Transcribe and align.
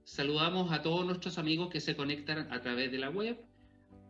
Saludamos 0.04 0.72
a 0.72 0.82
todos 0.82 1.06
nuestros 1.06 1.38
amigos 1.38 1.70
que 1.70 1.80
se 1.80 1.96
conectan 1.96 2.52
a 2.52 2.60
través 2.60 2.92
de 2.92 2.98
la 2.98 3.08
web, 3.08 3.38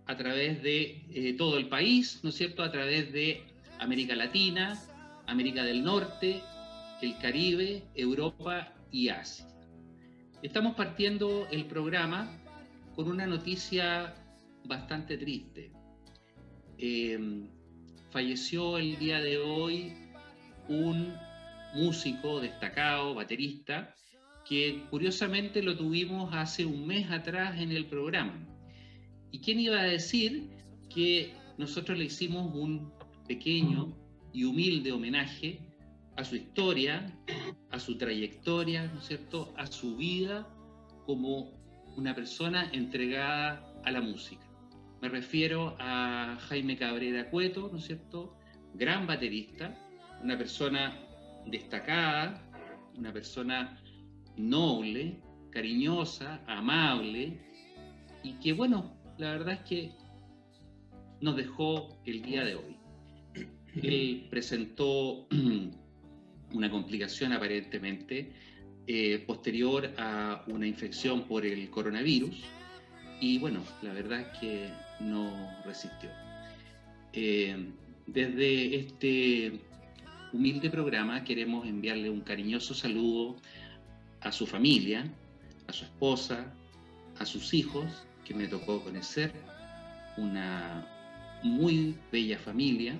a 0.06 0.16
través 0.16 0.60
de 0.64 1.06
eh, 1.10 1.34
todo 1.38 1.56
el 1.56 1.68
país, 1.68 2.18
¿no 2.24 2.30
es 2.30 2.34
cierto? 2.34 2.64
A 2.64 2.72
través 2.72 3.12
de 3.12 3.44
América 3.78 4.16
Latina, 4.16 4.82
América 5.26 5.62
del 5.62 5.84
Norte, 5.84 6.42
el 7.02 7.16
Caribe, 7.18 7.84
Europa 7.94 8.72
y 8.90 9.10
Asia. 9.10 9.46
Estamos 10.42 10.74
partiendo 10.74 11.46
el 11.52 11.66
programa 11.66 12.36
con 12.96 13.08
una 13.08 13.26
noticia 13.26 14.14
bastante 14.64 15.16
triste. 15.16 15.72
Eh, 16.78 17.48
falleció 18.10 18.78
el 18.78 18.98
día 18.98 19.20
de 19.20 19.38
hoy 19.38 19.92
un 20.68 21.14
músico 21.74 22.40
destacado, 22.40 23.14
baterista, 23.14 23.94
que 24.44 24.84
curiosamente 24.90 25.62
lo 25.62 25.76
tuvimos 25.76 26.34
hace 26.34 26.64
un 26.64 26.86
mes 26.86 27.10
atrás 27.10 27.58
en 27.60 27.72
el 27.72 27.86
programa. 27.86 28.38
¿Y 29.30 29.40
quién 29.40 29.58
iba 29.58 29.80
a 29.80 29.84
decir 29.84 30.50
que 30.88 31.32
nosotros 31.58 31.98
le 31.98 32.04
hicimos 32.04 32.54
un 32.54 32.92
pequeño 33.26 33.96
y 34.32 34.44
humilde 34.44 34.92
homenaje 34.92 35.60
a 36.16 36.24
su 36.24 36.36
historia, 36.36 37.12
a 37.70 37.78
su 37.78 37.96
trayectoria, 37.96 38.86
¿no 38.86 39.00
es 39.00 39.06
cierto?, 39.06 39.52
a 39.56 39.66
su 39.66 39.96
vida 39.96 40.46
como 41.06 41.50
una 41.96 42.14
persona 42.14 42.70
entregada 42.72 43.64
a 43.84 43.90
la 43.90 44.00
música. 44.00 44.43
Me 45.04 45.10
refiero 45.10 45.76
a 45.80 46.38
Jaime 46.48 46.78
Cabrera 46.78 47.28
Cueto, 47.28 47.68
¿no 47.70 47.76
es 47.76 47.84
cierto?, 47.84 48.34
gran 48.72 49.06
baterista, 49.06 49.78
una 50.22 50.38
persona 50.38 50.98
destacada, 51.44 52.42
una 52.96 53.12
persona 53.12 53.78
noble, 54.38 55.20
cariñosa, 55.50 56.42
amable, 56.46 57.38
y 58.22 58.32
que 58.40 58.54
bueno, 58.54 58.96
la 59.18 59.32
verdad 59.32 59.60
es 59.62 59.68
que 59.68 59.92
nos 61.20 61.36
dejó 61.36 62.00
el 62.06 62.22
día 62.22 62.42
de 62.42 62.54
hoy. 62.54 62.78
Él 63.82 64.26
presentó 64.30 65.28
una 66.54 66.70
complicación 66.70 67.34
aparentemente 67.34 68.32
eh, 68.86 69.22
posterior 69.26 69.92
a 69.98 70.42
una 70.46 70.66
infección 70.66 71.24
por 71.24 71.44
el 71.44 71.68
coronavirus 71.68 72.42
y 73.20 73.38
bueno, 73.38 73.62
la 73.82 73.92
verdad 73.92 74.20
es 74.20 74.38
que 74.38 74.83
no 75.00 75.50
resistió. 75.64 76.10
Eh, 77.12 77.72
desde 78.06 78.76
este 78.76 79.60
humilde 80.32 80.68
programa 80.68 81.24
queremos 81.24 81.66
enviarle 81.66 82.10
un 82.10 82.20
cariñoso 82.20 82.74
saludo 82.74 83.36
a 84.20 84.32
su 84.32 84.46
familia, 84.46 85.10
a 85.68 85.72
su 85.72 85.84
esposa, 85.84 86.52
a 87.18 87.24
sus 87.24 87.54
hijos, 87.54 87.84
que 88.24 88.34
me 88.34 88.48
tocó 88.48 88.82
conocer, 88.82 89.32
una 90.16 90.86
muy 91.42 91.94
bella 92.10 92.38
familia, 92.38 92.98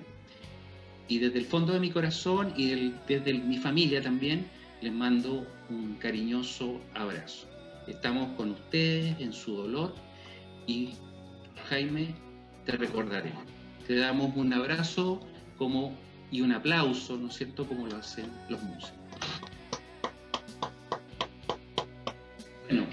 y 1.07 1.19
desde 1.19 1.39
el 1.39 1.45
fondo 1.45 1.73
de 1.73 1.79
mi 1.79 1.91
corazón 1.91 2.53
y 2.57 2.93
desde 3.07 3.33
mi 3.33 3.57
familia 3.57 4.01
también 4.01 4.47
les 4.81 4.91
mando 4.91 5.45
un 5.69 5.95
cariñoso 5.95 6.79
abrazo. 6.93 7.47
Estamos 7.87 8.35
con 8.35 8.51
ustedes 8.51 9.19
en 9.19 9.33
su 9.33 9.55
dolor 9.55 9.93
y 10.67 10.93
Jaime, 11.69 12.13
te 12.65 12.73
recordaré. 12.73 13.31
Te 13.87 13.95
damos 13.95 14.35
un 14.35 14.53
abrazo 14.53 15.21
como, 15.57 15.95
y 16.31 16.41
un 16.41 16.51
aplauso, 16.51 17.17
¿no 17.17 17.27
es 17.27 17.35
cierto?, 17.35 17.67
como 17.67 17.87
lo 17.87 17.97
hacen 17.97 18.25
los 18.49 18.61
músicos. 18.63 18.99
Bueno, 22.67 22.85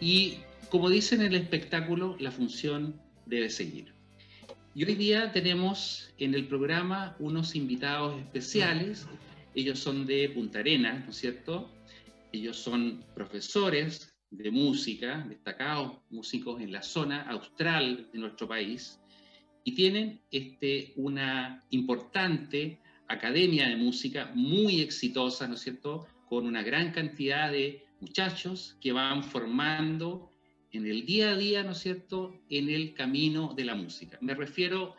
y 0.00 0.38
como 0.70 0.90
dicen 0.90 1.20
en 1.20 1.28
el 1.28 1.42
espectáculo, 1.42 2.16
la 2.18 2.30
función 2.30 3.00
debe 3.26 3.50
seguir. 3.50 3.94
Y 4.74 4.84
hoy 4.84 4.94
día 4.94 5.32
tenemos 5.32 6.12
en 6.18 6.34
el 6.34 6.46
programa 6.48 7.16
unos 7.18 7.54
invitados 7.54 8.18
especiales. 8.18 9.06
Ellos 9.54 9.78
son 9.78 10.06
de 10.06 10.28
Punta 10.28 10.58
Arenas, 10.58 11.04
¿no 11.04 11.10
es 11.10 11.16
cierto? 11.16 11.70
Ellos 12.32 12.58
son 12.58 13.02
profesores 13.14 14.15
de 14.30 14.50
música, 14.50 15.24
destacados 15.28 15.98
músicos 16.10 16.60
en 16.60 16.72
la 16.72 16.82
zona 16.82 17.22
austral 17.22 18.08
de 18.12 18.18
nuestro 18.18 18.48
país, 18.48 19.00
y 19.64 19.74
tienen 19.74 20.20
este, 20.30 20.92
una 20.96 21.64
importante 21.70 22.80
academia 23.08 23.68
de 23.68 23.76
música 23.76 24.30
muy 24.34 24.80
exitosa, 24.80 25.46
¿no 25.48 25.54
es 25.54 25.60
cierto?, 25.60 26.06
con 26.28 26.46
una 26.46 26.62
gran 26.62 26.92
cantidad 26.92 27.50
de 27.52 27.84
muchachos 28.00 28.76
que 28.80 28.92
van 28.92 29.22
formando 29.22 30.30
en 30.72 30.86
el 30.86 31.06
día 31.06 31.30
a 31.30 31.36
día, 31.36 31.62
¿no 31.62 31.72
es 31.72 31.78
cierto?, 31.78 32.40
en 32.48 32.68
el 32.68 32.94
camino 32.94 33.54
de 33.54 33.64
la 33.64 33.74
música. 33.74 34.18
Me 34.20 34.34
refiero 34.34 34.94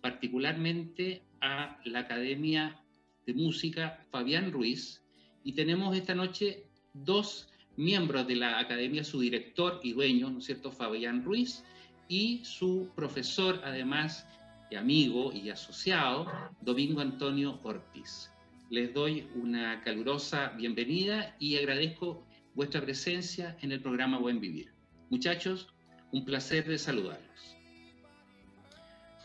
particularmente 0.00 1.22
a 1.40 1.78
la 1.84 2.00
Academia 2.00 2.82
de 3.26 3.34
Música 3.34 4.04
Fabián 4.10 4.50
Ruiz 4.50 5.02
y 5.44 5.52
tenemos 5.52 5.96
esta 5.96 6.14
noche 6.14 6.64
dos 6.94 7.49
miembros 7.76 8.26
de 8.26 8.36
la 8.36 8.58
Academia, 8.58 9.04
su 9.04 9.20
director 9.20 9.80
y 9.82 9.92
dueño, 9.92 10.30
¿no 10.30 10.38
es 10.38 10.44
cierto?, 10.44 10.70
Fabián 10.70 11.24
Ruiz, 11.24 11.64
y 12.08 12.44
su 12.44 12.90
profesor, 12.94 13.60
además, 13.64 14.26
y 14.70 14.76
amigo 14.76 15.32
y 15.32 15.50
asociado, 15.50 16.26
Domingo 16.60 17.00
Antonio 17.00 17.60
Ortiz. 17.62 18.30
Les 18.68 18.92
doy 18.94 19.28
una 19.34 19.82
calurosa 19.82 20.50
bienvenida 20.50 21.34
y 21.38 21.56
agradezco 21.56 22.24
vuestra 22.54 22.80
presencia 22.80 23.56
en 23.62 23.72
el 23.72 23.80
programa 23.80 24.18
Buen 24.18 24.40
Vivir. 24.40 24.72
Muchachos, 25.08 25.68
un 26.12 26.24
placer 26.24 26.66
de 26.66 26.78
saludarlos. 26.78 27.56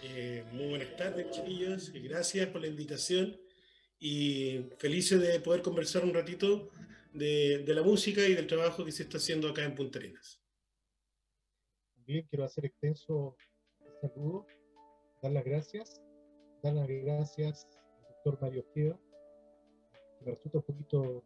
Eh, 0.04 0.44
muy 0.52 0.68
buenas 0.68 0.96
tardes, 0.96 1.32
chiquillos, 1.32 1.92
gracias 1.94 2.48
por 2.48 2.62
la 2.62 2.68
invitación 2.68 3.36
y 4.00 4.62
felices 4.78 5.20
de 5.22 5.40
poder 5.40 5.62
conversar 5.62 6.04
un 6.04 6.14
ratito 6.14 6.70
de, 7.16 7.74
la 7.74 7.82
música 7.82 8.22
y 8.28 8.36
del 8.36 8.48
trabajo 8.48 8.84
que 8.84 8.92
se 8.92 9.04
está 9.04 9.18
haciendo 9.18 9.48
acá 9.48 9.64
en 9.64 9.74
Punta 9.74 10.00
Arenas. 10.00 10.42
También 11.96 12.28
quiero 12.30 12.44
hacer 12.44 12.66
extenso 12.66 13.38
saludo, 14.02 14.46
dar 15.22 15.32
las 15.32 15.46
gracias, 15.46 16.02
dar 16.62 16.74
las 16.74 16.88
gracias 16.88 17.68
al 17.98 18.04
doctor 18.10 18.40
Mario 18.42 18.66
Ojeda, 18.70 19.00
me 20.22 20.32
resulta 20.32 20.58
un 20.58 20.64
poquito 20.66 21.24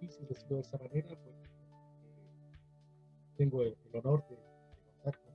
difícil 0.00 0.26
decirlo 0.28 0.56
de 0.56 0.62
esa 0.62 0.78
manera, 0.78 1.08
porque 1.08 1.48
tengo 3.36 3.62
el, 3.62 3.76
honor 3.92 4.26
de, 4.28 4.36
contar 4.84 5.18
con, 5.20 5.34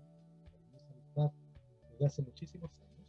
esa 0.76 0.94
amistad 0.94 1.32
desde 1.92 2.06
hace 2.06 2.22
muchísimos 2.22 2.72
años. 2.82 3.08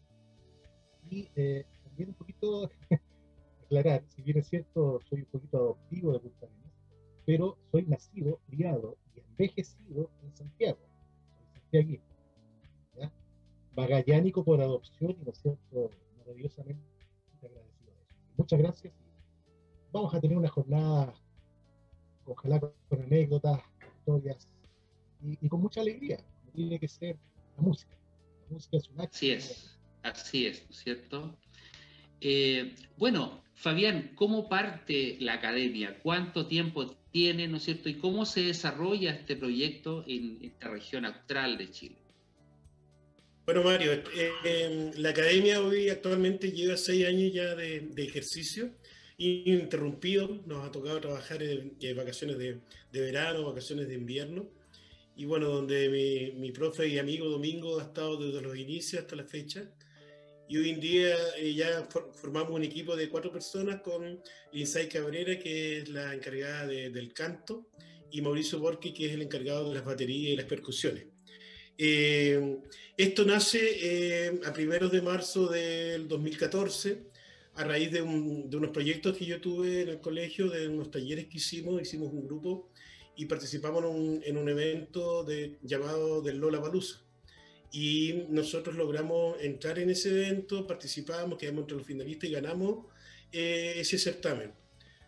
Y 1.11 1.29
eh, 1.35 1.67
también 1.83 2.11
un 2.11 2.15
poquito 2.15 2.71
aclarar, 3.65 4.05
si 4.09 4.23
bien 4.23 4.39
es 4.39 4.49
cierto, 4.49 5.01
soy 5.09 5.21
un 5.21 5.27
poquito 5.27 5.57
adoptivo 5.57 6.13
de 6.13 6.21
Punta 6.21 6.47
Arenas, 6.47 6.64
pero 7.27 7.59
soy 7.71 7.85
nacido, 7.87 8.41
criado 8.47 8.97
y 9.15 9.21
envejecido 9.21 10.11
en 10.23 10.37
Santiago, 10.37 10.79
soy 11.37 11.61
santiaguino. 11.61 12.05
¿ya? 12.99 13.13
Magallánico 13.77 14.45
por 14.45 14.61
adopción 14.61 15.17
y, 15.21 15.25
¿no 15.25 15.31
es 15.31 15.39
cierto?, 15.39 15.91
maravillosamente 16.19 16.83
agradecido. 17.43 17.93
Muchas 18.37 18.59
gracias. 18.59 18.95
Vamos 19.93 20.15
a 20.15 20.21
tener 20.21 20.37
una 20.37 20.49
jornada, 20.49 21.15
ojalá 22.27 22.61
con 22.61 23.03
anécdotas, 23.03 23.61
historias 23.99 24.49
y, 25.23 25.49
con 25.49 25.61
mucha 25.61 25.81
alegría, 25.81 26.19
tiene 26.55 26.79
que 26.79 26.89
ser 26.89 27.17
la 27.57 27.63
música. 27.63 27.97
La 28.49 28.55
música 28.55 28.77
es 28.77 28.89
un 28.89 29.01
acto. 29.01 29.17
Así 29.17 29.31
es, 29.31 29.79
así 30.03 30.47
es, 30.47 30.67
¿cierto? 30.71 31.37
Eh, 32.21 32.75
bueno, 32.97 33.44
Fabián, 33.55 34.13
¿cómo 34.15 34.49
parte 34.49 35.17
la 35.21 35.35
academia? 35.35 35.99
¿Cuánto 36.03 36.47
tiempo 36.47 36.97
tiene, 37.13 37.47
¿no 37.49 37.59
es 37.59 37.63
cierto? 37.63 37.89
¿Y 37.89 37.95
cómo 37.95 38.27
se 38.27 38.43
desarrolla 38.43 39.13
este 39.13 39.37
proyecto 39.37 40.05
en 40.07 40.39
esta 40.43 40.69
región 40.69 41.05
austral 41.05 41.57
de 41.57 41.71
Chile? 41.71 41.97
Bueno, 43.47 43.63
Mario, 43.63 43.93
eh, 43.93 44.33
em, 44.45 44.93
la 44.97 45.11
academia 45.11 45.61
hoy 45.61 45.91
actualmente 45.91 46.51
lleva 46.51 46.77
seis 46.77 47.07
años 47.07 47.33
ya 47.33 47.55
de, 47.55 47.91
ejercicio 47.97 48.71
ininterrumpido. 49.19 50.43
Nos 50.47 50.67
ha 50.67 50.73
tocado 50.73 51.01
trabajar 51.01 51.43
en, 51.43 51.77
vacaciones 51.95 52.39
de, 52.39 52.61
verano, 52.91 53.45
vacaciones 53.45 53.87
de 53.87 53.95
invierno. 53.95 54.49
Y 55.15 55.27
bueno, 55.27 55.49
donde 55.49 55.89
mi, 55.89 56.41
mi, 56.41 56.53
profe 56.53 56.89
y 56.89 56.99
amigo 56.99 57.29
Domingo 57.29 57.79
ha 57.79 57.85
estado 57.85 58.17
desde 58.17 58.43
los 58.43 58.57
inicios 58.57 59.03
hasta 59.03 59.15
la 59.15 59.25
fecha. 59.25 59.71
Y 60.49 60.59
hoy 60.59 60.71
en 60.71 60.81
día 60.81 61.17
eh, 61.39 61.55
ya 61.55 61.89
formamos 62.13 62.53
un 62.53 62.65
equipo 62.65 62.97
de 62.97 63.09
cuatro 63.09 63.33
personas 63.33 63.81
con 63.81 64.21
Linsay 64.53 64.89
Cabrera, 64.89 65.39
que 65.39 65.79
es 65.79 65.89
la 65.89 66.13
encargada 66.13 66.67
del 66.67 67.13
canto, 67.15 67.67
y 68.11 68.21
Mauricio 68.21 68.59
Borque, 68.59 68.93
que 68.93 69.07
es 69.07 69.13
el 69.13 69.23
encargado 69.23 69.69
de 69.69 69.75
las 69.77 69.85
baterías 69.85 70.33
y 70.33 70.37
las 70.37 70.47
percusiones. 70.47 71.07
Eh, 71.79 72.59
esto 72.97 73.25
nace 73.25 73.59
eh, 73.63 74.41
a 74.45 74.53
primeros 74.53 74.93
de 74.93 75.03
marzo 75.03 75.47
del 75.49 76.07
2014, 76.07 77.03
a 77.55 77.65
raíz 77.65 77.91
de, 77.91 78.03
unos 78.03 78.71
proyectos 78.71 79.17
que 79.17 79.25
yo 79.25 79.41
tuve 79.41 79.83
en 79.83 79.89
el 79.89 80.01
colegio, 80.01 80.49
de 80.49 80.69
unos 80.69 80.91
talleres 80.91 81.27
que 81.27 81.39
hicimos, 81.39 81.81
hicimos 81.81 82.13
un 82.13 82.25
grupo 82.25 82.71
y 83.17 83.27
participamos 83.27 83.85
en 84.25 84.37
un, 84.37 84.49
evento 84.49 85.27
llamado 85.63 86.21
del 86.21 86.39
Lola 86.39 86.59
Balusa. 86.59 87.04
Y 87.75 88.27
nosotros 88.29 88.77
logramos 88.77 89.37
entrar 89.43 89.81
en 89.81 89.91
ese 89.91 90.11
evento, 90.11 90.65
participamos, 90.65 91.37
quedamos 91.37 91.63
entre 91.63 91.77
los 91.77 91.85
finalistas 91.85 92.31
y 92.31 92.33
ganamos 92.33 92.87
eh, 93.33 93.75
ese 93.79 93.99
certamen 93.99 94.53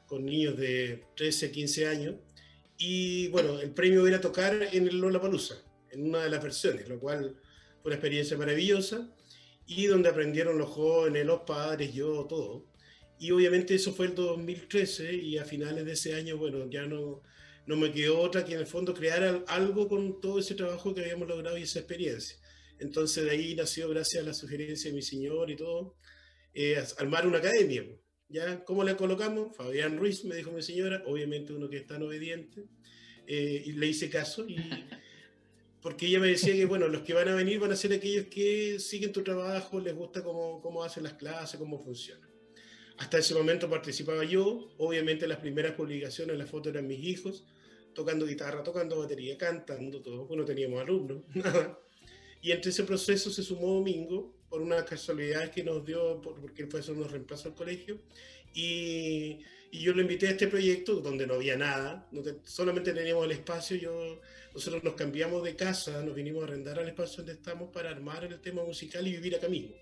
con 0.08 0.26
niños 0.26 0.56
de 0.56 1.04
13, 1.16 1.52
15 1.52 1.86
años. 1.86 2.16
Y 2.76 3.28
bueno, 3.28 3.60
el 3.60 3.70
premio 3.70 4.04
era 4.08 4.20
tocar 4.20 4.68
en 4.72 4.88
el 4.88 4.98
Lola 4.98 5.20
Palusa, 5.20 5.62
en 5.92 6.08
una 6.08 6.24
de 6.24 6.28
las 6.28 6.42
versiones, 6.42 6.88
lo 6.88 6.98
cual 6.98 7.36
fue 7.82 7.90
una 7.90 7.94
experiencia 7.94 8.36
maravillosa 8.36 9.14
y 9.64 9.86
donde 9.86 10.08
aprendieron 10.08 10.58
los 10.58 10.70
jóvenes, 10.70 11.24
los 11.24 11.42
padres, 11.42 11.94
yo, 11.94 12.24
todo. 12.24 12.66
Y 13.20 13.30
obviamente 13.30 13.76
eso 13.76 13.92
fue 13.92 14.06
el 14.06 14.16
2013 14.16 15.14
y 15.14 15.38
a 15.38 15.44
finales 15.44 15.84
de 15.84 15.92
ese 15.92 16.14
año, 16.14 16.36
bueno, 16.36 16.68
ya 16.68 16.84
no, 16.84 17.22
no 17.66 17.76
me 17.76 17.92
quedó 17.92 18.18
otra 18.18 18.44
que 18.44 18.54
en 18.54 18.58
el 18.58 18.66
fondo 18.66 18.92
crear 18.92 19.44
algo 19.46 19.86
con 19.86 20.20
todo 20.20 20.40
ese 20.40 20.56
trabajo 20.56 20.92
que 20.92 21.02
habíamos 21.02 21.28
logrado 21.28 21.56
y 21.56 21.62
esa 21.62 21.78
experiencia. 21.78 22.36
Entonces 22.78 23.25
de 23.25 23.31
ahí 23.31 23.55
nació, 23.55 23.88
gracias 23.88 24.23
a 24.23 24.26
la 24.26 24.34
sugerencia 24.34 24.90
de 24.90 24.96
mi 24.96 25.02
señor 25.02 25.50
y 25.50 25.56
todo, 25.56 25.96
eh, 26.55 26.82
armar 26.99 27.26
una 27.26 27.38
academia. 27.38 27.84
¿Ya? 28.28 28.64
¿Cómo 28.64 28.82
le 28.82 28.96
colocamos? 28.96 29.56
Fabián 29.56 29.99
Ruiz, 29.99 30.25
me 30.25 30.34
dijo 30.34 30.50
mi 30.50 30.62
señora, 30.62 31.02
obviamente 31.06 31.52
uno 31.52 31.69
que 31.69 31.76
es 31.76 31.87
tan 31.87 32.02
obediente, 32.02 32.64
eh, 33.26 33.62
y 33.67 33.73
le 33.73 33.87
hice 33.87 34.11
caso, 34.11 34.44
y, 34.49 34.56
porque 35.81 36.06
ella 36.06 36.19
me 36.19 36.28
decía 36.28 36.52
que, 36.55 36.64
bueno, 36.64 36.88
los 36.88 37.02
que 37.02 37.14
van 37.14 37.28
a 37.28 37.37
venir 37.37 37.61
van 37.61 37.70
a 37.70 37.76
ser 37.76 37.93
aquellos 37.93 38.26
que 38.26 38.81
siguen 38.81 39.12
tu 39.12 39.23
trabajo, 39.23 39.78
les 39.78 39.94
gusta 39.94 40.25
cómo, 40.25 40.61
cómo 40.61 40.82
hacen 40.82 41.05
las 41.05 41.12
clases, 41.12 41.61
cómo 41.61 41.78
funciona. 41.78 42.28
Hasta 42.99 43.19
ese 43.19 43.34
momento 43.34 43.70
participaba 43.70 44.25
yo, 44.25 44.75
obviamente 44.78 45.28
las 45.28 45.38
primeras 45.38 45.73
publicaciones, 45.73 46.37
las 46.37 46.50
fotos 46.50 46.73
eran 46.73 46.88
mis 46.88 47.05
hijos, 47.05 47.44
tocando 47.93 48.26
guitarra, 48.26 48.62
tocando 48.62 48.99
batería, 48.99 49.38
cantando, 49.38 50.02
todo, 50.02 50.26
pues 50.26 50.38
no 50.38 50.44
teníamos 50.44 50.81
alumnos, 50.81 51.23
nada. 51.34 51.78
Y 52.43 52.53
entre 52.53 52.71
ese 52.71 52.85
proceso 52.85 53.31
se 53.31 53.43
sumó 53.43 53.75
Domingo, 53.75 54.35
por 54.49 54.62
una 54.62 54.85
casualidad 54.85 55.50
que 55.50 55.65
nos 55.65 55.85
dio, 55.85 56.21
porque 56.21 56.69
a 56.73 56.79
hacer 56.79 56.94
unos 56.94 57.11
reemplazos 57.11 57.47
al 57.47 57.55
colegio, 57.55 57.99
y, 58.55 59.41
y, 59.71 59.81
yo 59.81 59.93
lo 59.93 60.00
invité 60.00 60.29
a 60.29 60.31
este 60.31 60.47
proyecto 60.47 61.00
donde 61.00 61.27
no 61.27 61.35
había 61.35 61.56
nada, 61.56 62.09
solamente 62.44 62.93
teníamos 62.93 63.27
el 63.27 63.33
espacio, 63.33 63.77
yo, 63.77 64.21
nosotros 64.55 64.83
nos 64.85 64.94
cambiamos 64.94 65.43
de 65.44 65.56
casa, 65.56 66.03
nos 66.03 66.15
vinimos 66.15 66.43
a 66.43 66.47
arrendar 66.47 66.79
al 66.79 66.88
espacio 66.88 67.19
donde 67.19 67.33
estamos 67.33 67.71
para 67.71 67.91
armar 67.91 68.25
el 68.25 68.41
tema 68.41 68.65
musical 68.65 69.06
y 69.06 69.12
vivir 69.12 69.35
acá 69.35 69.49
mismo. 69.49 69.75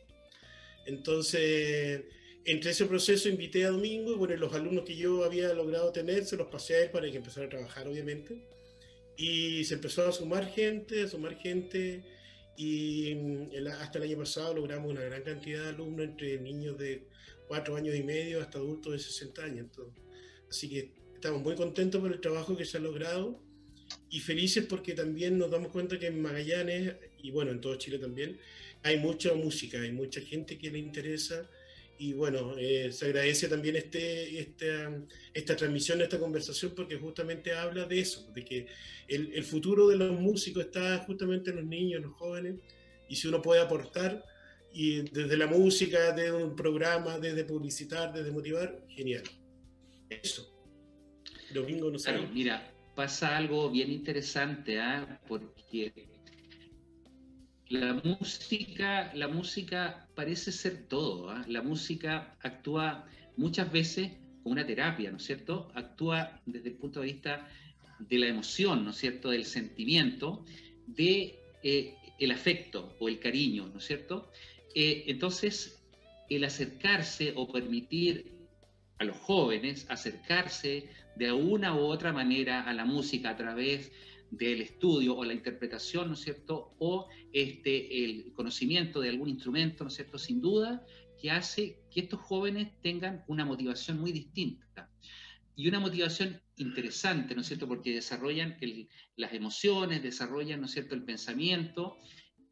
Entonces, 0.87 2.03
entre 2.45 2.73
ese 2.73 2.85
proceso 2.85 3.29
invité 3.29 3.65
a 3.65 3.71
Domingo 3.71 4.12
y 4.12 4.17
bueno, 4.17 4.37
los 4.37 4.53
alumnos 4.53 4.85
que 4.85 4.97
yo 4.97 5.25
había 5.25 5.53
logrado 5.55 5.93
tener 5.93 6.27
se 6.27 6.37
los 6.37 6.49
pasé 6.49 6.75
a 6.75 6.83
él 6.83 6.91
para 6.91 7.11
que 7.11 7.17
empezara 7.17 7.47
a 7.47 7.49
trabajar, 7.49 7.89
obviamente. 7.89 8.47
Y 9.17 9.65
se 9.65 9.75
empezó 9.75 10.06
a 10.06 10.12
sumar 10.12 10.51
gente, 10.51 11.05
a 11.05 11.09
sumar 11.09 11.37
gente. 11.39 12.03
Y 12.56 13.15
mm, 13.15 13.67
hasta 13.81 13.99
el 13.99 14.05
año 14.05 14.19
pasado 14.19 14.55
logramos 14.55 14.91
una 14.91 15.03
gran 15.03 15.23
cantidad 15.23 15.62
de 15.62 15.69
alumnos, 15.71 16.06
entre 16.06 16.39
niños 16.41 16.79
de 16.79 17.06
4 17.49 17.77
años 17.77 17.95
y 17.95 18.03
medio 18.03 18.41
hasta 18.41 18.59
adultos 18.59 18.93
de 18.93 18.99
60 18.99 19.45
años. 19.45 19.67
así 20.49 20.69
que 20.69 20.93
estamos 21.15 21.43
muy 21.43 21.55
contentos 21.55 22.01
por 22.01 22.12
el 22.12 22.21
trabajo 22.21 22.56
que 22.56 22.65
se 22.65 22.77
ha 22.77 22.81
logrado 22.81 23.41
y 24.11 24.21
felices 24.21 24.67
porque 24.67 24.95
también 24.95 25.39
nos 25.39 25.51
damos 25.51 25.73
cuenta 25.73 25.99
que 25.99 26.06
en 26.06 26.21
Magallanes, 26.21 26.95
y 27.23 27.31
bueno, 27.31 27.51
en 27.51 27.61
todo 27.61 27.77
Chile 27.77 27.99
también, 27.99 28.39
hay 28.83 28.99
mucha 28.99 29.35
música, 29.35 29.81
hay 29.81 29.93
mucha 29.93 30.21
gente 30.21 30.59
que 30.59 30.71
le 30.71 30.79
interesa 30.79 31.49
y 31.99 32.12
bueno, 32.12 32.55
eh, 32.58 32.91
se 32.93 33.06
agradece 33.06 33.49
también 33.49 33.76
este, 33.76 34.41
esta, 35.35 35.56
transmisión, 35.56 36.00
esta 36.00 36.19
conversación, 36.19 36.73
porque 36.75 36.96
justamente 36.96 37.55
habla 37.55 37.85
de 37.87 38.00
eso, 38.00 38.31
de 38.32 38.44
que 38.44 38.67
el, 39.08 39.44
futuro 39.44 39.88
de 39.88 39.96
los 39.96 40.19
músicos 40.19 40.64
está 40.64 40.99
justamente 41.06 41.50
en 41.50 41.56
los 41.56 41.64
niños, 41.64 41.99
en 41.99 42.08
los 42.08 42.14
jóvenes, 42.14 42.56
y 43.08 43.17
si 43.17 43.29
uno 43.29 43.41
puede 43.41 43.61
aportar, 43.61 44.25
y 44.73 45.02
desde 45.02 45.37
la 45.37 45.46
música, 45.46 46.12
desde 46.12 46.32
un 46.32 46.56
programa, 46.56 47.19
desde 47.19 47.44
publicitar, 47.44 48.12
desde 48.12 48.32
motivar, 48.32 48.85
genial. 48.88 49.23
Eso. 50.11 50.50
Domingo 51.52 51.91
no 51.91 51.99
claro, 51.99 52.29
mira, 52.32 52.73
pasa 52.96 53.37
algo 53.37 53.70
bien 53.70 53.93
interesante, 53.93 54.81
¿ah? 54.81 55.20
porque 55.29 55.93
la 57.75 57.94
música, 58.05 59.12
la 59.15 59.26
música 59.26 60.06
parece 60.15 60.53
ser 60.53 60.87
todo. 60.88 61.31
¿ah? 61.31 61.44
La 61.49 61.61
música 61.61 62.37
actúa 62.41 63.05
muchas 63.37 63.71
veces 63.73 64.12
como 64.43 64.53
una 64.53 64.65
terapia, 64.65 65.11
¿no 65.11 65.17
es 65.17 65.25
cierto? 65.25 65.73
Actúa 65.75 66.41
desde 66.47 66.69
el 66.69 66.76
punto 66.76 67.00
de 67.00 67.06
vista 67.06 67.49
de 67.99 68.19
la 68.19 68.29
emoción, 68.29 68.85
¿no 68.85 68.91
es 68.91 68.97
cierto? 68.97 69.31
Del 69.31 69.44
sentimiento, 69.44 70.44
de 70.87 71.41
eh, 71.65 71.94
el 72.21 72.31
afecto 72.31 72.97
o 73.00 73.09
el 73.09 73.19
cariño, 73.19 73.69
¿no 73.73 73.79
es 73.79 73.85
cierto? 73.85 74.31
Eh, 74.75 75.05
entonces, 75.09 75.82
el 76.31 76.44
acercarse 76.44 77.32
o 77.35 77.50
permitir 77.50 78.35
a 78.99 79.05
los 79.05 79.17
jóvenes 79.17 79.87
acercarse 79.88 80.88
de 81.17 81.32
una 81.32 81.75
u 81.75 81.81
otra 81.81 82.12
manera 82.12 82.62
a 82.62 82.73
la 82.73 82.85
música 82.85 83.31
a 83.31 83.37
través 83.37 83.91
del 84.31 84.62
estudio 84.62 85.17
o 85.17 85.25
la 85.25 85.32
interpretación, 85.32 86.09
¿no 86.09 86.15
es 86.15 86.21
cierto? 86.21 86.75
O 86.79 87.09
este, 87.32 88.05
el 88.05 88.32
conocimiento 88.32 89.00
de 89.00 89.11
algún 89.11 89.29
instrumento, 89.29 89.85
¿no 89.85 89.88
es 89.88 89.94
cierto? 89.94 90.19
Sin 90.19 90.41
duda, 90.41 90.85
que 91.21 91.31
hace 91.31 91.81
que 91.91 92.00
estos 92.00 92.21
jóvenes 92.21 92.73
tengan 92.82 93.25
una 93.29 93.44
motivación 93.44 94.00
muy 94.00 94.12
distinta. 94.12 94.91
Y 95.56 95.69
una 95.69 95.79
motivación 95.79 96.41
interesante, 96.56 97.35
¿no 97.35 97.43
es 97.43 97.47
cierto? 97.47 97.69
Porque 97.69 97.94
desarrollan 97.94 98.56
las 99.17 99.32
emociones, 99.32 100.03
desarrollan, 100.03 100.61
¿no 100.61 100.67
es 100.67 100.73
cierto?, 100.73 100.94
el 100.94 101.05
pensamiento, 101.05 101.97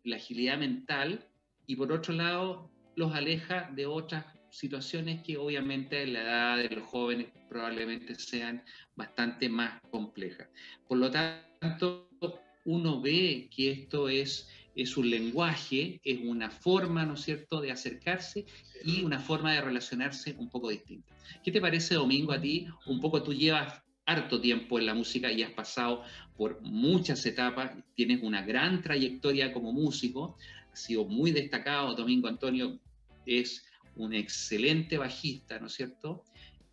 la 0.05 0.17
agilidad 0.17 0.59
mental, 0.59 1.29
y 1.67 1.77
por 1.77 1.93
otro 1.93 2.15
lado, 2.15 2.71
los 2.97 3.13
aleja 3.15 3.71
de 3.75 3.87
otras 3.87 4.25
situaciones 4.51 5.23
que 5.23 5.39
obviamente 5.39 6.03
en 6.03 6.13
la 6.13 6.23
edad 6.23 6.57
de 6.59 6.77
los 6.77 6.87
jóvenes 6.87 7.29
probablemente 7.49 8.15
sean 8.15 8.63
bastante 8.95 9.49
más 9.49 9.81
complejas. 9.91 10.49
Por 10.87 10.99
lo 10.99 11.11
tanto, 11.11 11.52
uno 12.65 13.01
ve 13.01 13.49
que 13.55 13.71
esto 13.71 14.09
es, 14.09 14.49
es 14.75 14.97
un 14.97 15.11
lenguaje, 15.11 16.01
es 16.05 16.21
una 16.23 16.51
forma, 16.51 17.05
¿no 17.05 17.15
es 17.15 17.23
cierto?, 17.23 17.61
de 17.61 17.73
acercarse 17.73 18.47
y 18.85 19.03
una 19.03 19.19
forma 19.19 19.53
de 19.53 19.61
relacionarse 19.61 20.35
un 20.39 20.49
poco 20.49 20.71
distinta. 20.71 21.15
¿Qué 21.43 21.51
te 21.51 21.61
parece, 21.61 21.95
Domingo, 21.95 22.33
a 22.33 22.41
ti? 22.41 22.67
Un 22.87 23.01
poco 23.01 23.23
tú 23.23 23.33
llevas 23.33 23.83
harto 24.07 24.41
tiempo 24.41 24.79
en 24.79 24.87
la 24.87 24.95
música 24.95 25.31
y 25.31 25.43
has 25.43 25.53
pasado 25.53 26.03
por 26.37 26.61
muchas 26.63 27.25
etapas, 27.27 27.73
tienes 27.95 28.23
una 28.23 28.43
gran 28.43 28.83
trayectoria 28.83 29.53
como 29.53 29.73
músico, 29.73 30.37
has 30.73 30.83
sido 30.83 31.05
muy 31.05 31.31
destacado, 31.31 31.95
Domingo 31.95 32.29
Antonio 32.29 32.81
es 33.27 33.65
un 33.97 34.15
excelente 34.15 34.99
bajista, 34.99 35.59
¿no 35.61 35.67
es 35.67 35.75
cierto? 35.75 36.25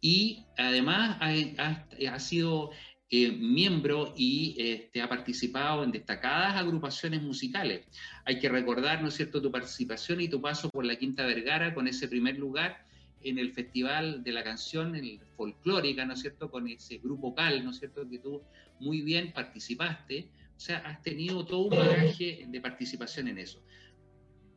Y 0.01 0.45
además 0.57 1.17
ha, 1.19 2.19
sido 2.19 2.71
eh, 3.11 3.31
miembro 3.31 4.13
y 4.15 4.55
este, 4.59 5.01
ha 5.01 5.09
participado 5.09 5.83
en 5.83 5.91
destacadas 5.91 6.55
agrupaciones 6.55 7.23
musicales. 7.23 7.87
Hay 8.23 8.39
que 8.39 8.49
recordar, 8.49 9.01
¿no 9.01 9.07
es 9.07 9.15
cierto?, 9.15 9.41
tu 9.41 9.51
participación 9.51 10.21
y 10.21 10.27
tu 10.27 10.39
paso 10.39 10.69
por 10.69 10.85
la 10.85 10.95
Quinta 10.95 11.25
Vergara 11.25 11.73
con 11.73 11.87
ese 11.87 12.07
primer 12.07 12.37
lugar 12.37 12.85
en 13.21 13.39
el 13.39 13.51
Festival 13.51 14.23
de 14.23 14.31
la 14.31 14.43
Canción 14.43 14.95
el 14.95 15.19
Folclórica, 15.35 16.05
¿no 16.05 16.13
es 16.13 16.19
cierto?, 16.19 16.51
con 16.51 16.67
ese 16.67 16.99
grupo 16.99 17.33
CAL, 17.33 17.63
¿no 17.63 17.71
es 17.71 17.79
cierto?, 17.79 18.07
que 18.07 18.19
tú 18.19 18.43
muy 18.79 19.01
bien 19.01 19.33
participaste. 19.33 20.29
O 20.55 20.59
sea, 20.59 20.77
has 20.79 21.01
tenido 21.01 21.43
todo 21.45 21.61
un 21.61 21.77
bagaje 21.77 22.45
de 22.47 22.61
participación 22.61 23.27
en 23.27 23.39
eso. 23.39 23.63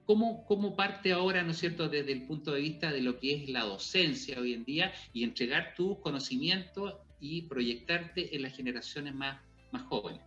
¿Cómo, 0.05 0.45
¿Cómo, 0.45 0.77
parte 0.77 1.13
ahora, 1.13 1.43
¿no 1.43 1.53
es 1.53 1.59
cierto?, 1.59 1.89
desde 1.89 2.13
el 2.13 2.27
punto 2.27 2.53
de 2.53 2.61
vista 2.61 2.93
de 2.93 3.01
lo 3.01 3.19
que 3.19 3.35
es 3.35 3.49
la 3.49 3.63
docencia 3.63 4.39
hoy 4.39 4.53
en 4.53 4.65
día 4.65 4.93
y 5.15 5.25
entregar 5.25 5.75
tus 5.75 6.01
conocimientos 6.01 6.97
y 7.23 7.43
proyectarte 7.43 8.35
en 8.35 8.43
las 8.43 8.53
generaciones 8.53 9.15
más, 9.15 9.41
más 9.71 9.85
jóvenes? 9.85 10.21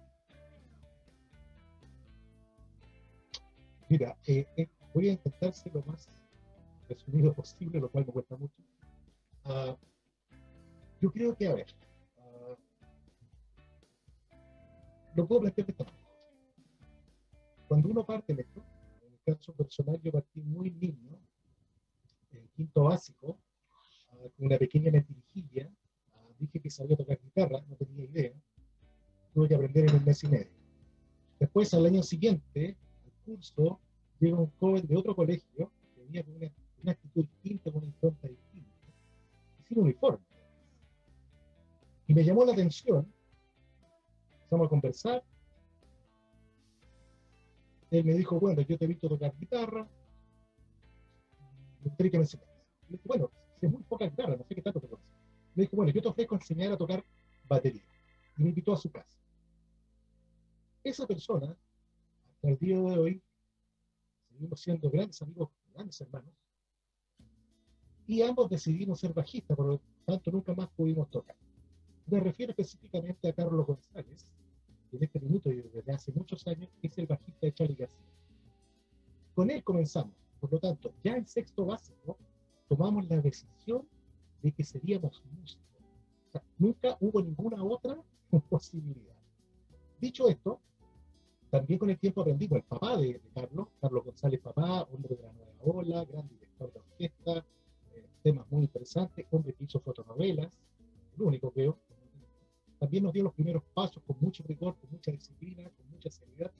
Mira, 3.90 4.18
eh, 4.25 4.48
eh, 4.56 4.70
voy 4.94 5.10
a 5.10 5.12
intentar 5.12 5.54
ser 5.54 5.74
lo 5.74 5.84
más 5.84 6.08
resumido 6.88 7.34
posible, 7.34 7.82
lo 7.82 7.92
cual 7.92 8.06
me 8.06 8.14
cuesta 8.14 8.38
mucho. 8.38 8.56
Uh, 9.44 9.75
yo 11.02 11.12
creo 11.12 11.36
que, 11.36 11.48
a 11.48 11.56
ver, 11.56 11.68
uh, 12.18 12.56
lo 15.16 15.28
puedo 15.28 15.42
plantear 15.42 15.68
de 15.68 15.72
esta 15.74 15.84
manera. 15.84 16.04
Cuando 17.68 17.90
uno 17.90 18.06
parte 18.06 18.32
en 18.32 18.40
esto, 18.40 18.64
caso 19.25 19.54
personal, 19.54 20.00
yo 20.02 20.14
partí 20.14 20.40
muy 20.40 20.72
niño, 20.72 21.20
en 22.32 22.48
quinto 22.56 22.84
básico, 22.84 23.38
ah, 24.12 24.30
con 24.38 24.46
una 24.46 24.58
pequeña 24.58 24.92
mentirijilla. 24.92 25.70
Dije 26.39 26.60
que 26.60 26.70
sabía 26.70 26.98
tocar 26.98 27.20
guitarra, 27.22 27.62
no 27.68 27.75
tenía 27.75 28.06
idea. 28.06 28.34
Tuve 29.34 29.48
que 29.48 29.56
aprender 29.56 29.89
en 29.89 29.96
un 29.96 30.06
mes 30.06 30.24
y 30.24 30.27
medio. 30.27 30.51
Después, 31.39 31.74
al 31.74 31.86
año 31.86 32.04
siguiente, 32.04 32.77
al 33.06 33.12
curso, 33.25 33.80
llega 34.20 34.38
un 34.38 34.51
joven 34.60 34.86
de 34.88 34.98
otro 34.98 35.15
colegio 35.15 35.72
que 35.96 36.01
venía 36.01 36.24
con 36.24 36.36
una, 36.36 36.51
una 36.84 36.92
actitud 36.92 37.25
distinta, 37.25 37.72
con 37.72 37.80
una 37.80 37.88
impronta 37.88 38.27
distinta, 38.27 38.70
y 39.60 39.63
sin 39.63 39.80
uniforme. 39.80 40.25
Y 42.08 42.13
me 42.13 42.24
llamó 42.24 42.46
la 42.46 42.54
atención, 42.54 43.12
empezamos 44.34 44.68
a 44.68 44.70
conversar, 44.70 45.24
él 47.92 48.04
me 48.04 48.13
dijo, 48.13 48.39
bueno, 48.39 48.62
yo 48.62 48.77
te 48.77 48.86
he 48.86 48.88
visto 48.88 49.08
tocar 49.08 49.34
guitarra, 49.38 49.88
me 51.80 51.89
gustaría 51.89 52.12
que 52.12 52.18
me 52.18 52.24
enseñaras. 52.24 52.56
Bueno, 53.04 53.32
es 53.62 53.72
muy 53.72 53.84
poca 53.84 54.06
guitarra, 54.06 54.36
no 54.36 54.44
sé 54.44 54.56
qué 54.56 54.62
tanto 54.62 54.80
te 54.80 54.88
conoces. 54.88 55.14
Le 55.56 55.64
dije, 55.64 55.76
bueno, 55.76 55.92
yo 55.92 56.02
te 56.02 56.08
ofrezco 56.10 56.36
enseñar 56.36 56.74
a 56.74 56.78
tocar 56.78 57.04
batería. 57.48 57.84
Y 58.38 58.44
me 58.44 58.50
invitó 58.50 58.74
a 58.74 58.78
su 58.78 58.92
casa. 58.92 59.18
Esa 60.84 61.08
persona, 61.08 61.58
hasta 62.30 62.50
el 62.50 62.58
día 62.60 62.78
de 62.78 62.98
hoy, 62.98 63.24
seguimos 64.30 64.60
siendo 64.60 64.90
grandes 64.90 65.22
amigos, 65.22 65.50
grandes 65.74 66.00
hermanos, 66.02 66.34
y 68.08 68.22
ambos 68.22 68.50
decidimos 68.50 69.00
ser 69.00 69.14
bajistas, 69.14 69.58
por 69.58 69.66
lo 69.66 69.82
tanto 70.06 70.32
nunca 70.32 70.54
más 70.54 70.70
pudimos 70.70 71.10
tocar. 71.10 71.36
Me 72.06 72.20
refiero 72.20 72.52
específicamente 72.52 73.28
a 73.28 73.34
Carlos 73.34 73.66
González, 73.66 74.32
que 74.92 74.98
en 74.98 75.04
este 75.04 75.20
minuto 75.20 75.52
y 75.52 75.62
desde 75.62 75.92
hace 75.92 76.12
muchos 76.12 76.46
años 76.46 76.70
es 76.84 76.98
el 77.00 77.08
bajista 77.08 77.48
de 77.48 77.54
Charlie 77.54 77.76
García. 77.76 78.06
Con 79.34 79.50
él 79.50 79.64
comenzamos, 79.64 80.14
por 80.40 80.52
lo 80.52 80.60
tanto, 80.60 80.94
ya 81.04 81.16
en 81.16 81.26
sexto 81.26 81.66
básico 81.66 82.18
tomamos 82.68 83.10
la 83.10 83.20
decisión 83.22 83.88
de 84.46 84.52
que 84.52 84.64
seríamos 84.64 85.24
músicos. 85.40 85.66
O 86.28 86.32
sea, 86.32 86.44
nunca 86.60 86.96
hubo 87.00 87.20
ninguna 87.20 87.64
otra 87.64 87.98
posibilidad. 88.50 89.16
Dicho 90.00 90.30
esto, 90.30 90.60
también 91.50 91.80
con 91.80 91.90
el 91.90 91.98
tiempo 91.98 92.22
aprendí 92.22 92.48
con 92.48 92.58
el 92.58 92.64
papá 92.64 92.96
de, 92.98 93.14
de, 93.14 93.30
Carlos, 93.34 93.70
Carlos 93.82 94.06
González 94.06 94.40
Papá, 94.42 94.84
hombre 94.84 95.16
de 95.16 95.24
la 95.24 95.34
nueva 95.34 95.52
ola, 95.64 96.06
gran 96.06 96.28
director 96.28 96.72
de 96.72 96.80
orquesta, 96.80 97.46
eh, 97.96 98.06
temas 98.22 98.46
muy 98.52 98.66
interesantes, 98.66 99.25
hombre 99.32 99.54
que 99.54 99.64
hizo 99.64 99.80
fotonovelas, 99.80 100.52
el 101.16 101.24
único 101.24 101.50
creo. 101.50 101.80
También 102.78 103.04
nos 103.04 103.14
dio 103.14 103.24
los 103.24 103.34
primeros 103.34 103.64
pasos 103.74 104.04
con 104.06 104.18
mucho 104.20 104.44
rigor, 104.44 104.75
con 104.80 104.92
mucha 104.92 105.12
disciplina, 105.12 105.64
con 105.64 105.90
mucha 105.90 106.12
seriedad, 106.12 106.52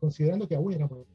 considerando 0.00 0.46
que 0.46 0.54
aún 0.54 0.72
éramos 0.74 1.06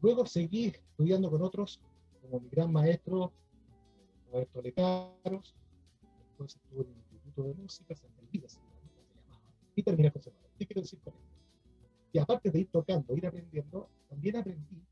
Luego 0.00 0.26
seguí 0.26 0.66
estudiando 0.66 1.30
con 1.30 1.42
otros, 1.42 1.80
como 2.20 2.40
mi 2.40 2.48
gran 2.50 2.70
maestro, 2.70 3.32
Roberto 4.30 4.62
Lecaros, 4.62 5.56
después 6.00 6.56
estuve 6.56 6.82
en 6.82 6.90
el 6.90 6.96
Instituto 6.98 7.42
de 7.42 7.54
Música, 7.54 7.94
Santa 7.94 8.20
Elvira 8.22 8.48
se 8.48 8.60
llamaba, 8.60 8.78
y 9.74 9.82
terminé 9.82 10.12
con 10.12 10.22
¿Qué 10.58 10.66
quiero 10.66 10.82
decir 10.82 11.00
con 11.00 11.14
esto? 11.14 11.28
Y 12.12 12.18
aparte 12.18 12.50
de 12.50 12.60
ir 12.60 12.70
tocando, 12.70 13.16
ir 13.16 13.26
aprendiendo, 13.26 13.88
también 14.08 14.36
aprendí 14.36 14.82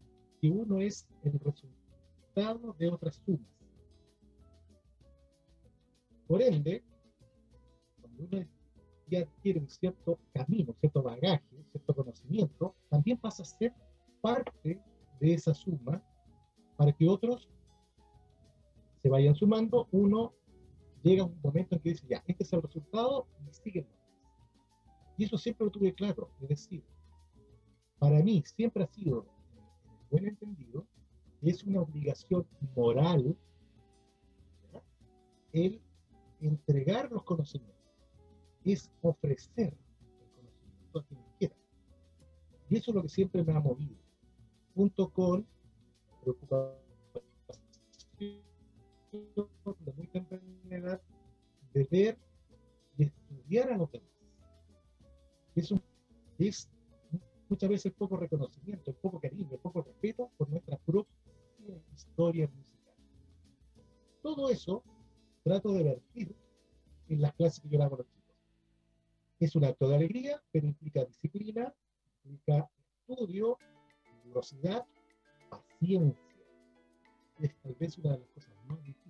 que 0.40 0.50
uno 0.50 0.80
es 0.80 1.08
el 1.24 1.38
resultado 1.40 2.74
de 2.78 2.88
otras 2.88 3.16
sumas. 3.16 3.56
Por 6.26 6.42
ende, 6.42 6.84
cuando 8.00 8.24
uno 8.24 8.46
ya 9.08 9.20
adquiere 9.20 9.60
un 9.60 9.68
cierto 9.68 10.18
camino, 10.32 10.74
cierto 10.80 11.02
bagaje, 11.02 11.64
cierto 11.70 11.94
conocimiento, 11.94 12.74
también 12.90 13.18
pasa 13.18 13.42
a 13.42 13.46
ser 13.46 13.72
parte 14.20 14.80
de 15.20 15.34
esa 15.34 15.54
suma 15.54 16.02
para 16.76 16.92
que 16.92 17.08
otros 17.08 17.48
se 19.06 19.10
vayan 19.10 19.36
sumando. 19.36 19.86
Uno 19.92 20.34
llega 21.04 21.22
un 21.22 21.40
momento 21.40 21.76
en 21.76 21.80
que 21.80 21.90
dice, 21.90 22.08
ya, 22.08 22.24
este 22.26 22.42
es 22.42 22.52
el 22.52 22.60
resultado 22.60 23.28
y 23.48 23.52
sigue. 23.52 23.86
Y 25.16 25.24
eso 25.24 25.38
siempre 25.38 25.64
lo 25.64 25.70
tuve 25.70 25.94
claro, 25.94 26.28
es 26.40 26.48
decir, 26.48 26.84
para 28.00 28.20
mí 28.20 28.42
siempre 28.44 28.82
ha 28.82 28.88
sido, 28.88 29.24
buen 30.10 30.26
entendido, 30.26 30.84
es 31.40 31.62
una 31.62 31.82
obligación 31.82 32.48
moral 32.74 33.38
el 35.52 35.80
entregar 36.40 37.10
los 37.12 37.22
conocimientos, 37.22 37.78
es 38.64 38.90
ofrecer 39.02 39.72
el 39.72 40.50
conocimiento 40.50 40.98
a 40.98 41.04
quien 41.04 41.20
quiera. 41.38 41.56
Y 42.68 42.76
eso 42.76 42.90
es 42.90 42.94
lo 42.96 43.02
que 43.02 43.08
siempre 43.08 43.44
me 43.44 43.52
ha 43.52 43.60
movido, 43.60 43.96
junto 44.74 45.08
con 45.10 45.46
preocupación 46.22 46.85
de 49.16 49.92
muy 49.92 50.06
temprana 50.08 50.44
edad 50.70 51.00
de 51.72 51.84
ver 51.90 52.18
y 52.98 53.04
estudiar 53.04 53.72
a 53.72 53.76
los 53.76 53.90
demás. 53.90 54.10
Es 55.54 55.74
muchas 57.48 57.70
veces 57.70 57.92
poco 57.92 58.16
reconocimiento, 58.16 58.92
poco 58.94 59.20
cariño, 59.20 59.56
poco 59.62 59.82
respeto 59.82 60.30
por 60.36 60.48
nuestra 60.50 60.76
propia 60.78 61.14
historia 61.94 62.48
musical. 62.48 62.94
Todo 64.22 64.50
eso 64.50 64.82
trato 65.44 65.72
de 65.72 65.84
vertir 65.84 66.34
en 67.08 67.22
las 67.22 67.32
clases 67.34 67.60
que 67.60 67.68
yo 67.68 67.82
hago 67.82 67.94
a 67.94 67.98
los 67.98 68.08
chicos. 68.08 68.36
Es 69.38 69.54
un 69.54 69.64
acto 69.64 69.88
de 69.88 69.96
alegría, 69.96 70.42
pero 70.50 70.66
implica 70.66 71.04
disciplina, 71.04 71.72
implica 72.24 72.68
estudio, 73.08 73.58
velocidad, 74.24 74.84
paciencia. 75.48 76.20
Es 77.38 77.54
tal 77.62 77.74
vez 77.74 77.98
una 77.98 78.12
de 78.12 78.18
las 78.20 78.28
cosas 78.30 78.54
más 78.66 78.82
difíciles. 78.82 79.05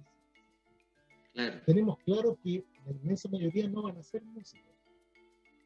Claro. 1.37 1.61
Tenemos 1.67 1.99
claro 1.99 2.39
que 2.43 2.65
la 2.87 2.93
inmensa 2.93 3.29
mayoría 3.29 3.69
no 3.69 3.83
van 3.83 3.99
a 3.99 4.03
ser 4.03 4.25
músicos, 4.25 4.73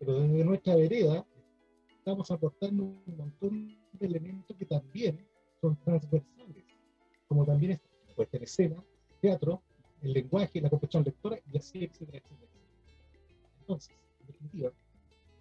pero 0.00 0.20
desde 0.20 0.44
nuestra 0.44 0.74
vereda 0.74 1.24
estamos 1.96 2.28
aportando 2.32 2.82
un 2.82 3.16
montón 3.16 3.78
de 3.92 4.06
elementos 4.06 4.56
que 4.56 4.66
también 4.66 5.24
son 5.60 5.78
transversales, 5.84 6.64
como 7.28 7.46
también 7.46 7.72
es 7.72 8.14
puesta 8.16 8.36
en 8.36 8.42
escena, 8.42 8.84
teatro, 9.20 9.62
el 10.02 10.12
lenguaje, 10.12 10.60
la 10.60 10.70
comprensión 10.70 11.04
lectora, 11.04 11.38
y 11.52 11.56
así, 11.56 11.84
etcétera, 11.84 12.18
etcétera. 12.18 12.50
Entonces, 13.60 13.94
en 14.22 14.26
definitiva, 14.26 14.72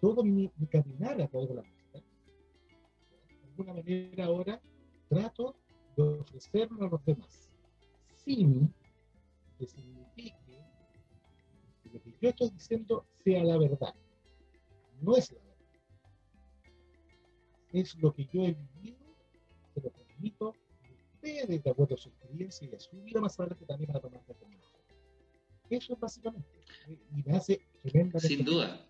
todo 0.00 0.22
mi, 0.22 0.48
mi 0.58 0.66
caminar 0.68 1.20
a 1.20 1.26
través 1.26 1.48
de 1.48 1.54
la 1.56 1.62
música, 1.62 1.98
de 1.98 3.48
alguna 3.48 3.74
manera 3.74 4.24
ahora 4.26 4.60
trato 5.08 5.56
de 5.96 6.02
ofrecerlo 6.04 6.86
a 6.86 6.88
los 6.88 7.04
demás, 7.04 7.50
sin 8.14 8.72
que 9.60 9.66
signifique 9.66 10.34
que 11.82 11.90
lo 11.90 12.02
que 12.02 12.14
yo 12.20 12.30
estoy 12.30 12.50
diciendo 12.50 13.06
sea 13.22 13.44
la 13.44 13.58
verdad. 13.58 13.94
No 15.02 15.16
es 15.16 15.30
la 15.30 15.38
verdad 15.38 15.50
es 17.72 17.94
lo 17.96 18.12
que 18.12 18.26
yo 18.32 18.44
he 18.44 18.54
vivido, 18.54 19.16
se 19.74 19.80
lo 19.80 19.90
transmito 19.90 20.54
ustedes 21.14 21.62
de 21.62 21.70
acuerdo 21.70 21.94
a 21.94 21.98
su 21.98 22.08
experiencia 22.08 22.68
y 22.70 22.74
a 22.74 22.80
su 22.80 23.00
vida 23.02 23.20
más 23.20 23.38
adelante 23.38 23.64
también 23.66 23.94
a 23.94 24.00
tomar 24.00 24.24
determinaciones. 24.26 24.80
Eso 25.68 25.92
es 25.92 26.00
básicamente. 26.00 26.48
Y 26.88 27.22
me 27.22 27.36
hace 27.36 27.60
tremendamente. 27.82 28.28
Sin 28.28 28.44
duda. 28.44 28.86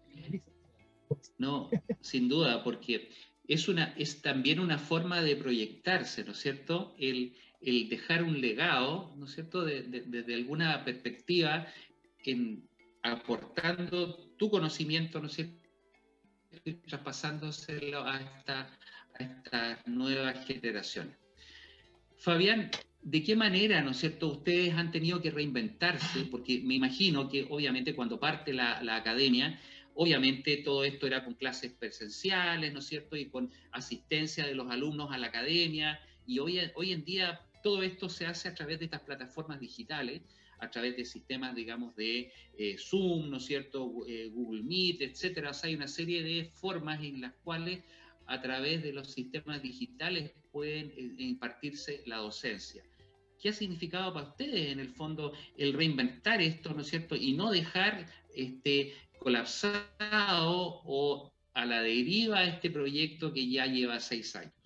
No, 1.38 1.68
sin 2.00 2.28
duda, 2.28 2.62
porque 2.62 3.10
es, 3.48 3.68
una, 3.68 3.92
es 3.98 4.22
también 4.22 4.60
una 4.60 4.78
forma 4.78 5.20
de 5.22 5.36
proyectarse, 5.36 6.24
¿no 6.24 6.32
es 6.32 6.38
cierto? 6.38 6.94
El, 6.98 7.34
el 7.60 7.88
dejar 7.88 8.22
un 8.22 8.40
legado, 8.40 9.14
¿no 9.16 9.26
es 9.26 9.32
cierto?, 9.32 9.64
desde 9.64 10.02
de, 10.02 10.22
de 10.22 10.34
alguna 10.34 10.84
perspectiva, 10.84 11.66
en, 12.24 12.68
aportando 13.02 14.16
tu 14.36 14.50
conocimiento, 14.50 15.20
¿no 15.20 15.26
es 15.26 15.34
cierto?, 15.34 15.60
y 16.64 16.72
traspasándoselo 16.74 18.00
a 18.00 18.16
a 19.18 19.22
esta 19.22 19.82
nueva 19.86 20.32
generación. 20.32 21.14
Fabián, 22.18 22.70
¿de 23.02 23.22
qué 23.22 23.36
manera, 23.36 23.80
no 23.82 23.90
es 23.90 23.98
cierto, 23.98 24.28
ustedes 24.28 24.74
han 24.74 24.90
tenido 24.90 25.20
que 25.22 25.30
reinventarse? 25.30 26.24
Porque 26.30 26.60
me 26.64 26.74
imagino 26.74 27.28
que 27.28 27.46
obviamente 27.48 27.94
cuando 27.94 28.18
parte 28.18 28.52
la, 28.52 28.82
la 28.82 28.96
academia, 28.96 29.58
obviamente 29.94 30.58
todo 30.58 30.84
esto 30.84 31.06
era 31.06 31.24
con 31.24 31.34
clases 31.34 31.72
presenciales, 31.72 32.72
¿no 32.72 32.80
es 32.80 32.86
cierto? 32.86 33.16
Y 33.16 33.26
con 33.26 33.50
asistencia 33.72 34.46
de 34.46 34.54
los 34.54 34.70
alumnos 34.70 35.12
a 35.12 35.18
la 35.18 35.28
academia. 35.28 36.00
Y 36.26 36.38
hoy, 36.38 36.60
hoy 36.74 36.92
en 36.92 37.04
día 37.04 37.40
todo 37.62 37.82
esto 37.82 38.08
se 38.08 38.26
hace 38.26 38.48
a 38.48 38.54
través 38.54 38.78
de 38.78 38.86
estas 38.86 39.02
plataformas 39.02 39.60
digitales 39.60 40.22
a 40.60 40.70
través 40.70 40.96
de 40.96 41.04
sistemas, 41.04 41.54
digamos, 41.54 41.96
de 41.96 42.32
eh, 42.56 42.76
Zoom, 42.78 43.30
¿no 43.30 43.38
es 43.38 43.46
cierto?, 43.46 44.04
eh, 44.06 44.28
Google 44.28 44.62
Meet, 44.62 45.00
etcétera. 45.02 45.50
O 45.50 45.54
sea, 45.54 45.68
hay 45.68 45.74
una 45.74 45.88
serie 45.88 46.22
de 46.22 46.44
formas 46.44 47.02
en 47.02 47.20
las 47.20 47.32
cuales 47.42 47.80
a 48.26 48.40
través 48.40 48.82
de 48.82 48.92
los 48.92 49.10
sistemas 49.10 49.62
digitales 49.62 50.32
pueden 50.52 50.92
eh, 50.96 51.14
impartirse 51.18 52.02
la 52.06 52.18
docencia. 52.18 52.84
¿Qué 53.40 53.48
ha 53.48 53.52
significado 53.52 54.12
para 54.12 54.28
ustedes, 54.28 54.70
en 54.70 54.80
el 54.80 54.90
fondo, 54.90 55.32
el 55.56 55.72
reinventar 55.72 56.42
esto, 56.42 56.74
¿no 56.74 56.82
es 56.82 56.88
cierto?, 56.88 57.16
y 57.16 57.32
no 57.32 57.50
dejar 57.50 58.06
este, 58.34 58.94
colapsado 59.18 60.82
o 60.84 61.32
a 61.54 61.64
la 61.64 61.82
deriva 61.82 62.44
este 62.44 62.70
proyecto 62.70 63.32
que 63.32 63.48
ya 63.48 63.66
lleva 63.66 63.98
seis 63.98 64.36
años? 64.36 64.59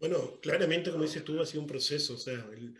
Bueno, 0.00 0.40
claramente, 0.40 0.90
como 0.90 1.04
dices 1.04 1.24
tú, 1.24 1.40
ha 1.40 1.46
sido 1.46 1.60
un 1.60 1.68
proceso. 1.68 2.14
O 2.14 2.18
sea, 2.18 2.48
el, 2.56 2.74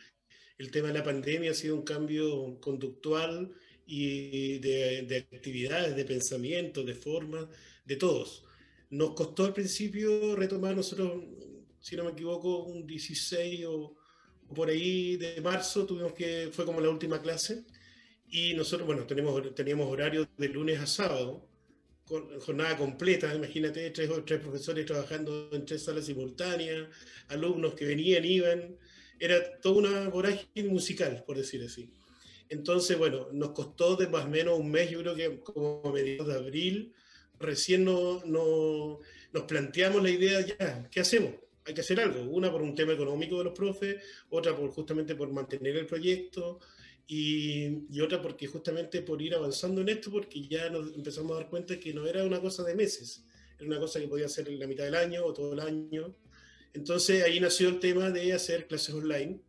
el 0.59 0.71
tema 0.71 0.89
de 0.89 0.95
la 0.95 1.05
pandemia 1.05 1.53
ha 1.53 1.55
sido 1.55 1.77
un 1.77 1.83
cambio 1.83 2.59
conductual 2.61 3.55
y 3.87 4.59
de, 4.59 5.03
de 5.03 5.17
actividades, 5.19 5.97
de 5.97 6.05
pensamiento, 6.05 6.83
de 6.85 6.95
forma, 6.95 7.49
de 7.85 7.97
todos. 7.97 8.45
nos 8.91 9.15
costó 9.15 9.45
al 9.45 9.55
principio 9.55 10.37
retomar 10.37 10.77
nosotros, 10.77 11.25
si 11.81 11.97
no 11.97 12.05
me 12.05 12.13
equivoco, 12.13 12.65
un 12.65 12.87
16 12.87 13.67
o, 13.67 13.97
por 14.55 14.69
ahí 14.69 15.17
de 15.17 15.41
marzo, 15.41 15.87
tuvimos 15.87 16.13
que, 16.13 16.51
fue 16.53 16.65
como 16.65 16.81
la 16.81 16.91
última 16.91 17.21
clase, 17.23 17.65
y 18.29 18.55
nosotros, 18.55 18.87
bueno, 18.87 19.05
tenemos, 19.07 19.55
teníamos 19.55 19.89
horarios 19.91 20.29
de 20.39 20.49
lunes 20.49 20.79
a 20.79 20.87
sábado, 20.87 21.50
jornada 22.41 22.77
completa, 22.77 23.35
imagínate, 23.35 23.91
tres, 23.91 24.11
tres 24.27 24.41
profesores 24.41 24.85
trabajando 24.87 25.49
en 25.53 25.65
tres 25.65 25.85
salas 25.85 26.07
simultáneas, 26.07 26.89
alumnos 27.29 27.75
que 27.75 27.87
venían, 27.87 28.25
iban, 28.25 28.77
era 29.19 29.61
toda 29.61 29.77
una 29.77 30.09
vorágine 30.09 30.69
musical, 30.69 31.23
por 31.27 31.37
decir 31.37 31.63
así. 31.63 31.91
Entonces, 32.49 32.99
bueno, 32.99 33.29
nos 33.33 33.51
costó 33.53 33.97
de 33.97 34.09
más 34.09 34.25
o 34.25 34.29
menos 34.29 34.59
un 34.59 34.71
mes, 34.71 34.91
yo 34.91 35.01
creo 35.01 35.15
que 35.15 35.41
como 35.41 35.83
a 35.85 35.93
mediados 35.93 36.27
de 36.27 36.35
abril, 36.35 36.93
recién 37.39 37.85
no, 37.85 38.23
no, 38.25 38.99
nos 39.33 39.43
planteamos 39.45 40.03
la 40.03 40.11
idea 40.11 40.41
ya, 40.41 40.89
¿qué 40.91 41.01
hacemos? 41.01 41.35
Hay 41.65 41.75
que 41.75 41.83
hacer 41.83 42.01
algo. 42.01 42.23
Una 42.23 42.51
por 42.51 42.63
un 42.63 42.75
tema 42.75 42.93
económico 42.93 43.39
de 43.39 43.45
los 43.45 43.53
profes, 43.53 44.03
otra 44.31 44.57
por 44.57 44.71
justamente 44.71 45.15
por 45.15 45.31
mantener 45.31 45.77
el 45.77 45.87
proyecto, 45.87 46.59
y, 47.13 48.01
otra 48.01 48.23
porque 48.23 48.47
justamente 48.47 49.03
por 49.03 49.21
ir 49.21 49.35
avanzando 49.35 49.81
en 49.81 49.89
esto, 49.89 50.13
porque 50.13 50.47
ya 50.47 50.71
nos 50.71 50.95
empezamos 50.95 51.33
a 51.33 51.41
dar 51.41 51.51
cuenta 51.51 51.81
que 51.81 51.93
no 51.93 52.07
era 52.07 52.23
una 52.23 52.41
cosa 52.41 52.63
de 52.63 52.77
meses, 52.77 53.25
era 53.59 53.67
una 53.67 53.81
cosa 53.81 53.99
que 53.99 54.07
podía 54.07 54.29
ser 54.29 54.49
en 54.49 54.61
la 54.61 54.69
mitad 54.69 54.85
del 54.85 54.95
año 54.95 55.25
o 55.25 55.33
todo 55.33 55.53
el 55.55 55.59
año. 55.59 56.15
Entonces 56.73 57.25
ahí 57.25 57.41
nació 57.41 57.69
el 57.69 57.81
tema 57.81 58.11
de 58.11 58.33
hacer 58.33 58.69
clases 58.69 58.95
online, 58.95 59.41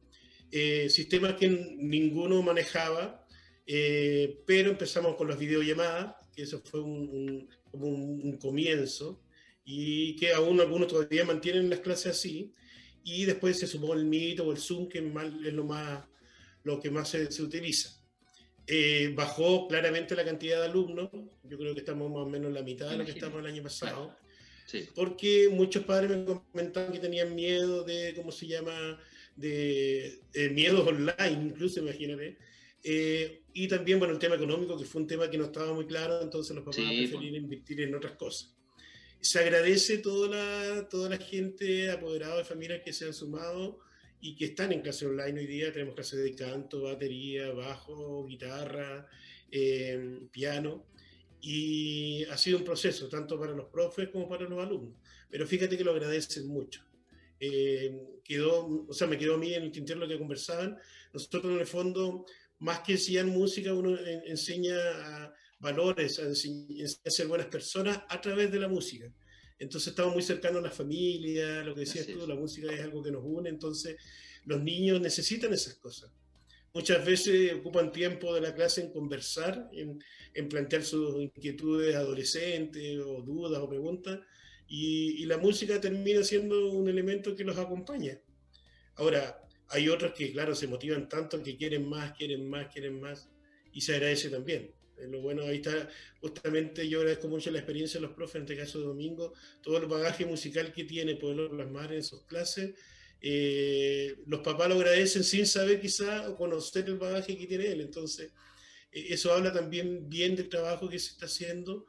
eh, 0.51 0.89
sistemas 0.89 1.35
que 1.35 1.49
ninguno 1.49 2.41
manejaba, 2.41 3.27
eh, 3.67 4.41
pero 4.47 4.71
empezamos 4.71 5.15
con 5.15 5.27
las 5.27 5.37
videollamadas, 5.37 6.15
que 6.35 6.41
eso 6.41 6.63
fue 6.65 6.81
un, 6.81 7.47
como 7.69 7.89
un, 7.89 8.37
comienzo, 8.37 9.21
y 9.63 10.15
que 10.15 10.33
aún 10.33 10.59
algunos 10.59 10.87
todavía 10.87 11.25
mantienen 11.25 11.69
las 11.69 11.81
clases 11.81 12.17
así, 12.17 12.55
y 13.03 13.25
después 13.25 13.59
se 13.59 13.67
sumó 13.67 13.93
el 13.93 14.05
Meet 14.05 14.39
o 14.39 14.51
el 14.51 14.57
Zoom, 14.57 14.89
que 14.89 14.97
es 14.97 15.53
lo 15.53 15.63
más 15.63 16.10
lo 16.63 16.79
que 16.79 16.91
más 16.91 17.09
se, 17.09 17.31
se 17.31 17.41
utiliza. 17.41 18.01
Eh, 18.67 19.11
bajó 19.15 19.67
claramente 19.67 20.15
la 20.15 20.23
cantidad 20.23 20.59
de 20.59 20.65
alumnos, 20.65 21.09
yo 21.43 21.57
creo 21.57 21.73
que 21.73 21.79
estamos 21.79 22.09
más 22.09 22.19
o 22.19 22.29
menos 22.29 22.49
en 22.49 22.53
la 22.53 22.61
mitad 22.61 22.89
de 22.89 22.97
lo 22.97 23.05
que 23.05 23.11
estamos 23.11 23.39
el 23.39 23.47
año 23.47 23.63
pasado, 23.63 24.15
porque 24.95 25.49
muchos 25.51 25.83
padres 25.83 26.09
me 26.11 26.25
comentaban 26.25 26.93
que 26.93 26.99
tenían 26.99 27.35
miedo 27.35 27.83
de, 27.83 28.13
¿cómo 28.15 28.31
se 28.31 28.47
llama?, 28.47 28.99
de, 29.35 30.21
miedos 30.53 30.87
online, 30.87 31.49
incluso, 31.49 31.79
imagínate. 31.79 32.37
Eh, 32.83 33.41
y 33.53 33.67
también, 33.67 33.99
bueno, 33.99 34.13
el 34.13 34.19
tema 34.19 34.35
económico, 34.35 34.77
que 34.77 34.85
fue 34.85 35.01
un 35.01 35.07
tema 35.07 35.29
que 35.29 35.37
no 35.37 35.45
estaba 35.45 35.73
muy 35.73 35.85
claro, 35.85 36.21
entonces 36.21 36.55
los 36.55 36.63
papás 36.63 36.85
preferían 36.85 37.35
invertir 37.35 37.81
en 37.81 37.95
otras 37.95 38.13
cosas. 38.13 38.55
Se 39.19 39.39
agradece 39.39 39.97
toda 39.97 40.29
la, 40.29 40.87
toda 40.87 41.09
la 41.09 41.17
gente 41.17 41.91
apoderada 41.91 42.37
de 42.37 42.45
familias 42.45 42.81
que 42.85 42.93
se 42.93 43.05
han 43.05 43.13
sumado 43.13 43.79
y 44.21 44.35
que 44.35 44.45
están 44.45 44.71
en 44.71 44.81
clase 44.81 45.07
online 45.07 45.39
hoy 45.39 45.47
día. 45.47 45.73
Tenemos 45.73 45.95
clases 45.95 46.23
de 46.23 46.35
canto, 46.35 46.83
batería, 46.83 47.51
bajo, 47.51 48.25
guitarra, 48.25 49.07
eh, 49.51 50.19
piano. 50.31 50.85
Y 51.41 52.23
ha 52.25 52.37
sido 52.37 52.59
un 52.59 52.63
proceso, 52.63 53.09
tanto 53.09 53.39
para 53.39 53.53
los 53.53 53.65
profes 53.69 54.09
como 54.09 54.29
para 54.29 54.47
los 54.47 54.59
alumnos. 54.59 54.95
Pero 55.29 55.47
fíjate 55.47 55.75
que 55.75 55.83
lo 55.83 55.91
agradecen 55.91 56.47
mucho. 56.47 56.85
Eh, 57.39 58.19
quedó, 58.23 58.85
o 58.87 58.93
sea, 58.93 59.07
me 59.07 59.17
quedó 59.17 59.35
a 59.35 59.39
mí 59.39 59.53
en 59.53 59.63
el 59.63 59.71
tintero 59.71 59.99
lo 59.99 60.07
que 60.07 60.19
conversaban. 60.19 60.77
Nosotros 61.11 61.45
en 61.45 61.59
el 61.59 61.65
fondo, 61.65 62.25
más 62.59 62.81
que 62.81 62.93
enseñar 62.93 63.25
música, 63.25 63.73
uno 63.73 63.97
enseña 64.25 64.75
valores, 65.57 66.19
a, 66.19 66.27
a 66.27 67.09
ser 67.09 67.27
buenas 67.27 67.47
personas 67.47 68.01
a 68.07 68.21
través 68.21 68.51
de 68.51 68.59
la 68.59 68.67
música. 68.67 69.11
Entonces 69.61 69.89
estamos 69.89 70.15
muy 70.15 70.23
cercanos 70.23 70.57
a 70.63 70.67
la 70.67 70.71
familia, 70.71 71.63
lo 71.63 71.75
que 71.75 71.81
decías 71.81 72.07
tú, 72.07 72.25
la 72.25 72.33
música 72.33 72.73
es 72.73 72.81
algo 72.81 73.03
que 73.03 73.11
nos 73.11 73.21
une, 73.23 73.47
entonces 73.47 73.95
los 74.45 74.59
niños 74.63 74.99
necesitan 74.99 75.53
esas 75.53 75.75
cosas. 75.75 76.11
Muchas 76.73 77.05
veces 77.05 77.53
ocupan 77.53 77.91
tiempo 77.91 78.33
de 78.33 78.41
la 78.41 78.55
clase 78.55 78.81
en 78.81 78.91
conversar, 78.91 79.69
en, 79.73 80.49
plantear 80.49 80.83
sus 80.83 81.21
inquietudes 81.21 81.95
adolescentes 81.95 82.97
o 83.01 83.21
dudas 83.21 83.61
o 83.61 83.69
preguntas, 83.69 84.19
y, 84.67 85.25
la 85.25 85.37
música 85.37 85.79
termina 85.79 86.23
siendo 86.23 86.71
un 86.71 86.89
elemento 86.89 87.35
que 87.35 87.43
los 87.43 87.59
acompaña. 87.59 88.19
Ahora, 88.95 89.43
hay 89.67 89.89
otros 89.89 90.13
que, 90.13 90.31
claro, 90.31 90.55
se 90.55 90.65
motivan 90.65 91.07
tanto 91.07 91.43
que 91.43 91.55
quieren 91.55 91.87
más, 91.87 92.13
quieren 92.13 92.49
más, 92.49 92.73
quieren 92.73 92.99
más, 92.99 93.29
y 93.71 93.81
se 93.81 93.93
agradece 93.93 94.31
también. 94.31 94.73
Eh, 95.01 95.07
lo 95.07 95.21
bueno, 95.21 95.43
ahí 95.43 95.57
está, 95.57 95.89
justamente 96.19 96.87
yo 96.87 96.99
agradezco 96.99 97.27
mucho 97.27 97.51
la 97.51 97.59
experiencia 97.59 97.99
de 97.99 98.05
los 98.07 98.15
profes, 98.15 98.35
en 98.35 98.41
este 98.43 98.57
caso 98.57 98.79
de 98.79 98.85
Domingo, 98.85 99.33
todo 99.61 99.77
el 99.77 99.87
bagaje 99.87 100.25
musical 100.25 100.71
que 100.73 100.83
tiene, 100.83 101.15
poderlo 101.15 101.49
plasmar 101.49 101.93
en 101.93 102.03
sus 102.03 102.23
clases. 102.23 102.73
Eh, 103.21 104.15
los 104.25 104.41
papás 104.41 104.67
lo 104.69 104.75
agradecen 104.75 105.23
sin 105.23 105.45
saber 105.45 105.79
quizá 105.79 106.29
o 106.29 106.35
conocer 106.35 106.85
el 106.85 106.97
bagaje 106.97 107.37
que 107.37 107.47
tiene 107.47 107.67
él. 107.67 107.81
Entonces, 107.81 108.31
eh, 108.91 109.07
eso 109.09 109.33
habla 109.33 109.51
también 109.53 110.09
bien 110.09 110.35
del 110.35 110.49
trabajo 110.49 110.89
que 110.89 110.99
se 110.99 111.11
está 111.11 111.25
haciendo, 111.25 111.85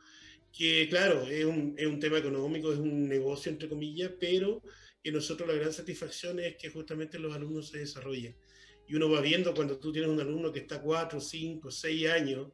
que 0.53 0.88
claro, 0.88 1.27
es 1.27 1.44
un, 1.44 1.75
es 1.79 1.87
un 1.87 2.01
tema 2.01 2.18
económico, 2.18 2.72
es 2.72 2.79
un 2.79 3.09
negocio, 3.09 3.51
entre 3.51 3.68
comillas, 3.68 4.12
pero 4.20 4.62
que 5.03 5.11
nosotros 5.11 5.48
la 5.48 5.55
gran 5.55 5.72
satisfacción 5.72 6.38
es 6.38 6.57
que 6.57 6.70
justamente 6.70 7.18
los 7.18 7.35
alumnos 7.35 7.68
se 7.68 7.79
desarrollen. 7.79 8.37
Y 8.87 8.94
uno 8.94 9.11
va 9.11 9.20
viendo 9.20 9.55
cuando 9.55 9.79
tú 9.79 9.92
tienes 9.92 10.11
un 10.11 10.20
alumno 10.20 10.53
que 10.53 10.61
está 10.61 10.81
cuatro, 10.81 11.20
cinco, 11.20 11.70
seis 11.70 12.09
años, 12.09 12.48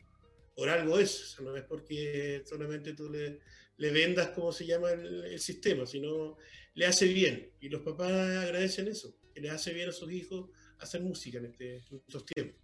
por 0.59 0.69
algo 0.69 0.99
es, 0.99 1.37
no 1.41 1.57
es 1.57 1.63
porque 1.63 2.43
solamente 2.45 2.93
tú 2.93 3.09
le, 3.09 3.39
vendas 3.93 4.31
cómo 4.31 4.51
se 4.51 4.67
llama 4.67 4.91
el, 4.91 5.39
sistema, 5.39 5.87
sino 5.87 6.37
le 6.75 6.85
hace 6.85 7.07
bien. 7.07 7.53
Y 7.61 7.69
los 7.69 7.83
papás 7.83 8.11
agradecen 8.11 8.89
eso, 8.89 9.15
que 9.33 9.41
le 9.41 9.51
hace 9.51 9.73
bien 9.73 9.91
a 9.91 9.93
sus 9.93 10.11
hijos 10.11 10.51
hacer 10.81 11.01
música 11.01 11.39
en, 11.39 11.45
este, 11.45 11.77
estos 11.77 12.27
tiempos. 12.27 12.61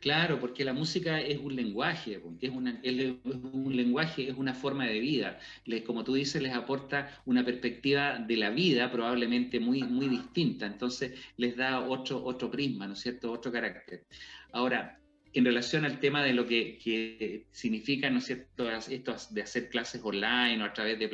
Claro, 0.00 0.40
porque 0.40 0.64
la 0.64 0.72
música 0.72 1.20
es 1.20 1.38
un 1.38 1.54
lenguaje, 1.54 2.22
es, 2.40 2.50
una, 2.50 2.78
es, 2.82 3.14
un 3.24 3.76
lenguaje, 3.76 4.28
es 4.28 4.36
una 4.36 4.54
forma 4.54 4.86
de 4.86 5.00
vida. 5.00 5.38
Les, 5.64 5.82
como 5.82 6.04
tú 6.04 6.14
dices, 6.14 6.42
les 6.42 6.52
aporta 6.54 7.22
una 7.24 7.44
perspectiva 7.44 8.18
de 8.18 8.36
la 8.36 8.50
vida 8.50 8.90
probablemente 8.90 9.60
muy, 9.60 9.82
muy 9.82 10.08
distinta. 10.08 10.66
Entonces 10.66 11.12
les 11.36 11.56
da 11.56 11.80
otro, 11.80 12.22
otro 12.22 12.50
prisma, 12.50 12.86
¿no 12.86 12.92
es 12.94 13.00
cierto? 13.00 13.32
Otro 13.32 13.50
carácter. 13.50 14.06
Ahora, 14.54 15.00
en 15.32 15.44
relación 15.44 15.84
al 15.84 15.98
tema 15.98 16.22
de 16.22 16.32
lo 16.32 16.46
que, 16.46 17.48
significa, 17.50 18.08
¿no 18.08 18.18
es 18.18 18.26
cierto?, 18.26 18.70
esto 18.70 19.16
de 19.30 19.42
hacer 19.42 19.68
clases 19.68 20.00
online 20.04 20.62
o 20.62 20.66
a 20.66 20.72
través 20.72 20.96
de 20.96 21.10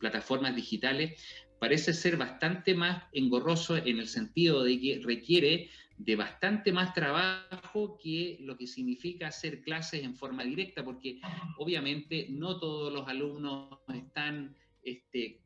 plataformas 0.00 0.56
digitales, 0.56 1.22
parece 1.60 1.92
ser 1.92 2.16
bastante 2.16 2.74
más 2.74 3.04
engorroso 3.12 3.76
en 3.76 3.98
el 3.98 4.08
sentido 4.08 4.64
de 4.64 4.80
que 4.80 5.00
requiere 5.04 5.68
de 5.98 6.16
bastante 6.16 6.72
más 6.72 6.94
trabajo 6.94 7.98
que 8.02 8.38
lo 8.40 8.56
que 8.56 8.66
significa 8.66 9.28
hacer 9.28 9.60
clases 9.60 10.02
en 10.02 10.16
forma 10.16 10.44
directa, 10.44 10.82
porque 10.82 11.20
obviamente 11.58 12.26
no 12.30 12.58
todos 12.58 12.90
los 12.90 13.06
alumnos 13.06 13.80
están 13.94 14.56
este, 14.82 15.42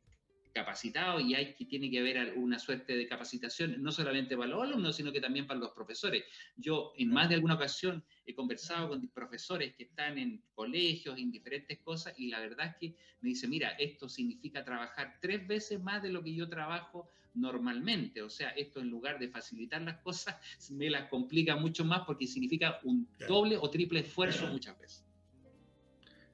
capacitado 0.53 1.21
y 1.21 1.35
hay 1.35 1.55
que 1.55 1.65
tiene 1.65 1.91
que 1.91 2.01
haber 2.01 2.35
una 2.37 2.59
suerte 2.59 2.97
de 2.97 3.07
capacitación, 3.07 3.83
no 3.83 3.91
solamente 3.91 4.37
para 4.37 4.51
los 4.51 4.63
alumnos, 4.63 4.97
sino 4.97 5.13
que 5.13 5.21
también 5.21 5.47
para 5.47 5.61
los 5.61 5.71
profesores. 5.73 6.25
Yo 6.57 6.93
en 6.97 7.09
más 7.09 7.29
de 7.29 7.37
alguna 7.37 7.55
ocasión 7.55 8.05
he 8.27 8.35
conversado 8.35 8.89
con 8.89 9.09
profesores 9.09 9.75
que 9.75 9.85
están 9.85 10.19
en 10.19 10.43
colegios, 10.55 11.19
en 11.19 11.31
diferentes 11.31 11.79
cosas, 11.81 12.15
y 12.19 12.29
la 12.29 12.41
verdad 12.41 12.67
es 12.69 12.77
que 12.77 12.97
me 13.21 13.31
dice, 13.31 13.49
mira, 13.49 13.71
esto 13.71 14.09
significa 14.09 14.65
trabajar 14.65 15.19
tres 15.21 15.47
veces 15.47 15.81
más 15.81 16.03
de 16.03 16.11
lo 16.11 16.23
que 16.23 16.35
yo 16.35 16.49
trabajo 16.49 17.11
normalmente. 17.35 18.23
O 18.23 18.31
sea, 18.31 18.51
esto 18.51 18.81
en 18.81 18.91
lugar 18.91 19.19
de 19.19 19.29
facilitar 19.29 19.83
las 19.83 19.99
cosas, 19.99 20.37
me 20.71 20.91
las 20.91 21.09
complica 21.09 21.57
mucho 21.57 21.85
más 21.85 22.03
porque 22.07 22.27
significa 22.27 22.79
un 22.85 23.09
doble 23.29 23.57
o 23.57 23.71
triple 23.71 24.01
esfuerzo 24.01 24.47
muchas 24.49 24.79
veces. 24.79 25.05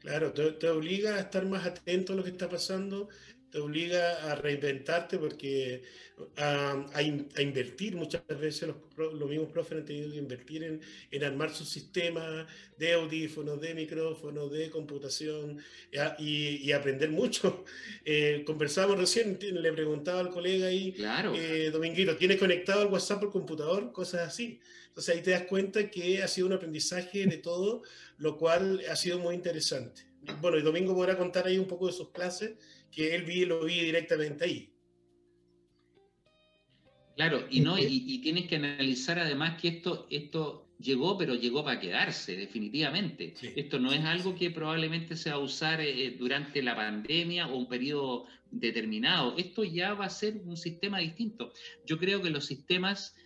Claro, 0.00 0.32
te, 0.32 0.52
te, 0.52 0.68
obliga 0.68 1.16
a 1.16 1.20
estar 1.20 1.44
más 1.44 1.66
atento 1.66 2.12
a 2.12 2.16
lo 2.16 2.22
que 2.22 2.30
está 2.30 2.48
pasando 2.48 3.08
te 3.50 3.58
obliga 3.58 4.30
a 4.30 4.34
reinventarte 4.34 5.18
porque 5.18 5.82
a, 6.36 6.84
a, 6.92 7.02
invertir 7.02 7.96
muchas 7.96 8.26
veces 8.26 8.68
los, 8.96 9.14
los, 9.14 9.28
mismos 9.28 9.50
profes 9.50 9.78
han 9.78 9.84
tenido 9.84 10.10
que 10.10 10.18
invertir 10.18 10.64
en, 10.64 10.80
en 11.10 11.24
armar 11.24 11.54
sus 11.54 11.68
sistemas 11.68 12.46
de 12.76 12.92
audífonos, 12.94 13.60
de 13.60 13.74
micrófonos, 13.74 14.50
de 14.50 14.68
computación 14.70 15.58
y, 16.18 16.68
y, 16.68 16.72
aprender 16.72 17.10
mucho. 17.10 17.64
Eh, 18.10 18.42
conversábamos 18.46 18.98
recién, 18.98 19.38
le 19.40 19.72
preguntaba 19.72 20.20
al 20.20 20.30
colega 20.30 20.68
ahí, 20.68 20.92
claro. 20.92 21.34
eh, 21.34 21.70
Dominguito, 21.70 22.16
¿tienes 22.16 22.38
conectado 22.38 22.82
el 22.82 22.88
WhatsApp 22.88 23.20
por 23.20 23.30
computador? 23.30 23.92
Cosas 23.92 24.26
así. 24.26 24.60
Entonces 24.88 25.14
ahí 25.14 25.22
te 25.22 25.32
das 25.32 25.42
cuenta 25.42 25.90
que 25.90 26.22
ha 26.22 26.28
sido 26.28 26.46
un 26.46 26.54
aprendizaje 26.54 27.26
de 27.26 27.36
todo, 27.36 27.82
lo 28.16 28.38
cual 28.38 28.82
ha 28.90 28.96
sido 28.96 29.18
muy 29.18 29.34
interesante. 29.34 30.02
Bueno, 30.40 30.58
y 30.58 30.62
Domingo 30.62 30.94
podrá 30.94 31.16
contar 31.16 31.46
ahí 31.46 31.58
un 31.58 31.66
poco 31.66 31.86
de 31.86 31.92
sus 31.92 32.10
clases 32.10 32.52
que 32.90 33.14
él 33.14 33.24
vi, 33.24 33.44
lo 33.44 33.64
vi 33.64 33.80
directamente 33.80 34.44
ahí. 34.44 34.72
Claro, 37.16 37.46
y 37.50 37.60
no, 37.60 37.76
y, 37.76 38.20
tienes 38.20 38.46
que 38.46 38.56
analizar 38.56 39.18
además 39.18 39.60
que 39.60 39.66
esto, 39.68 40.06
esto 40.08 40.68
llegó, 40.78 41.18
pero 41.18 41.34
llegó 41.34 41.64
para 41.64 41.80
quedarse, 41.80 42.36
definitivamente. 42.36 43.34
Esto 43.56 43.80
no 43.80 43.92
es 43.92 44.04
algo 44.04 44.36
que 44.36 44.52
probablemente 44.52 45.16
se 45.16 45.30
va 45.30 45.36
a 45.36 45.40
usar 45.40 45.80
eh, 45.80 46.14
durante 46.16 46.62
la 46.62 46.76
pandemia 46.76 47.48
o 47.48 47.56
un 47.56 47.68
periodo 47.68 48.26
determinado. 48.50 49.36
Esto 49.36 49.64
ya 49.64 49.94
va 49.94 50.06
a 50.06 50.10
ser 50.10 50.36
un 50.44 50.56
sistema 50.56 51.00
distinto. 51.00 51.52
Yo 51.84 51.98
creo 51.98 52.22
que 52.22 52.30
los 52.30 52.46
sistemas 52.46 53.16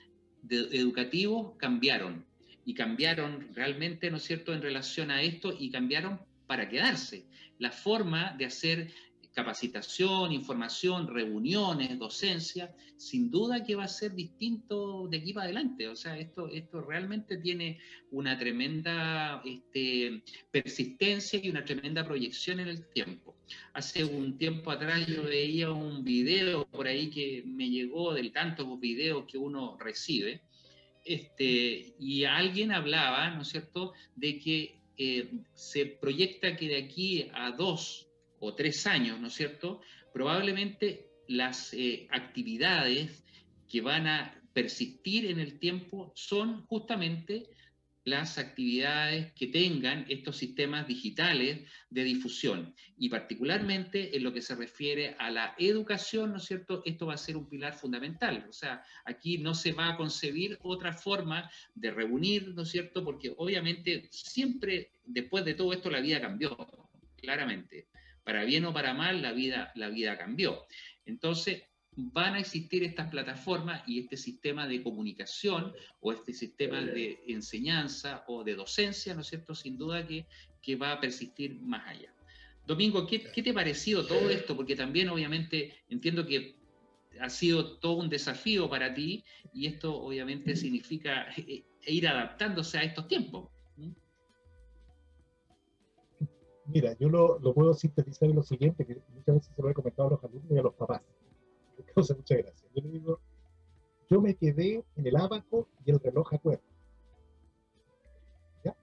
educativos 0.48 1.52
cambiaron 1.58 2.24
y 2.64 2.74
cambiaron 2.74 3.48
realmente, 3.54 4.10
¿no 4.10 4.16
es 4.16 4.24
cierto?, 4.24 4.54
en 4.54 4.62
relación 4.62 5.10
a 5.10 5.22
esto 5.22 5.54
y 5.58 5.70
cambiaron 5.70 6.20
para 6.46 6.68
quedarse. 6.68 7.26
La 7.58 7.70
forma 7.70 8.34
de 8.38 8.46
hacer 8.46 8.90
capacitación, 9.32 10.32
información, 10.32 11.08
reuniones, 11.08 11.98
docencia, 11.98 12.74
sin 12.96 13.30
duda 13.30 13.64
que 13.64 13.74
va 13.74 13.84
a 13.84 13.88
ser 13.88 14.14
distinto 14.14 15.08
de 15.08 15.18
aquí 15.18 15.32
para 15.32 15.44
adelante. 15.44 15.88
O 15.88 15.96
sea, 15.96 16.18
esto, 16.18 16.48
esto 16.48 16.82
realmente 16.82 17.38
tiene 17.38 17.78
una 18.10 18.38
tremenda 18.38 19.42
este, 19.44 20.22
persistencia 20.50 21.40
y 21.42 21.50
una 21.50 21.64
tremenda 21.64 22.04
proyección 22.04 22.60
en 22.60 22.68
el 22.68 22.86
tiempo. 22.90 23.36
Hace 23.72 24.04
un 24.04 24.36
tiempo 24.36 24.70
atrás 24.70 25.06
yo 25.06 25.24
veía 25.24 25.70
un 25.70 26.04
video 26.04 26.66
por 26.66 26.86
ahí 26.86 27.10
que 27.10 27.42
me 27.46 27.70
llegó 27.70 28.14
del 28.14 28.32
tantos 28.32 28.78
videos 28.80 29.24
que 29.26 29.38
uno 29.38 29.76
recibe, 29.78 30.42
este, 31.04 31.94
y 31.98 32.24
alguien 32.24 32.70
hablaba, 32.70 33.30
¿no 33.30 33.42
es 33.42 33.48
cierto?, 33.48 33.92
de 34.14 34.38
que 34.38 34.82
eh, 34.96 35.32
se 35.54 35.86
proyecta 35.86 36.56
que 36.56 36.68
de 36.68 36.76
aquí 36.76 37.26
a 37.32 37.50
dos 37.50 38.11
o 38.42 38.54
tres 38.54 38.86
años, 38.88 39.20
¿no 39.20 39.28
es 39.28 39.34
cierto? 39.34 39.80
Probablemente 40.12 41.06
las 41.28 41.72
eh, 41.72 42.08
actividades 42.10 43.24
que 43.68 43.80
van 43.80 44.08
a 44.08 44.42
persistir 44.52 45.26
en 45.26 45.38
el 45.38 45.60
tiempo 45.60 46.12
son 46.16 46.66
justamente 46.66 47.48
las 48.04 48.36
actividades 48.38 49.32
que 49.34 49.46
tengan 49.46 50.04
estos 50.08 50.36
sistemas 50.36 50.88
digitales 50.88 51.70
de 51.88 52.02
difusión. 52.02 52.74
Y 52.98 53.08
particularmente 53.10 54.16
en 54.16 54.24
lo 54.24 54.32
que 54.32 54.42
se 54.42 54.56
refiere 54.56 55.14
a 55.20 55.30
la 55.30 55.54
educación, 55.56 56.32
¿no 56.32 56.38
es 56.38 56.44
cierto? 56.44 56.82
Esto 56.84 57.06
va 57.06 57.14
a 57.14 57.18
ser 57.18 57.36
un 57.36 57.48
pilar 57.48 57.74
fundamental. 57.74 58.44
O 58.48 58.52
sea, 58.52 58.82
aquí 59.04 59.38
no 59.38 59.54
se 59.54 59.72
va 59.72 59.90
a 59.90 59.96
concebir 59.96 60.58
otra 60.62 60.92
forma 60.92 61.48
de 61.76 61.92
reunir, 61.92 62.48
¿no 62.48 62.62
es 62.62 62.70
cierto? 62.70 63.04
Porque 63.04 63.32
obviamente 63.36 64.08
siempre 64.10 64.90
después 65.04 65.44
de 65.44 65.54
todo 65.54 65.72
esto 65.72 65.88
la 65.88 66.00
vida 66.00 66.20
cambió, 66.20 66.56
claramente 67.16 67.86
para 68.24 68.44
bien 68.44 68.64
o 68.64 68.72
para 68.72 68.94
mal, 68.94 69.22
la 69.22 69.32
vida, 69.32 69.72
la 69.74 69.88
vida 69.88 70.16
cambió. 70.16 70.66
Entonces, 71.04 71.62
van 71.94 72.34
a 72.34 72.40
existir 72.40 72.82
estas 72.84 73.10
plataformas 73.10 73.82
y 73.86 74.00
este 74.00 74.16
sistema 74.16 74.66
de 74.66 74.82
comunicación 74.82 75.72
o 76.00 76.12
este 76.12 76.32
sistema 76.32 76.80
de 76.80 77.22
enseñanza 77.26 78.24
o 78.28 78.44
de 78.44 78.54
docencia, 78.54 79.14
¿no 79.14 79.20
es 79.20 79.26
cierto? 79.26 79.54
Sin 79.54 79.76
duda 79.76 80.06
que, 80.06 80.26
que 80.62 80.76
va 80.76 80.92
a 80.92 81.00
persistir 81.00 81.60
más 81.60 81.86
allá. 81.86 82.14
Domingo, 82.66 83.06
¿qué, 83.06 83.22
¿qué, 83.22 83.42
te 83.42 83.50
ha 83.50 83.54
parecido 83.54 84.06
todo 84.06 84.30
esto? 84.30 84.56
Porque 84.56 84.76
también 84.76 85.08
obviamente 85.10 85.74
entiendo 85.88 86.24
que 86.24 86.56
ha 87.20 87.28
sido 87.28 87.78
todo 87.78 87.94
un 87.94 88.08
desafío 88.08 88.70
para 88.70 88.94
ti 88.94 89.24
y 89.52 89.66
esto 89.66 89.94
obviamente 89.94 90.56
significa 90.56 91.26
eh, 91.36 91.64
ir 91.86 92.08
adaptándose 92.08 92.78
a 92.78 92.84
estos 92.84 93.06
tiempos. 93.08 93.50
Mira, 96.72 96.94
yo 96.94 97.10
lo, 97.10 97.38
lo, 97.38 97.52
puedo 97.52 97.74
sintetizar 97.74 98.30
en 98.30 98.36
lo 98.36 98.42
siguiente, 98.42 98.86
que 98.86 99.02
muchas 99.14 99.34
veces 99.34 99.54
se 99.54 99.60
lo 99.60 99.68
he 99.68 99.74
comentado 99.74 100.08
a 100.08 100.12
los 100.12 100.24
alumnos 100.24 100.50
y 100.50 100.58
a 100.58 100.62
los 100.62 100.74
papás. 100.74 101.02
Me 101.76 101.84
causa 101.84 102.14
mucha. 102.14 102.36
Yo 102.36 102.82
le 102.82 102.88
digo, 102.88 103.20
yo 104.08 104.20
me 104.20 104.34
quedé 104.34 104.84
en 104.96 105.06
el 105.06 105.16
abaco 105.16 105.68
y 105.84 105.90
el 105.90 106.00
reloj 106.00 106.32
a 106.32 106.38
cuerda. 106.38 106.62
¿Ya? 108.64 108.76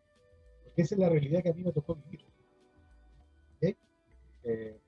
Porque 0.63 0.81
esa 0.83 0.95
es 0.95 0.99
la 0.99 1.09
realidad 1.09 1.41
que 1.41 1.49
a 1.49 1.53
mí 1.53 1.63
me 1.63 1.71
tocó 1.71 1.95
vivir. 1.95 2.25
¿Okay? 3.57 3.75
Eh, 4.43 4.79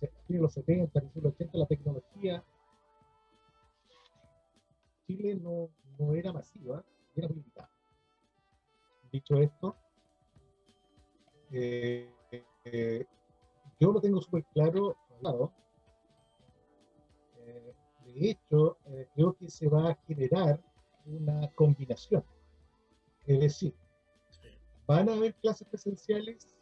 no 0.00 0.36
en 0.36 0.42
los 0.42 0.52
70, 0.52 0.98
en 0.98 1.10
los 1.14 1.24
80, 1.34 1.58
la 1.58 1.66
tecnología 1.66 2.44
Chile 5.06 5.34
no, 5.34 5.70
no 5.98 6.14
era 6.14 6.32
masiva, 6.32 6.84
era 7.16 7.28
limitada. 7.28 7.70
Dicho 9.12 9.36
esto, 9.38 9.76
eh, 11.50 12.08
eh, 12.64 13.04
yo 13.78 13.92
lo 13.92 14.00
tengo 14.00 14.20
súper 14.20 14.44
claro, 14.52 14.96
claro. 15.20 15.52
Eh, 17.38 17.74
de 18.04 18.30
hecho, 18.30 18.76
eh, 18.86 19.08
creo 19.14 19.34
que 19.34 19.48
se 19.48 19.68
va 19.68 19.90
a 19.90 19.94
generar 20.06 20.60
una 21.06 21.48
combinación. 21.52 22.24
Es 23.26 23.40
decir, 23.40 23.74
van 24.86 25.08
a 25.08 25.14
haber 25.14 25.34
clases 25.36 25.66
presenciales, 25.68 26.56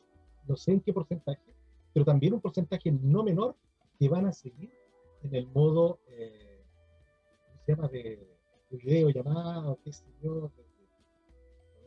no 0.46 0.56
sé 0.56 0.72
en 0.72 0.80
qué 0.80 0.92
porcentaje, 0.92 1.54
pero 1.92 2.04
también 2.04 2.34
un 2.34 2.40
porcentaje 2.40 2.92
no 2.92 3.22
menor 3.22 3.56
que 3.98 4.08
van 4.08 4.26
a 4.26 4.32
seguir 4.32 4.70
en 5.22 5.34
el 5.34 5.46
modo, 5.48 5.98
¿cómo 6.06 7.58
se 7.64 7.72
llama?, 7.72 7.88
de, 7.88 8.38
video 8.70 9.08
llamado, 9.08 9.78
qué 9.82 9.92
sé 9.92 10.04
yo, 10.22 10.52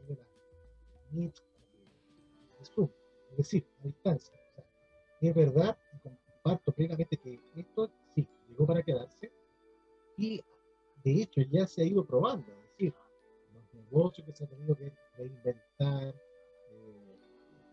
de, 0.08 0.16
de, 0.16 0.16
de, 1.12 1.22
de 1.22 2.66
Zoom 2.66 2.90
es 3.32 3.38
decir, 3.38 3.66
a 3.80 3.88
distancia. 3.88 4.34
es 5.22 5.36
verdad, 5.36 5.78
y 5.94 6.00
comparto 6.00 6.72
plenamente 6.72 7.18
que 7.18 7.40
esto 7.56 7.92
sí 8.14 8.28
llegó 8.50 8.66
para 8.66 8.84
quedarse, 8.84 9.32
y 10.18 10.44
de 11.04 11.22
hecho 11.22 11.42
ya 11.42 11.66
se 11.68 11.82
ha 11.82 11.86
ido 11.86 12.06
probando, 12.06 12.52
es 12.52 12.70
decir, 12.72 12.94
los 13.54 13.74
negocios 13.74 14.28
que 14.28 14.34
se 14.34 14.44
han 14.44 14.50
tenido 14.50 14.76
que 14.76 14.92
reinventar, 15.18 16.16
eh, 16.72 17.20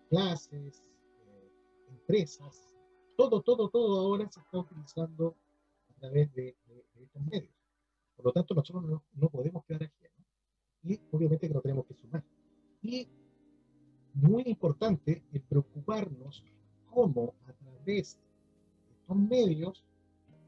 clases, 0.08 0.90
eh, 1.26 1.50
empresas, 1.88 2.74
todo, 3.16 3.42
todo, 3.42 3.68
todo 3.68 4.00
ahora 4.00 4.30
se 4.30 4.40
está 4.40 4.58
utilizando 4.58 5.34
a 5.90 6.00
través 6.00 6.32
de, 6.34 6.56
estos 7.00 7.22
medios. 7.22 7.52
Por 8.16 8.26
lo 8.26 8.32
tanto, 8.32 8.54
nosotros 8.54 8.84
no, 8.84 9.04
no 9.14 9.28
podemos 9.28 9.64
quedar 9.64 9.84
aquí. 9.84 10.06
Y 10.84 11.00
obviamente 11.12 11.48
que 11.48 11.54
no 11.54 11.60
tenemos 11.60 11.86
que 11.86 11.94
sumar. 11.94 12.24
Y 12.82 13.08
muy 14.20 14.42
importante 14.46 15.22
el 15.32 15.40
preocuparnos 15.42 16.44
cómo 16.90 17.34
a 17.46 17.52
través 17.52 17.84
de 17.84 17.98
estos 17.98 19.16
medios 19.16 19.84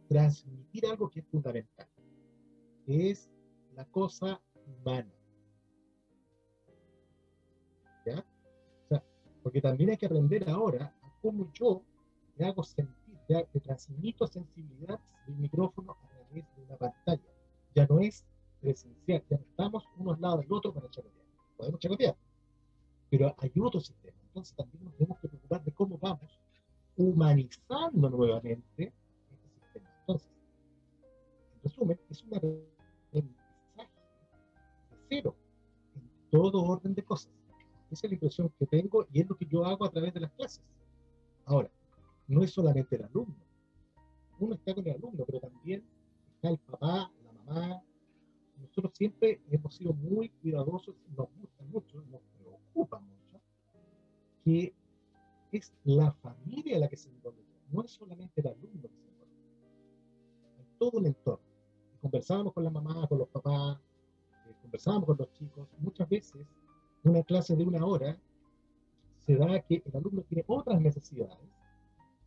transmitir 0.08 0.86
algo 0.86 1.08
que 1.08 1.20
es 1.20 1.26
fundamental, 1.26 1.88
que 2.84 3.10
es 3.10 3.30
la 3.76 3.84
cosa 3.84 4.40
humana. 4.66 5.12
¿Ya? 8.04 8.18
O 8.84 8.88
sea, 8.88 9.04
porque 9.42 9.60
también 9.60 9.90
hay 9.90 9.96
que 9.96 10.06
aprender 10.06 10.48
ahora 10.50 10.92
a 11.02 11.12
cómo 11.22 11.52
yo 11.52 11.82
le 12.36 12.46
hago 12.46 12.64
sentir, 12.64 13.18
ya 13.28 13.44
que 13.44 13.60
transmito 13.60 14.26
sensibilidad 14.26 14.98
del 15.26 15.36
micrófono 15.36 15.92
a 15.92 16.08
través 16.08 16.44
de 16.56 16.62
una 16.62 16.76
pantalla. 16.76 17.22
Ya 17.76 17.86
no 17.86 18.00
es 18.00 18.24
presencial, 18.60 19.22
ya 19.30 19.36
no 19.36 19.44
estamos 19.44 19.84
uno 19.96 20.12
al 20.12 20.20
lado 20.20 20.38
del 20.38 20.52
otro 20.52 20.74
para 20.74 20.90
chacotear. 20.90 21.26
Podemos 21.56 21.78
chacotear, 21.78 22.16
pero 23.10 23.34
hay 23.38 23.52
otro 23.60 23.80
sistema. 23.80 24.16
Entonces 24.28 24.54
también 24.56 24.84
nos 24.84 24.94
tenemos 24.94 25.18
que 25.18 25.28
preocupar 25.28 25.64
de 25.64 25.72
cómo 25.72 25.98
vamos 25.98 26.40
humanizando 26.96 28.10
nuevamente 28.10 28.92
este 29.30 29.50
sistema. 29.60 29.90
Entonces, 30.00 30.28
en 31.54 31.62
resumen, 31.62 32.00
es 32.08 32.22
un 32.22 32.34
aprendizaje 32.34 33.30
de 33.80 34.96
cero 35.08 35.34
en 35.96 36.30
todo 36.30 36.62
orden 36.62 36.94
de 36.94 37.02
cosas. 37.02 37.32
Esa 37.90 38.06
es 38.06 38.10
la 38.10 38.14
impresión 38.14 38.52
que 38.58 38.66
tengo 38.66 39.06
y 39.12 39.20
es 39.20 39.28
lo 39.28 39.36
que 39.36 39.46
yo 39.46 39.64
hago 39.64 39.84
a 39.84 39.90
través 39.90 40.14
de 40.14 40.20
las 40.20 40.30
clases. 40.32 40.62
Ahora, 41.46 41.70
no 42.28 42.44
es 42.44 42.52
solamente 42.52 42.94
el 42.94 43.04
alumno. 43.04 43.34
Uno 44.38 44.54
está 44.54 44.74
con 44.74 44.86
el 44.86 44.94
alumno, 44.94 45.24
pero 45.26 45.40
también 45.40 45.84
está 46.36 46.50
el 46.50 46.58
papá, 46.58 47.10
la 47.24 47.32
mamá. 47.32 47.82
Nosotros 48.58 48.92
siempre 48.94 49.40
hemos 49.50 49.74
sido 49.74 49.92
muy 49.94 50.28
cuidadosos, 50.28 50.94
nos 51.16 51.28
gusta 51.40 51.64
mucho, 51.64 52.00
nos 52.02 52.20
preocupa 52.72 53.00
mucho, 53.00 53.40
que 54.44 54.74
es 55.52 55.72
la 55.84 56.12
familia 56.12 56.78
la 56.78 56.88
que 56.88 56.96
se 56.96 57.08
involucra, 57.08 57.44
no 57.70 57.82
es 57.82 57.90
solamente 57.90 58.40
el 58.40 58.46
alumno 58.48 58.82
que 58.82 58.96
se 58.96 59.08
involucra, 59.08 59.38
hay 60.58 60.66
todo 60.78 60.98
un 60.98 61.06
entorno. 61.06 61.44
Conversábamos 62.00 62.52
con 62.54 62.64
la 62.64 62.70
mamá, 62.70 63.06
con 63.08 63.18
los 63.18 63.28
papás, 63.28 63.78
eh, 64.46 64.54
conversábamos 64.62 65.06
con 65.06 65.18
los 65.18 65.32
chicos, 65.32 65.68
muchas 65.78 66.08
veces 66.08 66.46
una 67.02 67.22
clase 67.22 67.56
de 67.56 67.64
una 67.64 67.84
hora 67.84 68.18
se 69.26 69.36
da 69.36 69.60
que 69.60 69.82
el 69.84 69.96
alumno 69.96 70.22
tiene 70.22 70.44
otras 70.46 70.80
necesidades 70.80 71.38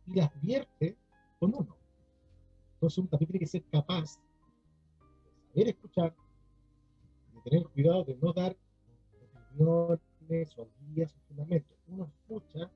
y 0.06 0.14
las 0.14 0.30
vierte 0.40 0.96
con 1.40 1.54
uno. 1.54 1.76
Entonces 2.74 2.98
uno 2.98 3.08
también 3.08 3.28
tiene 3.28 3.40
que 3.40 3.46
ser 3.46 3.64
capaz 3.64 4.18
de 5.54 5.62
saber 5.62 5.68
escuchar, 5.68 6.14
de 7.34 7.50
tener 7.50 7.66
cuidado 7.68 8.04
de 8.04 8.16
no 8.16 8.32
dar 8.32 8.56
o 10.56 10.68
guías 10.80 11.14
o 11.14 11.18
fundamentos. 11.28 11.76
Uno 11.86 12.04
escucha, 12.06 12.70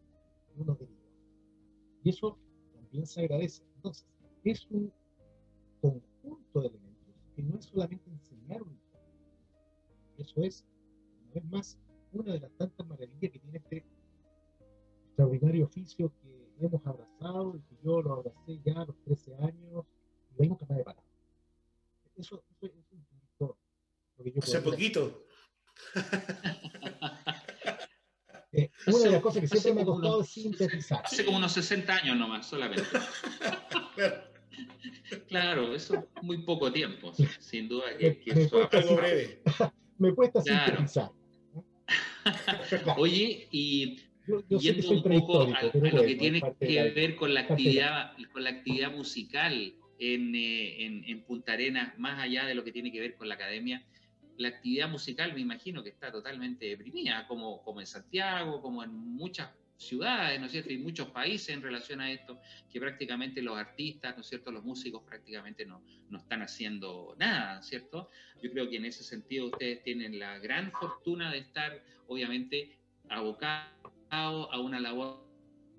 uno 0.56 0.74
deriva. 0.74 1.00
Y 2.04 2.10
eso 2.10 2.38
también 2.72 3.06
se 3.06 3.20
agradece. 3.20 3.62
Entonces, 3.76 4.06
es 4.44 4.66
un 4.70 4.92
conjunto 5.80 6.60
de 6.60 6.68
elementos 6.68 7.14
que 7.34 7.42
no 7.42 7.58
es 7.58 7.66
solamente 7.66 8.10
enseñar 8.10 8.62
un 8.62 8.78
eso 10.18 10.42
es 10.42 10.64
una 11.22 11.34
vez 11.34 11.44
más, 11.44 11.78
una 12.12 12.32
de 12.32 12.40
las 12.40 12.50
tantas 12.56 12.84
maravillas 12.86 13.30
que 13.30 13.38
tiene 13.38 13.58
este 13.58 13.84
extraordinario 15.06 15.66
oficio 15.66 16.12
que 16.20 16.56
hemos 16.60 16.84
abrazado 16.84 17.56
y 17.56 17.60
que 17.60 17.76
yo 17.84 18.02
lo 18.02 18.14
abracé 18.14 18.60
ya 18.64 18.80
a 18.80 18.84
los 18.84 18.98
13 19.04 19.36
años 19.36 19.86
y 20.36 20.42
ahí 20.42 20.48
nunca 20.48 20.66
me 20.68 20.80
he 20.80 20.84
parado. 20.84 21.06
Eso, 22.16 22.42
eso, 22.50 22.66
es 22.66 22.72
un 22.90 23.06
yo 23.38 23.56
Hace 24.42 24.60
poquito. 24.60 25.22
Eh, 28.52 28.70
una 28.86 28.98
de 28.98 29.10
las 29.10 29.20
cosas 29.20 29.42
que 29.42 29.48
siempre 29.48 29.74
me 29.74 29.82
ha 29.82 29.84
costado 29.84 30.22
es 30.22 30.28
sintetizar. 30.28 31.02
Hace 31.04 31.24
como 31.24 31.36
unos 31.36 31.52
60 31.52 31.94
años 31.94 32.16
nomás, 32.16 32.46
solamente. 32.46 32.88
claro, 35.28 35.74
eso 35.74 35.96
es 35.96 36.22
muy 36.22 36.38
poco 36.38 36.72
tiempo, 36.72 37.12
sin 37.40 37.68
duda 37.68 37.96
que, 37.98 38.22
me, 38.26 38.34
me 38.34 38.48
cuesta, 38.48 38.78
algo 38.78 38.96
breve. 38.96 39.42
me 39.98 40.14
cuesta 40.14 40.40
sintetizar. 40.40 41.10
Oye, 42.96 43.48
y 43.50 44.00
yendo 44.48 44.90
un 44.90 45.02
poco 45.02 45.42
a, 45.42 45.62
lo 45.62 46.02
que 46.02 46.16
tiene 46.16 46.40
que 46.58 46.90
ver 46.90 47.16
con 47.16 47.34
la 47.34 47.40
actividad, 47.40 48.12
con 48.32 48.44
la 48.44 48.50
actividad 48.50 48.92
musical 48.92 49.74
en, 49.98 50.34
eh, 50.34 50.84
en, 50.84 51.04
en 51.04 51.24
Punta 51.24 51.52
Arenas, 51.52 51.98
más 51.98 52.18
allá 52.18 52.46
de 52.46 52.54
lo 52.54 52.64
que 52.64 52.72
tiene 52.72 52.92
que 52.92 53.00
ver 53.00 53.16
con 53.16 53.28
la 53.28 53.34
academia, 53.34 53.84
la 54.38 54.48
actividad 54.48 54.88
musical 54.88 55.34
me 55.34 55.40
imagino 55.40 55.82
que 55.82 55.90
está 55.90 56.10
totalmente 56.10 56.66
deprimida, 56.66 57.26
como, 57.26 57.62
como 57.62 57.80
en 57.80 57.86
Santiago, 57.86 58.62
como 58.62 58.82
en 58.82 58.90
muchas 58.90 59.50
ciudades, 59.76 60.40
¿no 60.40 60.46
es 60.46 60.52
cierto? 60.52 60.72
Y 60.72 60.78
muchos 60.78 61.08
países 61.08 61.50
en 61.50 61.62
relación 61.62 62.00
a 62.00 62.10
esto, 62.10 62.40
que 62.70 62.80
prácticamente 62.80 63.42
los 63.42 63.56
artistas, 63.56 64.16
¿no 64.16 64.22
es 64.22 64.28
cierto? 64.28 64.50
Los 64.50 64.64
músicos 64.64 65.02
prácticamente 65.04 65.64
no, 65.64 65.82
no 66.08 66.18
están 66.18 66.42
haciendo 66.42 67.14
nada, 67.18 67.62
¿cierto? 67.62 68.10
Yo 68.42 68.50
creo 68.50 68.68
que 68.68 68.76
en 68.76 68.84
ese 68.84 69.04
sentido 69.04 69.46
ustedes 69.46 69.82
tienen 69.82 70.18
la 70.18 70.38
gran 70.38 70.72
fortuna 70.72 71.32
de 71.32 71.38
estar, 71.38 71.82
obviamente, 72.06 72.78
abocados 73.08 73.68
a 74.10 74.60
una 74.60 74.80
labor 74.80 75.28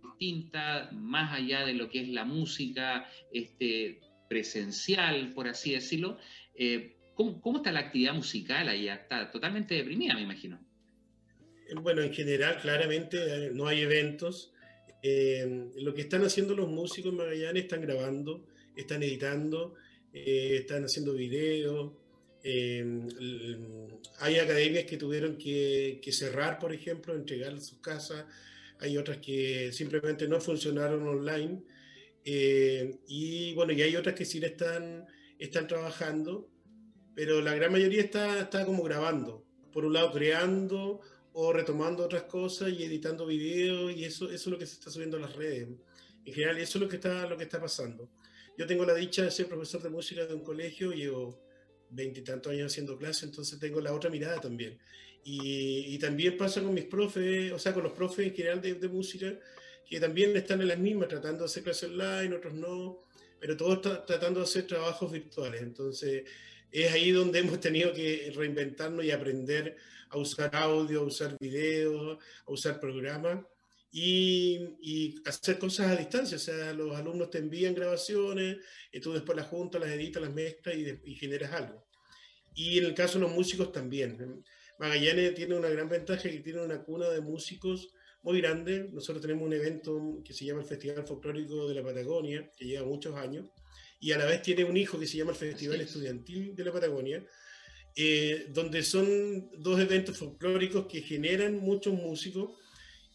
distinta, 0.02 0.90
más 0.94 1.34
allá 1.34 1.66
de 1.66 1.74
lo 1.74 1.90
que 1.90 2.02
es 2.02 2.10
la 2.10 2.26
música 2.26 3.10
este, 3.34 4.00
presencial, 4.30 5.34
por 5.34 5.48
así 5.48 5.74
decirlo. 5.74 6.18
Eh, 6.56 6.99
¿Cómo, 7.42 7.58
está 7.58 7.74
la 7.74 7.82
actividad 7.82 8.14
musical 8.14 8.70
allá? 8.70 8.96
Está 8.96 9.30
totalmente 9.30 9.76
deprimida, 9.76 10.14
me 10.14 10.22
imagino. 10.22 10.58
Bueno, 11.82 12.02
en 12.02 12.14
general, 12.14 12.62
claramente 12.62 13.18
eh, 13.18 13.52
no 13.54 13.68
hay 13.68 13.82
eventos. 13.82 14.54
Eh, 15.04 15.70
lo 15.76 15.94
que 15.94 16.00
están 16.02 16.24
haciendo 16.24 16.56
los 16.56 16.70
músicos 16.70 17.12
en 17.12 17.18
Magallanes 17.18 17.64
están 17.64 17.82
grabando, 17.82 18.48
están 18.74 19.04
editando, 19.04 19.76
eh, 20.14 20.60
están 20.62 20.86
haciendo 20.86 21.14
videos. 21.14 21.92
hay 22.42 24.38
academias 24.38 24.86
que 24.86 24.96
tuvieron 24.96 25.36
que, 25.36 26.00
cerrar, 26.14 26.58
por 26.58 26.72
ejemplo, 26.74 27.14
entregar 27.14 27.60
sus 27.60 27.80
casas. 27.80 28.28
Hay 28.80 28.98
otras 28.98 29.18
que 29.18 29.74
simplemente 29.74 30.26
no 30.26 30.40
funcionaron 30.40 31.06
online. 31.06 31.64
y 32.24 33.54
bueno, 33.56 33.74
y 33.74 33.82
hay 33.82 33.98
otras 33.98 34.16
que 34.16 34.24
sí 34.24 34.40
están, 34.42 35.06
están 35.38 35.68
trabajando 35.68 36.48
pero 37.16 37.42
la 37.42 37.54
gran 37.54 37.72
mayoría 37.72 38.02
está, 38.02 38.40
está 38.40 38.66
como 38.66 38.84
grabando. 38.84 39.46
Por 39.72 39.86
un 39.86 39.94
lado, 39.94 40.12
creando 40.12 41.02
o 41.34 41.54
retomando 41.54 42.04
otras 42.04 42.24
cosas 42.24 42.70
y 42.70 42.84
editando 42.84 43.26
videos, 43.26 43.92
y 43.96 44.04
eso, 44.04 44.26
eso 44.26 44.34
es 44.34 44.48
lo 44.48 44.58
que 44.58 44.66
se 44.66 44.74
está 44.74 44.90
subiendo 44.90 45.18
a 45.18 45.22
las 45.22 45.36
redes. 45.36 45.70
En 46.26 46.34
general, 46.34 46.58
eso 46.58 46.78
es 46.78 46.82
lo 46.84 46.90
que 46.90 46.98
está, 46.98 47.28
lo 47.28 47.38
que 47.38 47.44
está 47.44 47.60
pasando. 47.60 48.10
Yo 48.58 48.68
tengo 48.68 48.86
la 48.86 48.94
dicha 48.94 49.24
de 49.24 49.32
ser 49.32 49.48
profesor 49.48 49.82
de 49.82 49.90
música 49.90 50.26
de 50.26 50.34
un 50.34 50.44
colegio, 50.44 50.92
llevo 50.92 51.42
veintitantos 51.92 52.52
años 52.52 52.72
haciendo 52.72 52.98
clases, 52.98 53.24
entonces 53.24 53.60
tengo 53.60 53.80
la 53.82 53.94
otra 53.94 54.10
mirada 54.10 54.40
también. 54.42 54.78
Y, 55.24 55.94
y, 55.94 56.00
también 56.00 56.38
pasa 56.38 56.62
con 56.62 56.74
mis 56.74 56.86
profes, 56.86 57.52
o 57.52 57.60
sea, 57.60 57.74
con 57.74 57.84
los 57.84 57.92
profes 57.94 58.28
en 58.28 58.36
general 58.36 58.62
de, 58.62 58.76
de, 58.76 58.88
música, 58.88 59.38
que 59.86 60.00
también 60.00 60.36
están 60.36 60.62
en 60.62 60.70
las 60.70 60.80
mismas, 60.80 61.10
tratando 61.10 61.40
de 61.40 61.46
hacer 61.46 61.64
clases 61.64 61.90
online, 61.90 62.36
otros 62.36 62.54
no, 62.54 63.04
pero 63.40 63.56
todos 63.58 63.82
tratando 64.06 64.40
de 64.40 64.46
hacer 64.46 64.68
trabajos 64.68 65.12
virtuales. 65.12 65.62
Entonces, 65.62 66.24
es 66.72 66.92
ahí 66.92 67.12
donde 67.12 67.40
hemos 67.40 67.60
tenido 67.60 67.94
que 67.94 68.32
reinventarnos 68.36 69.04
y 69.04 69.12
aprender 69.12 69.78
a 70.10 70.18
usar 70.18 70.56
audio, 70.56 71.02
a 71.02 71.04
usar 71.04 71.38
video, 71.40 72.14
a 72.14 72.52
usar 72.52 72.80
programas 72.80 73.46
y, 73.92 75.16
hacer 75.26 75.58
cosas 75.60 75.88
a 75.88 75.96
distancia. 75.96 76.38
O 76.38 76.40
sea, 76.40 76.74
los 76.74 76.96
alumnos 76.96 77.30
te 77.30 77.40
envían 77.40 77.74
grabaciones 77.74 78.58
y 78.92 79.00
tú 79.00 79.14
después 79.14 79.36
las 79.36 79.48
juntas, 79.48 79.82
las 79.82 79.92
editas, 79.92 80.22
las 80.22 80.34
mezclas 80.34 80.76
y, 80.76 81.16
generas 81.16 81.52
algo. 81.54 81.86
Y 82.56 82.80
en 82.80 82.86
el 82.86 82.94
caso 82.94 83.20
de 83.20 83.26
los 83.26 83.34
músicos 83.34 83.72
también. 83.72 84.44
Magallanes 84.80 85.36
tiene 85.36 85.56
una 85.56 85.70
gran 85.70 85.90
ventaja 85.90 86.24
que 86.24 86.40
tiene 86.40 86.62
una 86.62 86.84
cuna 86.84 87.10
de 87.10 87.22
músicos 87.22 87.94
muy 88.22 88.40
grande. 88.42 88.90
Nosotros 88.92 89.22
tenemos 89.22 89.46
un 89.46 89.54
evento 89.54 90.22
que 90.24 90.34
se 90.34 90.46
llama 90.46 90.62
el 90.62 90.68
Festival 90.68 91.06
Folclórico 91.06 91.68
de 91.68 91.76
la 91.76 91.84
Patagonia, 91.84 92.50
que 92.58 92.66
lleva 92.66 92.86
muchos 92.86 93.16
años 93.16 93.50
y 94.00 94.12
a 94.12 94.18
la 94.18 94.26
vez 94.26 94.42
tiene 94.42 94.64
un 94.64 94.78
hijo 94.78 95.00
que 95.00 95.08
se 95.08 95.18
llama 95.18 95.32
el 95.32 95.38
Festival 95.38 95.82
Estudiantil 95.82 96.56
de 96.56 96.64
la 96.64 96.72
Patagonia, 96.72 97.26
eh, 97.96 98.48
donde 98.50 98.82
son 98.84 99.50
dos 99.58 99.80
eventos 99.80 100.18
folclóricos 100.18 100.88
que 100.88 101.02
generan 101.02 101.58
muchos 101.58 101.94
músicos 101.94 102.58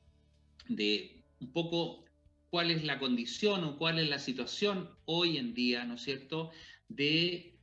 de 0.69 1.23
un 1.41 1.53
poco 1.53 2.05
cuál 2.51 2.73
es 2.73 2.83
la 2.83 2.99
condición 2.99 3.63
o 3.63 3.77
cuál 3.77 4.01
es 4.01 4.09
la 4.09 4.19
situación 4.19 4.91
hoy 5.05 5.37
en 5.37 5.55
día, 5.55 5.85
¿no 5.85 5.95
es 5.95 6.03
cierto?, 6.03 6.51
de, 6.89 7.55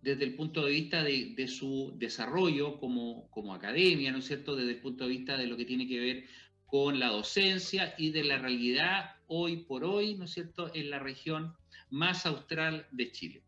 desde 0.00 0.24
el 0.24 0.36
punto 0.36 0.64
de 0.64 0.70
vista 0.70 1.02
de, 1.02 1.48
su 1.48 1.94
desarrollo 1.96 2.78
como, 2.78 3.28
como 3.30 3.52
academia, 3.52 4.12
¿no 4.12 4.18
es 4.18 4.26
cierto?, 4.26 4.54
desde 4.54 4.72
el 4.72 4.80
punto 4.80 5.04
de 5.04 5.10
vista 5.10 5.36
de 5.36 5.48
lo 5.48 5.56
que 5.56 5.64
tiene 5.64 5.88
que 5.88 5.98
ver 5.98 6.24
con 6.66 7.00
la 7.00 7.08
docencia 7.08 7.94
y 7.98 8.10
de 8.10 8.22
la 8.22 8.38
realidad 8.38 9.16
hoy 9.26 9.64
por 9.64 9.84
hoy, 9.84 10.14
¿no 10.14 10.26
es 10.26 10.32
cierto?, 10.32 10.70
en 10.72 10.88
la 10.90 11.00
región 11.00 11.54
más 11.90 12.26
austral 12.26 12.86
de 12.92 13.10
Chile. 13.10 13.42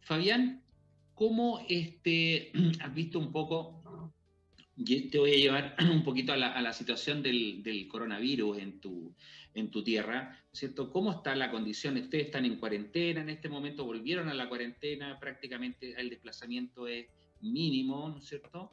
Fabián, 0.00 0.62
¿Cómo 1.20 1.62
este, 1.68 2.50
has 2.80 2.94
visto 2.94 3.18
un 3.18 3.30
poco, 3.30 3.82
te 4.74 5.18
voy 5.18 5.32
a 5.34 5.36
llevar 5.36 5.76
un 5.92 6.02
poquito 6.02 6.32
a 6.32 6.38
la, 6.38 6.72
situación 6.72 7.22
del, 7.22 7.86
coronavirus 7.90 8.56
en 8.56 8.80
tu, 8.80 9.14
en 9.52 9.70
tu 9.70 9.84
tierra, 9.84 10.42
¿cierto? 10.50 10.90
¿Cómo 10.90 11.12
está 11.12 11.36
la 11.36 11.50
condición? 11.50 11.98
Ustedes 11.98 12.24
están 12.24 12.46
en 12.46 12.56
cuarentena 12.56 13.20
en 13.20 13.28
este 13.28 13.50
momento, 13.50 13.84
volvieron 13.84 14.30
a 14.30 14.34
la 14.34 14.48
cuarentena, 14.48 15.20
prácticamente 15.20 15.92
el 16.00 16.08
desplazamiento 16.08 16.88
es 16.88 17.08
mínimo, 17.42 18.08
¿no 18.08 18.16
es 18.16 18.24
cierto? 18.24 18.72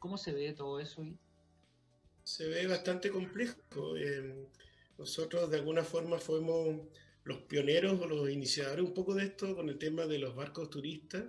¿Cómo 0.00 0.18
se 0.18 0.32
ve 0.32 0.52
todo 0.52 0.80
eso 0.80 1.02
hoy? 1.02 1.16
Se 2.24 2.48
ve 2.48 2.66
bastante 2.66 3.08
complejo. 3.08 3.60
Eh, 3.96 4.48
nosotros 4.98 5.48
de 5.48 5.58
alguna 5.58 5.84
forma 5.84 6.18
fuimos 6.18 6.88
los 7.22 7.42
pioneros 7.42 8.00
o 8.00 8.06
los 8.08 8.28
iniciadores 8.28 8.84
un 8.84 8.94
poco 8.94 9.14
de 9.14 9.26
esto 9.26 9.54
con 9.54 9.68
el 9.68 9.78
tema 9.78 10.06
de 10.06 10.18
los 10.18 10.34
barcos 10.34 10.70
turistas 10.70 11.26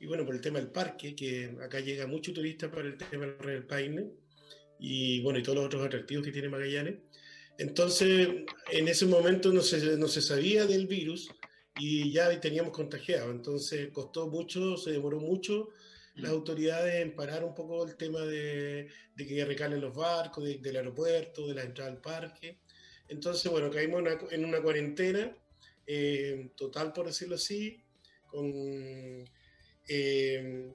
y 0.00 0.06
bueno, 0.06 0.24
por 0.24 0.34
el 0.34 0.40
tema 0.40 0.58
del 0.58 0.70
parque, 0.70 1.14
que 1.14 1.56
acá 1.62 1.80
llega 1.80 2.06
mucho 2.06 2.32
turista 2.32 2.70
para 2.70 2.86
el 2.86 2.96
tema 2.96 3.26
del 3.26 3.66
Paine, 3.66 4.10
y 4.78 5.20
bueno, 5.22 5.38
y 5.38 5.42
todos 5.42 5.56
los 5.56 5.66
otros 5.66 5.86
atractivos 5.86 6.24
que 6.24 6.32
tiene 6.32 6.48
Magallanes. 6.48 6.96
Entonces, 7.58 8.28
en 8.70 8.88
ese 8.88 9.06
momento 9.06 9.52
no 9.52 9.60
se, 9.60 9.96
no 9.96 10.06
se 10.06 10.22
sabía 10.22 10.66
del 10.66 10.86
virus 10.86 11.28
y 11.76 12.12
ya 12.12 12.40
teníamos 12.40 12.72
contagiado. 12.72 13.32
Entonces, 13.32 13.90
costó 13.92 14.28
mucho, 14.28 14.76
se 14.76 14.92
demoró 14.92 15.18
mucho 15.18 15.70
las 16.14 16.30
autoridades 16.30 17.02
en 17.02 17.14
parar 17.14 17.44
un 17.44 17.54
poco 17.54 17.84
el 17.86 17.96
tema 17.96 18.20
de, 18.20 18.88
de 19.16 19.26
que 19.26 19.44
recalen 19.44 19.80
los 19.80 19.94
barcos, 19.94 20.44
del 20.44 20.76
aeropuerto, 20.76 21.48
de 21.48 21.54
la 21.54 21.62
entrada 21.62 21.90
al 21.90 22.00
parque. 22.00 22.60
Entonces, 23.08 23.50
bueno, 23.50 23.70
caímos 23.70 24.04
en 24.30 24.44
una 24.44 24.62
cuarentena 24.62 25.36
eh, 25.86 26.50
total, 26.56 26.92
por 26.92 27.06
decirlo 27.06 27.36
así, 27.36 27.82
con, 28.26 29.24
eh, 29.88 30.72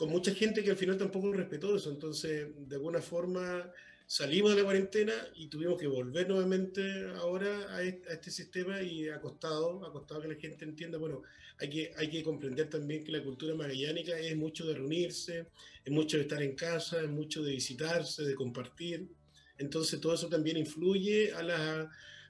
con 0.00 0.08
mucha 0.08 0.34
gente 0.34 0.64
que 0.64 0.70
al 0.70 0.78
final 0.78 0.96
tampoco 0.96 1.30
respetó 1.32 1.76
eso. 1.76 1.90
Entonces, 1.90 2.48
de 2.56 2.76
alguna 2.76 3.02
forma, 3.02 3.70
salimos 4.06 4.50
de 4.50 4.56
la 4.56 4.64
cuarentena 4.64 5.12
y 5.36 5.48
tuvimos 5.48 5.78
que 5.78 5.86
volver 5.86 6.26
nuevamente 6.26 7.04
ahora 7.16 7.76
a 7.76 7.82
este, 7.82 8.30
sistema 8.30 8.82
y 8.82 9.08
ha 9.08 9.20
costado, 9.20 9.84
ha 9.84 9.92
costado 9.92 10.22
que 10.22 10.28
la 10.28 10.34
gente 10.34 10.64
entienda, 10.64 10.98
bueno, 10.98 11.22
hay 11.58 11.70
que, 11.70 11.92
hay 11.96 12.08
que 12.08 12.22
comprender 12.24 12.70
también 12.70 13.04
que 13.04 13.12
la 13.12 13.22
cultura 13.22 13.54
magallánica 13.54 14.18
es 14.18 14.34
mucho 14.36 14.66
de 14.66 14.74
reunirse, 14.74 15.46
es 15.84 15.92
mucho 15.92 16.16
de 16.16 16.22
estar 16.22 16.42
en 16.42 16.56
casa, 16.56 17.02
es 17.02 17.08
mucho 17.08 17.42
de 17.42 17.52
visitarse, 17.52 18.24
de 18.24 18.34
compartir. 18.34 19.06
Entonces 19.58 20.00
todo 20.00 20.14
eso 20.14 20.28
también 20.28 20.56
influye 20.56 21.32
a, 21.32 21.40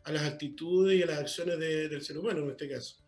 a 0.02 0.12
las 0.12 0.22
actitudes 0.24 0.98
y 0.98 1.02
a 1.02 1.06
las 1.06 1.20
acciones 1.20 1.58
del 1.58 2.02
ser 2.02 2.18
humano 2.18 2.42
en 2.42 2.50
este 2.50 2.68
caso. 2.68 2.99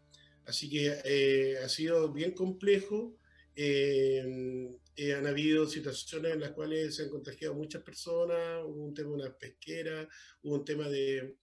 Así 0.47 0.69
que 0.69 1.01
eh, 1.05 1.59
ha 1.59 1.69
sido 1.69 2.13
bien 2.13 2.33
complejo. 2.33 3.17
Eh, 3.55 4.71
eh, 4.97 5.15
han 5.15 5.27
habido 5.27 5.67
situaciones 5.67 6.35
en 6.35 6.41
las 6.41 6.51
cuales 6.51 6.97
se 6.97 7.05
han 7.05 7.09
contagiado 7.09 7.55
muchas 7.55 7.83
personas, 7.83 8.63
hubo 8.65 8.85
un 8.85 8.95
tema 8.95 9.11
de 9.11 9.15
una 9.15 9.39
pesquera, 9.39 10.09
hubo 10.43 10.57
un 10.57 10.65
tema 10.65 10.89
de, 10.89 11.37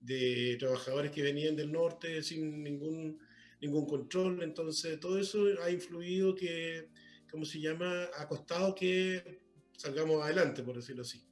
de 0.00 0.56
trabajadores 0.58 1.12
que 1.12 1.22
venían 1.22 1.54
del 1.54 1.70
norte 1.70 2.22
sin 2.22 2.64
ningún, 2.64 3.18
ningún 3.60 3.86
control, 3.86 4.42
entonces 4.42 4.98
todo 4.98 5.20
eso 5.20 5.46
ha 5.62 5.70
influido 5.70 6.34
que, 6.34 6.88
¿cómo 7.30 7.44
se 7.44 7.60
llama?, 7.60 8.08
ha 8.16 8.26
costado 8.26 8.74
que 8.74 9.40
salgamos 9.76 10.22
adelante, 10.22 10.62
por 10.64 10.76
decirlo 10.76 11.02
así. 11.02 11.24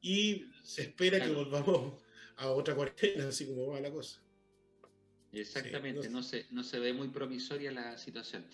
Y 0.00 0.46
se 0.62 0.82
espera 0.82 1.22
que 1.22 1.32
volvamos 1.32 2.02
a 2.36 2.50
otra 2.50 2.74
cuarentena, 2.74 3.28
así 3.28 3.46
como 3.46 3.66
va 3.68 3.80
la 3.80 3.90
cosa. 3.90 4.22
Exactamente, 5.32 6.08
no, 6.08 6.22
se, 6.22 6.46
no 6.50 6.62
se 6.62 6.78
ve 6.78 6.92
muy 6.92 7.08
promisoria 7.08 7.70
la 7.70 7.98
situación. 7.98 8.44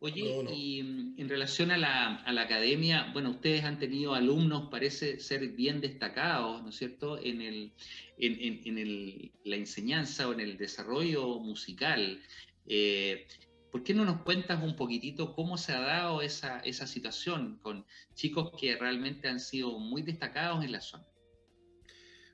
Oye, 0.00 0.44
y 0.54 0.82
mm, 0.82 1.14
en 1.18 1.28
relación 1.28 1.70
a 1.72 1.76
la, 1.76 2.40
academia, 2.40 3.10
bueno, 3.12 3.30
ustedes 3.30 3.64
han 3.64 3.78
tenido 3.78 4.14
alumnos, 4.14 4.68
parece 4.70 5.18
ser 5.18 5.48
bien 5.48 5.80
destacados, 5.80 6.62
¿no 6.62 6.68
es 6.68 6.76
cierto?, 6.76 7.18
en, 7.20 7.42
el, 7.42 7.72
en, 8.18 8.78
el, 8.78 9.32
la 9.44 9.56
enseñanza 9.56 10.28
o 10.28 10.32
en 10.32 10.40
el 10.40 10.56
desarrollo 10.56 11.40
musical. 11.40 12.22
Eh, 12.66 13.26
¿Por 13.72 13.82
qué 13.82 13.92
no 13.92 14.04
nos 14.04 14.22
cuentas 14.22 14.62
un 14.62 14.76
poquitito 14.76 15.34
cómo 15.34 15.58
se 15.58 15.72
ha 15.72 15.80
dado 15.80 16.22
esa, 16.22 16.60
esa 16.60 16.86
situación 16.86 17.58
con 17.60 17.84
chicos 18.14 18.52
que 18.58 18.76
realmente 18.76 19.28
han 19.28 19.40
sido 19.40 19.78
muy 19.78 20.02
destacados 20.02 20.64
en 20.64 20.72
la 20.72 20.80
zona? 20.80 21.04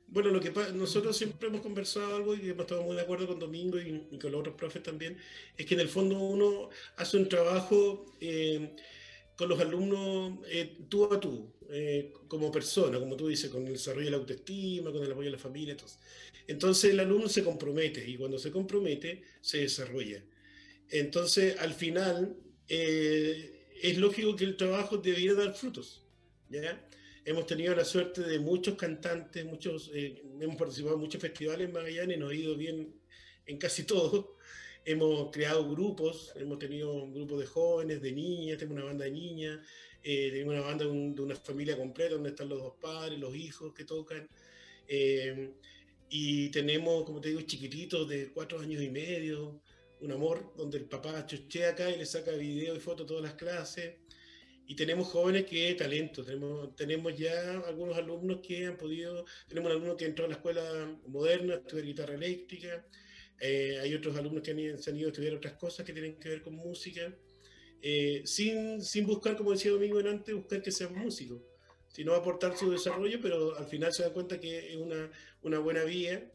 Bueno, 0.06 0.30
lo 0.30 0.40
que 0.40 0.52
nosotros 0.74 1.16
siempre 1.16 1.48
hemos 1.48 1.60
conversado 1.60 2.14
algo 2.14 2.34
y 2.34 2.48
hemos 2.48 2.62
estado 2.62 2.82
muy 2.82 2.94
de 2.94 3.02
acuerdo 3.02 3.26
con 3.26 3.38
Domingo 3.38 3.78
y, 3.80 4.18
con 4.18 4.30
los 4.30 4.40
otros 4.40 4.54
profes 4.54 4.82
también, 4.82 5.18
es 5.56 5.66
que 5.66 5.74
en 5.74 5.80
el 5.80 5.88
fondo 5.88 6.18
uno 6.18 6.70
hace 6.96 7.16
un 7.16 7.28
trabajo 7.28 8.06
eh, 8.20 8.76
con 9.36 9.48
los 9.48 9.58
alumnos 9.58 10.38
eh, 10.46 10.78
tú 10.88 11.12
a 11.12 11.18
tú, 11.18 11.52
eh, 11.68 12.12
como 12.28 12.52
persona, 12.52 13.00
como 13.00 13.16
tú 13.16 13.28
dices, 13.28 13.50
con 13.50 13.66
el 13.66 13.72
desarrollo 13.72 14.04
de 14.04 14.10
la 14.12 14.18
autoestima, 14.18 14.92
con 14.92 15.02
el 15.02 15.10
apoyo 15.10 15.26
de 15.26 15.32
la 15.32 15.38
familia. 15.38 15.72
Entonces, 15.72 15.98
entonces 16.46 16.90
el 16.92 17.00
alumno 17.00 17.28
se 17.28 17.42
compromete 17.42 18.08
y 18.08 18.16
cuando 18.16 18.38
se 18.38 18.52
compromete 18.52 19.22
se 19.40 19.58
desarrolla. 19.58 20.22
Entonces, 20.90 21.58
al 21.58 21.74
final, 21.74 22.36
es 22.68 23.98
lógico 23.98 24.36
que 24.36 24.44
el 24.44 24.56
trabajo 24.56 24.98
debiera 24.98 25.34
dar 25.34 25.54
frutos. 25.54 26.04
¿ya? 26.50 26.80
Hemos 27.24 27.46
tenido 27.46 27.74
la 27.74 27.84
suerte 27.84 28.22
de 28.22 28.38
muchos 28.38 28.76
cantantes, 28.76 29.44
muchos, 29.44 29.90
eh, 29.94 30.22
hemos 30.40 30.56
participado 30.56 30.94
en 30.96 31.00
muchos 31.00 31.20
festivales 31.20 31.68
en 31.68 31.72
Magallanes, 31.72 32.18
nos 32.18 32.30
ha 32.30 32.34
ido 32.34 32.56
bien 32.56 32.94
en 33.46 33.58
casi 33.58 33.84
todo. 33.84 34.36
Hemos 34.84 35.30
creado 35.30 35.68
grupos, 35.70 36.32
hemos 36.36 36.58
tenido 36.58 36.92
un 36.92 37.14
grupo 37.14 37.38
de 37.38 37.46
jóvenes, 37.46 38.02
de 38.02 38.12
niñas, 38.12 38.58
tengo 38.58 38.74
una 38.74 38.84
banda 38.84 39.06
de 39.06 39.12
niñas, 39.12 39.60
eh, 40.02 40.30
tengo 40.30 40.50
una 40.50 40.60
banda 40.60 40.84
de, 40.84 40.90
una 40.90 41.36
familia 41.36 41.76
completa 41.76 42.14
donde 42.14 42.30
están 42.30 42.50
los 42.50 42.58
dos 42.58 42.74
padres, 42.80 43.18
los 43.18 43.34
hijos 43.34 43.72
que 43.72 43.84
tocan. 43.84 44.28
Eh, 44.86 45.54
y 46.10 46.50
tenemos, 46.50 47.04
como 47.04 47.20
te 47.20 47.30
digo, 47.30 47.40
chiquititos 47.40 48.08
de 48.08 48.30
cuatro 48.32 48.60
años 48.60 48.82
y 48.82 48.90
medio, 48.90 49.62
un 50.00 50.12
amor, 50.12 50.52
donde 50.54 50.76
el 50.76 50.84
papá 50.84 51.24
chuchea 51.26 51.70
acá 51.70 51.90
y 51.90 51.96
le 51.96 52.04
saca 52.04 52.32
video 52.32 52.76
y 52.76 52.80
foto 52.80 53.06
todas 53.06 53.22
las 53.22 53.34
clases. 53.34 53.94
Y 54.66 54.76
tenemos 54.76 55.08
jóvenes 55.08 55.44
que 55.44 55.74
talento, 55.74 56.24
tenemos, 56.24 56.74
tenemos 56.74 57.16
ya 57.16 57.60
algunos 57.66 57.96
alumnos 57.98 58.40
que 58.40 58.66
han 58.66 58.76
podido, 58.78 59.24
tenemos 59.46 59.70
un 59.70 59.76
alumno 59.76 59.96
que 59.96 60.06
entró 60.06 60.24
a 60.24 60.28
la 60.28 60.34
escuela 60.34 60.98
moderna 61.06 61.54
estudiar 61.54 61.86
guitarra 61.86 62.14
eléctrica, 62.14 62.86
eh, 63.40 63.78
hay 63.82 63.94
otros 63.94 64.16
alumnos 64.16 64.42
que 64.42 64.52
han, 64.52 64.78
se 64.78 64.90
han 64.90 64.96
ido 64.96 65.08
a 65.08 65.12
estudiar 65.12 65.34
otras 65.34 65.54
cosas 65.54 65.84
que 65.84 65.92
tienen 65.92 66.18
que 66.18 66.30
ver 66.30 66.42
con 66.42 66.54
música, 66.54 67.14
eh, 67.82 68.22
sin, 68.24 68.80
sin 68.82 69.06
buscar, 69.06 69.36
como 69.36 69.50
decía 69.50 69.70
Domingo 69.70 69.98
antes, 69.98 70.34
buscar 70.34 70.62
que 70.62 70.70
sean 70.70 70.94
músicos, 70.94 71.42
sino 71.88 72.14
aportar 72.14 72.56
su 72.56 72.70
desarrollo, 72.70 73.18
pero 73.20 73.56
al 73.58 73.66
final 73.66 73.92
se 73.92 74.04
dan 74.04 74.12
cuenta 74.14 74.40
que 74.40 74.72
es 74.72 74.76
una, 74.76 75.10
una 75.42 75.58
buena 75.58 75.84
vía. 75.84 76.32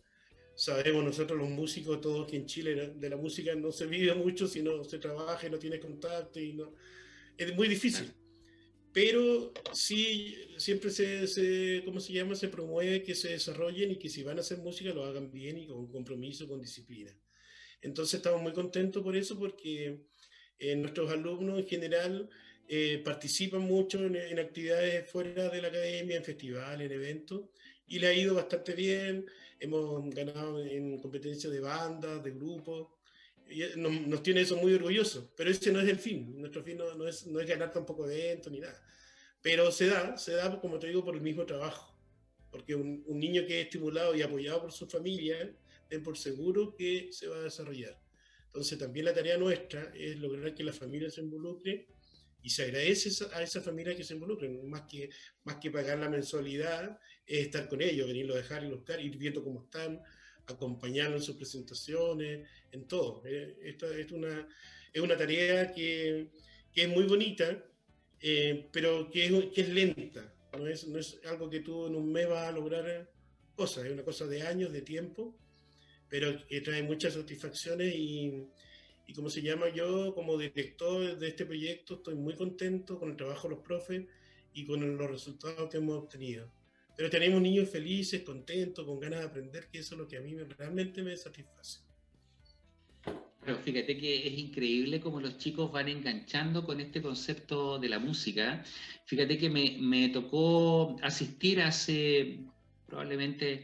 Sabemos 0.53 1.03
nosotros 1.03 1.39
los 1.39 1.49
músicos, 1.49 2.01
todos 2.01 2.29
que 2.29 2.35
en 2.35 2.45
Chile 2.45 2.93
de 2.95 3.09
la 3.09 3.17
música 3.17 3.55
no 3.55 3.71
se 3.71 3.87
vive 3.87 4.13
mucho, 4.13 4.47
sino 4.47 4.83
se 4.83 4.99
trabaja 4.99 5.47
y 5.47 5.49
no 5.49 5.57
tiene 5.57 5.79
contacto 5.79 6.39
y 6.39 6.53
no... 6.53 6.75
Es 7.39 7.55
muy 7.55 7.67
difícil 7.67 8.13
pero 8.91 9.53
sí 9.73 10.35
siempre 10.57 10.89
se, 10.89 11.27
se, 11.27 11.83
¿cómo 11.85 11.99
se 11.99 12.13
llama? 12.13 12.35
Se 12.35 12.47
promueve 12.49 13.03
que 13.03 13.15
se 13.15 13.29
desarrollen 13.29 13.91
y 13.91 13.95
que 13.97 14.09
si 14.09 14.23
van 14.23 14.37
a 14.37 14.41
hacer 14.41 14.57
música 14.57 14.93
lo 14.93 15.05
hagan 15.05 15.31
bien 15.31 15.57
y 15.57 15.67
con 15.67 15.87
compromiso, 15.91 16.47
con 16.47 16.61
disciplina. 16.61 17.15
Entonces 17.81 18.15
estamos 18.15 18.41
muy 18.41 18.53
contentos 18.53 19.03
por 19.03 19.15
eso 19.15 19.37
porque 19.37 20.01
eh, 20.57 20.75
nuestros 20.75 21.11
alumnos 21.11 21.59
en 21.59 21.67
general 21.67 22.29
eh, 22.67 23.01
participan 23.03 23.61
mucho 23.61 24.03
en, 24.05 24.39
actividades 24.39 25.09
fuera 25.09 25.49
de 25.49 25.61
la 25.61 25.69
academia, 25.69 26.17
en 26.17 26.23
festivales, 26.23 26.85
en 26.85 26.91
eventos, 26.91 27.41
y 27.87 27.99
le 27.99 28.07
ha 28.07 28.13
ido 28.13 28.35
bastante 28.35 28.73
bien. 28.73 29.25
Hemos 29.59 30.09
ganado 30.13 30.63
en 30.63 30.99
competencias 30.99 31.51
de 31.53 31.59
bandas, 31.59 32.23
de 32.23 32.31
grupos, 32.31 32.87
nos, 33.77 34.23
tiene 34.23 34.41
eso 34.41 34.55
muy 34.57 34.73
orgullosos, 34.73 35.29
pero 35.35 35.49
ese 35.49 35.71
no 35.71 35.79
es 35.79 35.87
el 35.87 35.97
fin, 35.97 36.39
nuestro 36.39 36.63
fin 36.63 36.77
no, 36.77 37.07
es, 37.07 37.25
no 37.27 37.39
es 37.39 37.47
ganar 37.47 37.71
tampoco 37.71 38.09
evento 38.09 38.49
ni 38.49 38.59
nada, 38.59 38.81
pero 39.41 39.71
se 39.71 39.87
da, 39.87 40.17
se 40.17 40.33
da, 40.33 40.59
como 40.59 40.79
te 40.79 40.87
digo, 40.87 41.03
por 41.03 41.15
el 41.15 41.21
mismo 41.21 41.45
trabajo, 41.45 41.97
porque 42.51 42.75
un, 42.75 43.03
niño 43.07 43.45
que 43.45 43.59
es 43.59 43.65
estimulado 43.65 44.15
y 44.15 44.21
apoyado 44.21 44.61
por 44.61 44.71
su 44.71 44.87
familia, 44.87 45.55
den 45.89 46.03
por 46.03 46.17
seguro 46.17 46.75
que 46.75 47.09
se 47.11 47.27
va 47.27 47.37
a 47.37 47.41
desarrollar. 47.41 47.99
Entonces 48.47 48.77
también 48.77 49.05
la 49.05 49.13
tarea 49.13 49.37
nuestra 49.37 49.91
es 49.95 50.17
lograr 50.17 50.53
que 50.53 50.63
la 50.63 50.73
familia 50.73 51.09
se 51.09 51.21
involucre 51.21 51.87
y 52.41 52.49
se 52.49 52.63
agradece 52.63 53.09
a 53.33 53.43
esa 53.43 53.61
familia 53.61 53.95
que 53.95 54.03
se 54.03 54.13
involucren, 54.13 54.67
más 54.69 54.83
que, 54.89 55.09
más 55.43 55.57
que 55.57 55.71
pagar 55.71 55.99
la 55.99 56.09
mensualidad, 56.09 56.99
es 57.25 57.45
estar 57.45 57.67
con 57.67 57.81
ellos, 57.81 58.07
venirlo 58.07 58.33
a 58.33 58.37
dejar 58.37 58.63
y 58.63 58.69
buscar, 58.69 58.99
ir 58.99 59.17
viendo 59.17 59.43
cómo 59.43 59.63
están, 59.63 60.01
acompañarlo 60.49 61.17
en 61.17 61.21
sus 61.21 61.35
presentaciones, 61.35 62.47
en 62.71 62.87
todo. 62.87 63.21
Eh, 63.25 63.57
esta 63.63 63.87
es 63.97 64.11
una, 64.11 64.47
es 64.91 65.01
una 65.01 65.17
tarea 65.17 65.71
que, 65.73 66.29
que 66.73 66.83
es 66.83 66.89
muy 66.89 67.05
bonita, 67.05 67.63
eh, 68.21 68.67
pero 68.71 69.09
que 69.09 69.25
es, 69.25 69.45
que 69.53 69.61
es 69.61 69.69
lenta. 69.69 70.33
No 70.57 70.67
es, 70.67 70.87
no 70.87 70.99
es 70.99 71.19
algo 71.25 71.49
que 71.49 71.59
tú 71.59 71.87
en 71.87 71.95
un 71.95 72.11
mes 72.11 72.27
vas 72.27 72.47
a 72.47 72.51
lograr 72.51 73.09
cosas, 73.55 73.85
es 73.85 73.91
una 73.91 74.03
cosa 74.03 74.25
de 74.25 74.41
años, 74.41 74.71
de 74.71 74.81
tiempo, 74.81 75.35
pero 76.09 76.45
que 76.47 76.61
trae 76.61 76.81
muchas 76.81 77.13
satisfacciones 77.13 77.93
y, 77.95 78.47
y 79.05 79.13
como 79.13 79.29
se 79.29 79.41
llama 79.41 79.69
yo 79.69 80.13
como 80.15 80.37
director 80.37 81.17
de 81.17 81.27
este 81.27 81.45
proyecto, 81.45 81.95
estoy 81.95 82.15
muy 82.15 82.35
contento 82.35 82.99
con 82.99 83.11
el 83.11 83.17
trabajo 83.17 83.47
de 83.47 83.55
los 83.55 83.63
profes 83.63 84.05
y 84.53 84.65
con 84.65 84.97
los 84.97 85.11
resultados 85.11 85.69
que 85.69 85.77
hemos 85.77 85.97
obtenido. 85.97 86.51
Pero 86.99 87.09
tenemos 87.09 87.41
niños 87.41 87.69
felices, 87.69 88.23
contentos, 88.23 88.85
con 88.85 88.99
ganas 88.99 89.21
de 89.21 89.25
aprender, 89.27 89.69
que 89.71 89.79
eso 89.79 89.95
es 89.95 89.99
lo 90.01 90.05
que 90.05 90.17
a 90.17 90.19
mí 90.19 90.35
realmente 90.57 91.01
me 91.01 91.15
satisface. 91.15 91.79
Pero 93.45 93.57
fíjate 93.59 93.97
que 93.97 94.27
es 94.27 94.37
increíble 94.37 94.99
cómo 94.99 95.21
los 95.21 95.37
chicos 95.37 95.71
van 95.71 95.87
enganchando 95.87 96.65
con 96.65 96.81
este 96.81 97.01
concepto 97.01 97.79
de 97.79 97.87
la 97.87 97.99
música. 97.99 98.65
Fíjate 99.05 99.37
que 99.37 99.49
me, 99.49 100.09
tocó 100.09 100.97
asistir 101.01 101.61
hace 101.61 102.39
probablemente 102.85 103.63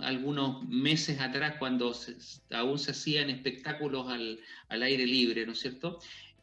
algunos 0.00 0.66
meses 0.66 1.20
atrás 1.20 1.56
cuando 1.58 1.94
aún 2.52 2.78
se 2.78 2.92
hacían 2.92 3.28
espectáculos 3.28 4.08
al, 4.08 4.40
al, 4.70 4.82
aire 4.84 5.04
libre, 5.04 5.44
¿no 5.44 5.52
es 5.52 5.58
cierto? 5.58 5.98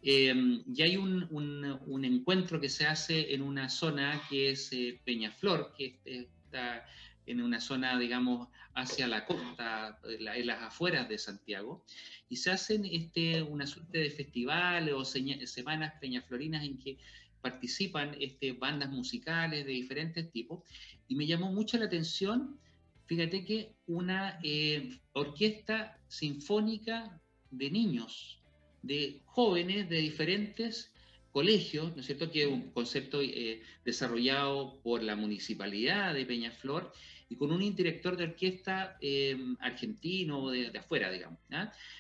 Em, 0.08 0.64
y 0.72 0.84
hay 0.84 0.98
un, 0.98 1.28
un, 1.32 2.06
encuentro 2.06 2.62
que 2.62 2.70
se 2.70 2.86
hace 2.86 3.34
en 3.34 3.42
una 3.42 3.70
zona 3.70 4.22
que 4.30 4.52
es 4.52 4.72
eh, 4.72 5.02
Peñaflor, 5.04 5.74
que 5.76 6.00
está 6.06 6.86
en 7.26 7.42
una 7.42 7.60
zona, 7.60 7.98
digamos, 7.98 8.48
hacia 8.76 9.08
la 9.08 9.26
costa, 9.26 10.00
en 10.08 10.46
las 10.46 10.62
afueras 10.62 11.10
de 11.10 11.18
Santiago, 11.18 11.84
y 12.30 12.36
se 12.36 12.52
hacen 12.52 12.86
este, 12.86 13.42
una 13.42 13.66
suerte 13.66 13.98
de 13.98 14.12
festivales 14.12 14.94
o 14.94 15.04
semanas 15.04 15.94
peñaflorinas 16.00 16.64
en 16.64 16.78
que 16.78 17.00
participan 17.42 18.16
este, 18.20 18.52
bandas 18.52 18.92
musicales 18.92 19.66
de 19.66 19.72
diferentes 19.72 20.32
tipos, 20.32 20.62
y 21.08 21.16
me 21.16 21.26
llamó 21.26 21.52
mucho 21.52 21.80
la 21.80 21.86
atención 21.86 22.60
fíjate 23.08 23.46
que 23.46 23.76
una 23.88 24.40
eh, 24.44 25.00
orquesta 25.14 26.00
sinfónica 26.08 27.22
de 27.52 27.72
niños, 27.72 28.42
de 28.86 29.22
jóvenes 29.26 29.90
de 29.90 29.98
diferentes 29.98 30.92
colegios, 31.32 31.94
¿no 31.94 32.00
es 32.00 32.06
cierto? 32.06 32.32
Que 32.32 32.44
es 32.44 32.48
un 32.48 32.72
concepto 32.72 33.22
eh, 33.22 33.62
desarrollado 33.84 34.80
por 34.82 35.04
la 35.04 35.16
municipalidad 35.16 36.14
de 36.14 36.26
Peñaflor 36.26 36.94
y 37.28 37.36
con 37.36 37.52
un 37.52 37.76
director 37.76 38.16
de 38.16 38.26
orquesta 38.26 38.98
eh, 39.02 39.38
argentino 39.60 40.50
de, 40.50 40.70
de, 40.70 40.80
afuera, 40.80 41.12
digamos. 41.12 41.40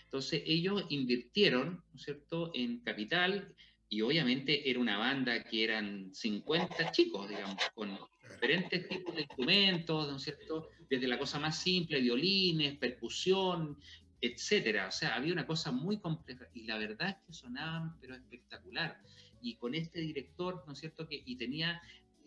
Entonces 0.05 0.43
ellos 0.45 0.85
invirtieron, 0.89 1.83
¿no 1.91 1.95
es 1.99 2.03
cierto?, 2.03 2.51
en 2.53 2.79
capital 2.79 3.53
y 3.89 4.01
obviamente 4.01 4.69
era 4.69 4.79
una 4.79 4.97
banda 4.97 5.43
que 5.43 5.63
eran 5.63 6.13
50 6.13 6.91
chicos, 6.91 7.27
digamos, 7.29 7.57
con 7.73 7.97
diferentes 8.35 8.87
tipos 8.87 9.15
de 9.15 9.21
instrumentos, 9.21 10.09
¿no 10.09 10.17
es 10.17 10.23
cierto? 10.23 10.69
Desde 10.89 11.07
la 11.07 11.17
cosa 11.17 11.39
más 11.39 11.61
simple, 11.61 11.99
violines, 11.99 12.77
percusión, 12.77 13.77
etcétera. 14.25 14.87
O 14.87 14.91
sea, 14.91 15.15
había 15.15 15.33
una 15.33 15.47
cosa 15.47 15.71
muy 15.71 15.99
compleja 15.99 16.47
y 16.53 16.63
la 16.63 16.77
verdad 16.77 17.09
es 17.09 17.15
que 17.25 17.33
sonaban, 17.33 17.99
pero 17.99 18.15
espectacular 18.15 18.99
y 19.45 19.55
con 19.55 19.75
este 19.75 19.99
director, 19.99 20.63
¿no 20.65 20.73
es 20.73 20.79
cierto? 20.79 21.07
Que, 21.07 21.21
y 21.23 21.35
tenía 21.35 21.79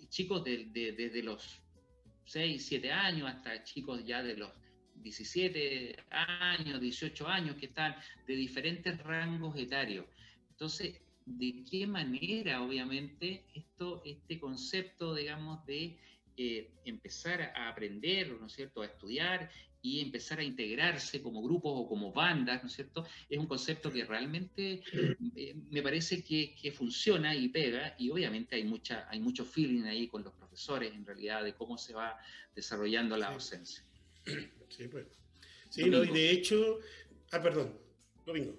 chicos 0.08 0.44
desde 0.44 0.92
de, 0.92 1.22
los 1.22 1.60
6, 2.26 2.64
7 2.64 2.92
años 2.92 3.28
hasta 3.28 3.64
chicos 3.64 4.06
ya 4.06 4.22
de 4.22 4.36
los 4.36 4.50
17 4.94 5.96
años, 6.10 6.80
18 6.80 7.26
años, 7.26 7.56
que 7.56 7.66
están 7.66 7.96
de 8.26 8.36
diferentes 8.36 8.96
rangos 9.02 9.56
etarios. 9.56 10.06
Entonces, 10.50 11.00
¿de 11.26 11.64
qué 11.68 11.86
manera, 11.88 12.62
obviamente, 12.62 13.44
esto, 13.52 14.00
este 14.04 14.38
concepto, 14.38 15.14
digamos, 15.14 15.64
de 15.66 15.98
eh, 16.36 16.70
empezar 16.84 17.52
a 17.56 17.68
aprender, 17.68 18.30
¿no 18.40 18.46
es 18.46 18.52
cierto?, 18.52 18.82
a 18.82 18.86
estudiar 18.86 19.50
y 19.82 20.00
empezar 20.00 20.40
a 20.40 20.44
integrarse 20.44 21.22
como 21.22 21.42
grupos 21.42 21.72
o 21.74 21.88
como 21.88 22.12
bandas, 22.12 22.62
¿no 22.62 22.68
es 22.68 22.74
cierto? 22.74 23.06
Es 23.28 23.38
un 23.38 23.46
concepto 23.46 23.92
que 23.92 24.04
realmente 24.04 24.82
eh, 25.36 25.54
me 25.70 25.82
parece 25.82 26.22
que, 26.22 26.54
que, 26.54 26.72
funciona 26.72 27.34
y 27.34 27.48
pega 27.48 27.94
y 27.98 28.10
obviamente 28.10 28.56
hay, 28.56 28.64
mucha, 28.64 29.06
hay 29.08 29.20
mucho 29.20 29.44
feeling 29.44 29.84
ahí 29.84 30.08
con 30.08 30.24
los 30.24 30.32
profesores 30.34 30.92
en 30.92 31.06
realidad 31.06 31.44
de 31.44 31.54
cómo 31.54 31.78
se 31.78 31.94
va 31.94 32.16
desarrollando 32.54 33.16
la 33.16 33.32
docencia. 33.32 33.84
Sí, 34.68 34.88
pues. 34.88 35.06
Sí, 35.70 35.88
no, 35.88 36.02
y 36.02 36.08
de 36.08 36.30
hecho, 36.30 36.78
ah, 37.32 37.42
perdón, 37.42 37.78
Domingo. 38.24 38.58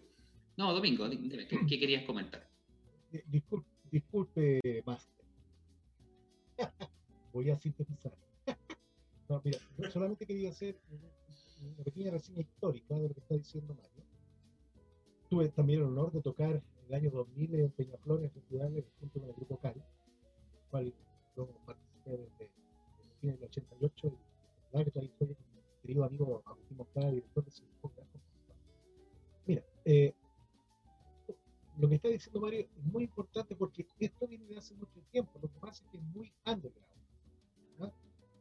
No, 0.57 0.73
Domingo, 0.73 1.07
dime, 1.09 1.47
¿qué, 1.47 1.79
querías 1.79 2.03
comentar? 2.03 2.47
Disculpe, 3.27 3.69
disculpe 3.91 4.83
Máster. 4.85 5.25
Voy 7.33 7.49
a 7.49 7.57
sintetizar. 7.57 8.13
No, 9.29 9.39
mira, 9.45 9.59
solamente 9.91 10.25
quería 10.25 10.49
hacer 10.49 10.75
una 11.61 11.83
pequeña 11.83 12.09
reseña 12.09 12.41
histórica 12.41 12.95
de 12.95 13.09
lo 13.09 13.13
que 13.13 13.19
está 13.19 13.35
diciendo 13.35 13.75
Mario. 13.75 14.03
Tuve 15.29 15.49
también 15.49 15.81
el 15.81 15.85
honor 15.85 16.11
de 16.11 16.21
tocar 16.21 16.63
el 16.87 16.93
año 16.95 17.11
2000 17.11 17.53
en 17.53 17.71
Peñaflor, 17.71 18.23
en 18.23 18.31
festivales, 18.31 18.85
junto 18.99 19.19
con 19.19 19.29
el 19.29 19.35
grupo 19.35 19.57
CAL, 19.57 19.85
cual 20.71 20.91
yo 21.37 21.47
participé 21.63 22.11
desde, 22.11 22.45
el 22.45 23.19
fin 23.21 23.31
del 23.33 23.43
88, 23.43 24.07
y 24.07 24.09
la 24.09 24.79
verdad 24.79 24.85
que 24.85 24.91
toda 24.91 25.03
la 25.03 25.11
historia 25.11 25.35
con 25.35 25.45
mi 25.53 25.61
querido 25.83 26.03
amigo 26.03 26.41
Agustín 26.47 26.77
Moncada, 26.77 27.11
director 27.11 27.45
de. 27.45 27.51
Mira, 29.45 29.63
eh, 29.85 30.15
lo 31.77 31.87
que 31.87 31.95
está 31.95 32.07
diciendo 32.07 32.41
Mario 32.41 32.61
es 32.61 32.83
muy 32.83 33.03
importante 33.03 33.55
porque 33.55 33.85
esto 33.99 34.27
viene 34.27 34.45
de 34.47 34.57
hace 34.57 34.73
mucho 34.73 34.99
tiempo, 35.11 35.37
lo 35.39 35.47
que 35.47 35.59
pasa 35.59 35.83
es 35.83 35.91
que 35.91 35.97
es 35.97 36.03
muy 36.03 36.33
underground. 36.47 36.89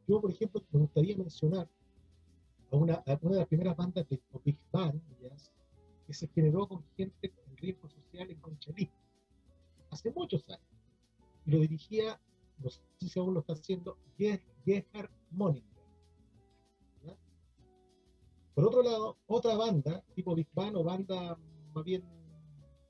Yo, 0.09 0.23
por 0.23 0.31
ejemplo, 0.31 0.65
me 0.73 0.81
gustaría 0.81 1.17
mencionar 1.19 1.69
a 2.73 2.77
una, 2.77 3.03
de 3.05 3.37
las 3.37 3.47
primeras 3.47 3.77
bandas 3.77 4.09
de 4.09 4.19
Big 4.43 4.59
Band 4.73 5.03
que 6.07 6.15
se 6.15 6.27
generó 6.29 6.67
con 6.67 6.83
gente 6.97 7.31
en 7.47 7.57
riesgo 7.59 7.91
social 7.91 8.31
en 8.31 8.41
Conchalí, 8.41 8.91
hace 9.91 10.11
muchos 10.11 10.49
años. 10.49 10.63
Y 11.45 11.51
lo 11.51 11.59
dirigía, 11.59 12.19
no 12.57 12.71
sé 12.71 12.81
si 13.01 13.19
aún 13.19 13.35
lo 13.35 13.41
está 13.41 13.53
haciendo, 13.53 13.99
Gerhard 14.17 15.11
Moninger. 15.31 15.69
Por 18.55 18.65
otro 18.65 18.83
lado, 18.83 19.19
otra 19.27 19.57
banda, 19.57 20.03
tipo 20.15 20.35
Big 20.35 20.49
Band 20.55 20.77
o 20.77 20.83
banda 20.83 21.39
más 21.75 21.85
bien 21.85 22.03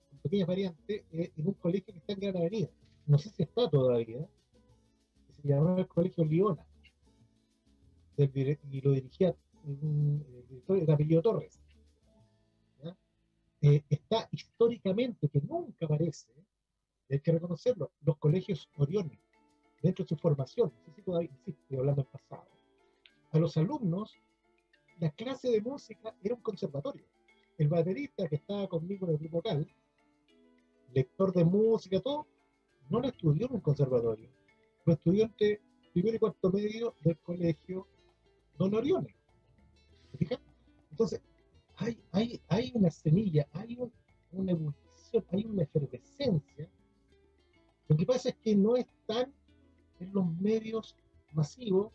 con 0.08 0.18
pequeñas 0.20 0.46
variantes, 0.46 1.04
eh, 1.10 1.32
en 1.36 1.48
un 1.48 1.54
colegio 1.54 1.92
que 1.92 1.98
está 1.98 2.12
en 2.12 2.20
Gran 2.20 2.36
Avenida. 2.36 2.70
No 3.06 3.18
sé 3.18 3.28
si 3.30 3.42
está 3.42 3.68
todavía. 3.68 4.24
Se 5.30 5.48
llama 5.48 5.80
el 5.80 5.88
Colegio 5.88 6.24
Liona 6.24 6.64
y 8.24 8.80
lo 8.80 8.92
dirigía 8.92 9.34
el 9.64 10.46
director 10.48 10.84
de 10.84 10.92
apellido 10.92 11.22
Torres. 11.22 11.60
Eh, 13.60 13.82
está 13.90 14.28
históricamente, 14.30 15.28
que 15.28 15.40
nunca 15.40 15.86
aparece, 15.86 16.28
hay 17.10 17.18
que 17.18 17.32
reconocerlo, 17.32 17.90
los 18.02 18.16
colegios 18.18 18.70
Oriones, 18.76 19.18
dentro 19.82 20.04
de 20.04 20.08
su 20.10 20.16
formación, 20.16 20.72
no 20.86 20.94
sé 20.94 21.00
si 21.00 21.02
todavía 21.02 21.30
existe, 21.32 21.76
hablando 21.76 22.02
del 22.02 22.10
pasado, 22.10 22.46
a 23.32 23.38
los 23.38 23.56
alumnos, 23.56 24.16
la 25.00 25.10
clase 25.10 25.50
de 25.50 25.60
música 25.60 26.14
era 26.22 26.34
un 26.34 26.40
conservatorio. 26.40 27.04
El 27.56 27.68
baterista 27.68 28.28
que 28.28 28.36
estaba 28.36 28.68
conmigo 28.68 29.06
en 29.06 29.12
el 29.14 29.18
grupo 29.18 29.38
vocal, 29.38 29.68
lector 30.94 31.32
de 31.32 31.44
música, 31.44 32.00
todo, 32.00 32.26
no 32.88 33.00
lo 33.00 33.08
estudió 33.08 33.46
en 33.46 33.54
un 33.54 33.60
conservatorio, 33.60 34.30
lo 34.84 34.92
estudió 34.92 35.24
entre 35.24 35.60
primero 35.92 36.16
y 36.16 36.18
cuarto 36.20 36.52
medio 36.52 36.94
del 37.00 37.18
colegio 37.18 37.88
Don 38.58 38.74
Orione. 38.74 39.14
Entonces, 40.90 41.22
hay, 41.76 41.96
hay, 42.10 42.40
hay 42.48 42.72
una 42.74 42.90
semilla, 42.90 43.46
hay 43.52 43.78
una 44.32 44.52
ebullición, 44.52 45.24
hay 45.30 45.44
una 45.44 45.62
efervescencia. 45.62 46.68
Lo 47.86 47.96
que 47.96 48.04
pasa 48.04 48.30
es 48.30 48.36
que 48.36 48.56
no 48.56 48.76
están 48.76 49.32
en 50.00 50.12
los 50.12 50.26
medios 50.40 50.96
masivos 51.32 51.92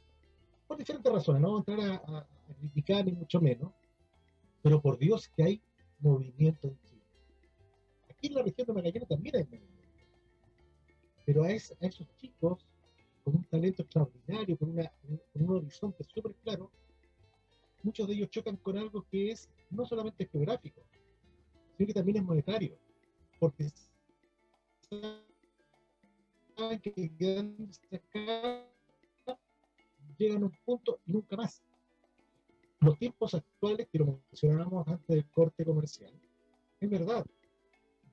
por 0.68 0.78
diferentes 0.78 1.12
razones. 1.12 1.42
No 1.42 1.52
vamos 1.52 1.68
a 1.68 1.72
entrar 1.72 2.04
a, 2.08 2.28
criticar 2.60 3.06
ni 3.06 3.12
mucho 3.12 3.42
menos, 3.42 3.72
pero 4.62 4.82
por 4.82 4.98
Dios 4.98 5.30
que 5.36 5.44
hay 5.44 5.62
movimiento 6.00 6.68
en 6.68 6.80
Chile. 6.82 7.02
Aquí 8.10 8.28
en 8.28 8.36
la 8.36 8.44
región 8.44 8.68
de 8.68 8.74
Magallanes 8.74 9.10
también 9.10 9.36
hay 9.36 9.44
movimiento. 9.44 9.74
Pero 11.26 11.44
a 11.44 11.52
esos 11.52 11.78
chicos 12.18 12.66
con 13.24 13.36
un 13.36 13.44
talento 13.46 13.84
extraordinario, 13.84 14.58
con, 14.58 14.72
una, 14.72 14.92
un 15.34 15.50
horizonte 15.50 16.04
súper 16.04 16.36
claro, 16.44 16.70
muchos 17.84 18.08
de 18.08 18.14
ellos 18.14 18.30
chocan 18.30 18.58
con 18.58 18.78
algo 18.78 19.06
que 19.10 19.32
es 19.32 19.50
no 19.70 19.86
solamente 19.86 20.26
geográfico, 20.26 20.82
sino 21.78 21.88
que 21.88 21.94
también 21.94 22.18
es 22.18 22.24
monetario, 22.24 22.78
porque 23.40 23.70
saben 26.56 26.80
que 26.80 26.92
llegan 30.18 30.44
a 30.44 30.46
un 30.46 30.58
punto 30.66 31.00
y 31.06 31.12
nunca 31.12 31.36
más. 31.36 31.64
Los 32.82 32.98
tiempos 32.98 33.34
actuales, 33.34 33.88
que 33.90 34.00
lo 34.00 34.22
mencionábamos 34.30 34.88
antes 34.88 35.08
del 35.08 35.26
corte 35.32 35.66
comercial, 35.66 36.14
es 36.80 36.90
verdad. 36.90 37.26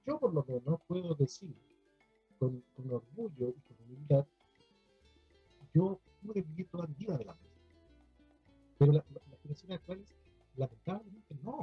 Yo 0.06 0.18
por 0.18 0.32
lo 0.32 0.44
menos 0.44 0.80
puedo 0.86 1.14
decir 1.14 1.54
con, 2.38 2.60
con 2.74 2.90
orgullo 2.90 3.48
y 3.48 3.60
con 3.60 3.76
humildad 3.84 4.26
yo 5.74 6.00
pude 6.22 6.42
vivir 6.42 6.68
toda 6.68 6.86
mi 6.86 6.94
vida 6.94 7.16
de 7.16 7.24
la 7.24 7.34
música. 7.34 7.50
Pero 8.78 8.92
las 8.92 9.10
la, 9.10 9.20
generaciones 9.42 9.78
actuales, 9.78 10.14
lamentablemente, 10.56 11.34
no. 11.42 11.62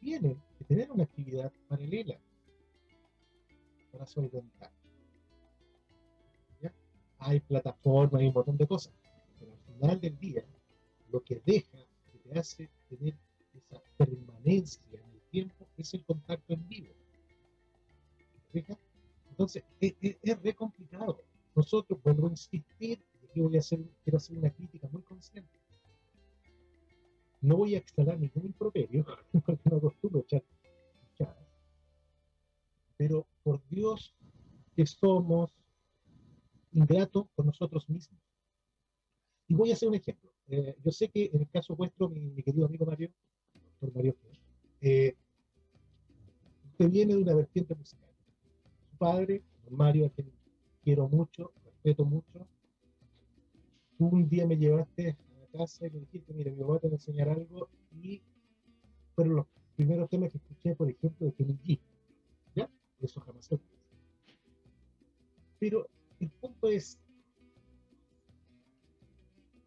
Tienen 0.00 0.40
que 0.58 0.64
tener 0.64 0.90
una 0.90 1.04
actividad 1.04 1.52
paralela 1.68 2.18
para 3.92 4.06
solventar. 4.06 4.70
Hay 7.18 7.40
plataformas, 7.40 8.20
hay 8.20 8.28
un 8.28 8.34
montón 8.34 8.56
de 8.58 8.66
cosas. 8.66 8.92
Pero 9.38 9.52
al 9.52 9.74
final 9.74 10.00
del 10.00 10.18
día, 10.18 10.44
lo 11.10 11.22
que 11.22 11.40
deja, 11.46 11.78
que 12.12 12.18
te 12.18 12.38
hace 12.38 12.70
tener 12.90 13.16
esa 13.54 13.80
permanencia 13.96 14.82
en 14.92 15.10
el 15.10 15.20
tiempo, 15.30 15.66
es 15.78 15.94
el 15.94 16.04
contacto 16.04 16.52
en 16.52 16.68
vivo. 16.68 16.92
Entonces, 19.30 19.64
es, 19.80 19.94
es, 20.00 20.18
es 20.22 20.42
re 20.42 20.54
complicado. 20.54 21.22
Nosotros, 21.54 22.02
vuelvo 22.02 22.26
a 22.26 22.30
insistir, 22.30 23.00
voy 23.42 23.56
a 23.56 23.60
hacer, 23.60 23.80
quiero 24.02 24.16
hacer 24.16 24.38
una 24.38 24.50
crítica 24.50 24.88
muy 24.90 25.02
consciente. 25.02 25.58
No 27.40 27.56
voy 27.56 27.74
a 27.74 27.78
exhalar 27.78 28.18
ningún 28.18 28.46
improperio, 28.46 29.04
porque 29.46 29.70
no 29.70 29.76
acostumbro 29.76 30.20
echar 30.20 30.42
Pero 32.96 33.26
por 33.42 33.60
Dios 33.68 34.14
que 34.74 34.86
somos 34.86 35.52
ingratos 36.72 37.26
con 37.34 37.46
nosotros 37.46 37.88
mismos. 37.88 38.20
Y 39.46 39.54
voy 39.54 39.70
a 39.70 39.74
hacer 39.74 39.88
un 39.88 39.94
ejemplo. 39.94 40.30
Eh, 40.48 40.76
yo 40.82 40.90
sé 40.90 41.08
que 41.08 41.30
en 41.32 41.40
el 41.40 41.48
caso 41.50 41.76
vuestro, 41.76 42.08
mi, 42.08 42.42
querido 42.42 42.66
amigo 42.66 42.86
Mario, 42.86 43.10
doctor 43.54 43.94
Mario, 43.94 44.16
eh, 44.80 45.14
usted 46.70 46.90
viene 46.90 47.14
de 47.14 47.22
una 47.22 47.34
vertiente 47.34 47.74
musical. 47.74 48.10
Su 48.90 48.96
padre, 48.96 49.42
Mario, 49.70 50.06
a 50.06 50.10
quien 50.10 50.30
quiero 50.82 51.08
mucho, 51.08 51.52
respeto 51.64 52.04
mucho, 52.04 52.46
un 54.06 54.28
día 54.28 54.46
me 54.46 54.56
llevaste 54.56 55.10
a 55.10 55.58
casa 55.58 55.86
y 55.86 55.90
me 55.90 56.00
dijiste, 56.00 56.32
mira, 56.32 56.50
mi 56.50 56.60
papá 56.60 56.80
te 56.80 56.88
va 56.88 56.92
a 56.92 56.96
enseñar 56.96 57.28
algo 57.28 57.68
y 57.92 58.22
fueron 59.14 59.36
los 59.36 59.46
primeros 59.76 60.08
temas 60.08 60.30
que 60.30 60.38
escuché, 60.38 60.74
por 60.74 60.88
ejemplo, 60.88 61.26
de 61.26 61.32
Kenny 61.32 61.58
G. 61.64 61.80
¿Ya? 62.54 62.70
Eso 63.00 63.20
jamás 63.20 63.46
se 63.46 63.58
Pero 65.58 65.88
el 66.20 66.30
punto 66.30 66.68
es, 66.68 66.98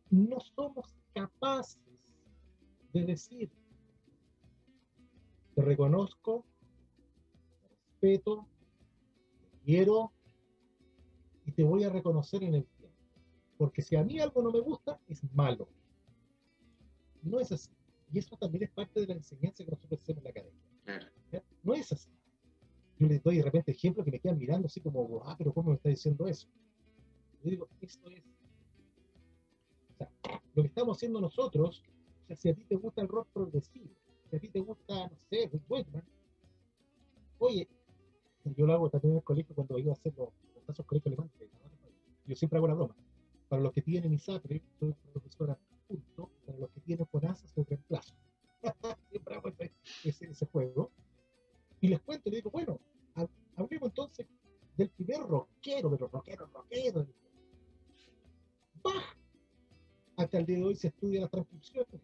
no 0.09 0.39
somos 0.39 0.95
capaces 1.13 1.81
de 2.93 3.05
decir, 3.05 3.49
te 5.55 5.61
reconozco, 5.61 6.45
te 7.61 7.67
respeto, 7.69 8.47
te 9.51 9.59
quiero 9.65 10.11
y 11.45 11.51
te 11.51 11.63
voy 11.63 11.83
a 11.83 11.89
reconocer 11.89 12.43
en 12.43 12.55
el. 12.55 12.67
Porque 13.58 13.82
si 13.82 13.95
a 13.95 14.03
mí 14.03 14.20
algo 14.20 14.41
no 14.41 14.51
me 14.51 14.60
gusta, 14.60 14.99
es 15.08 15.24
malo. 15.34 15.68
No 17.24 17.39
es 17.39 17.51
así. 17.51 17.72
Y 18.12 18.20
eso 18.20 18.38
también 18.38 18.64
es 18.64 18.72
parte 18.72 19.01
de 19.01 19.08
la 19.08 19.14
enseñanza 19.14 19.64
que 19.66 19.72
nosotros 19.72 20.01
hacemos 20.01 20.20
en 20.20 20.24
la 20.24 20.30
academia. 20.30 21.12
No 21.64 21.74
es 21.74 21.91
así. 21.91 22.10
Yo 22.99 23.08
les 23.08 23.22
doy 23.22 23.38
de 23.38 23.43
repente 23.43 23.72
ejemplos 23.72 24.05
que 24.05 24.12
me 24.12 24.20
quedan 24.20 24.38
mirando 24.38 24.68
así 24.68 24.80
como, 24.82 25.22
ah, 25.26 25.36
pero 25.38 25.53
¿cómo 25.53 25.72
me 25.72 25.76
está 25.76 25.89
diciendo 25.89 26.28
eso? 26.28 26.47
Yo 27.43 27.51
digo, 27.51 27.70
esto 27.82 28.10
es. 28.10 28.24
O 29.91 29.97
sea, 29.97 30.10
lo 30.55 30.64
que 30.64 30.68
estamos 30.68 30.97
haciendo 30.97 31.20
nosotros, 31.20 31.84
o 32.24 32.28
sea, 32.28 32.36
si 32.36 32.49
a 32.49 32.55
ti 32.55 32.64
te 32.64 32.76
gusta 32.76 33.01
el 33.01 33.08
rock 33.08 33.28
progresivo, 33.34 33.89
si 34.30 34.36
a 34.36 34.39
ti 34.39 34.49
te 34.49 34.60
gusta, 34.60 35.08
no 35.08 35.18
sé, 35.30 35.49
Rick 35.51 35.64
Wakeman, 35.70 36.03
oye, 37.39 37.68
yo 38.55 38.66
lo 38.66 38.74
hago 38.74 38.89
también 38.89 39.12
en 39.12 39.18
el 39.18 39.24
colegio 39.24 39.53
cuando 39.53 39.78
iba 39.78 39.91
a 39.91 39.93
hacer 39.93 40.14
los, 40.18 40.30
los 40.55 40.64
casos 40.64 40.86
colegio 40.86 41.10
alemán, 41.10 41.30
yo 42.26 42.36
siempre 42.36 42.58
hago 42.58 42.68
la 42.68 42.74
broma. 42.74 42.95
Para 43.49 43.61
los 43.61 43.73
que 43.73 43.81
tienen 43.81 44.13
ISAPRE, 44.13 44.61
soy 44.79 44.93
profesora 45.11 45.57
punto, 45.87 46.29
para 46.45 46.57
los 46.57 46.69
que 46.71 46.81
tienen 46.81 47.07
FONASA, 47.07 47.47
soy 47.47 47.63
reemplazo. 47.63 48.13
siempre 49.09 49.35
hago 49.35 49.49
ese, 50.03 50.29
ese, 50.29 50.45
juego. 50.47 50.91
Y 51.79 51.87
les 51.87 52.01
cuento, 52.01 52.29
les 52.29 52.39
digo, 52.39 52.51
bueno, 52.51 52.79
hablemos 53.55 53.89
entonces 53.89 54.27
del 54.75 54.89
primer 54.89 55.21
rockero, 55.21 55.89
pero 55.89 56.07
rockero, 56.07 56.47
rockero. 56.47 57.07
Bach. 58.83 59.17
Hasta 60.17 60.39
el 60.39 60.45
día 60.45 60.57
de 60.57 60.63
hoy 60.63 60.75
se 60.75 60.87
estudia 60.87 61.21
las 61.21 61.31
transcripciones. 61.31 62.01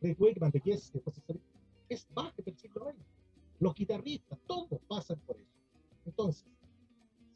Rick 0.00 0.20
Wakeman 0.20 0.50
de 0.50 0.60
Yes, 0.60 0.90
que 0.90 0.98
después 0.98 1.16
se 1.16 1.40
es 1.88 2.06
Bach 2.14 2.34
del 2.36 2.56
siglo 2.56 2.84
XX. 2.84 3.04
Los 3.60 3.74
guitarristas, 3.74 4.38
todos 4.46 4.80
pasan 4.88 5.18
por 5.20 5.36
eso. 5.36 5.50
Entonces, 6.04 6.46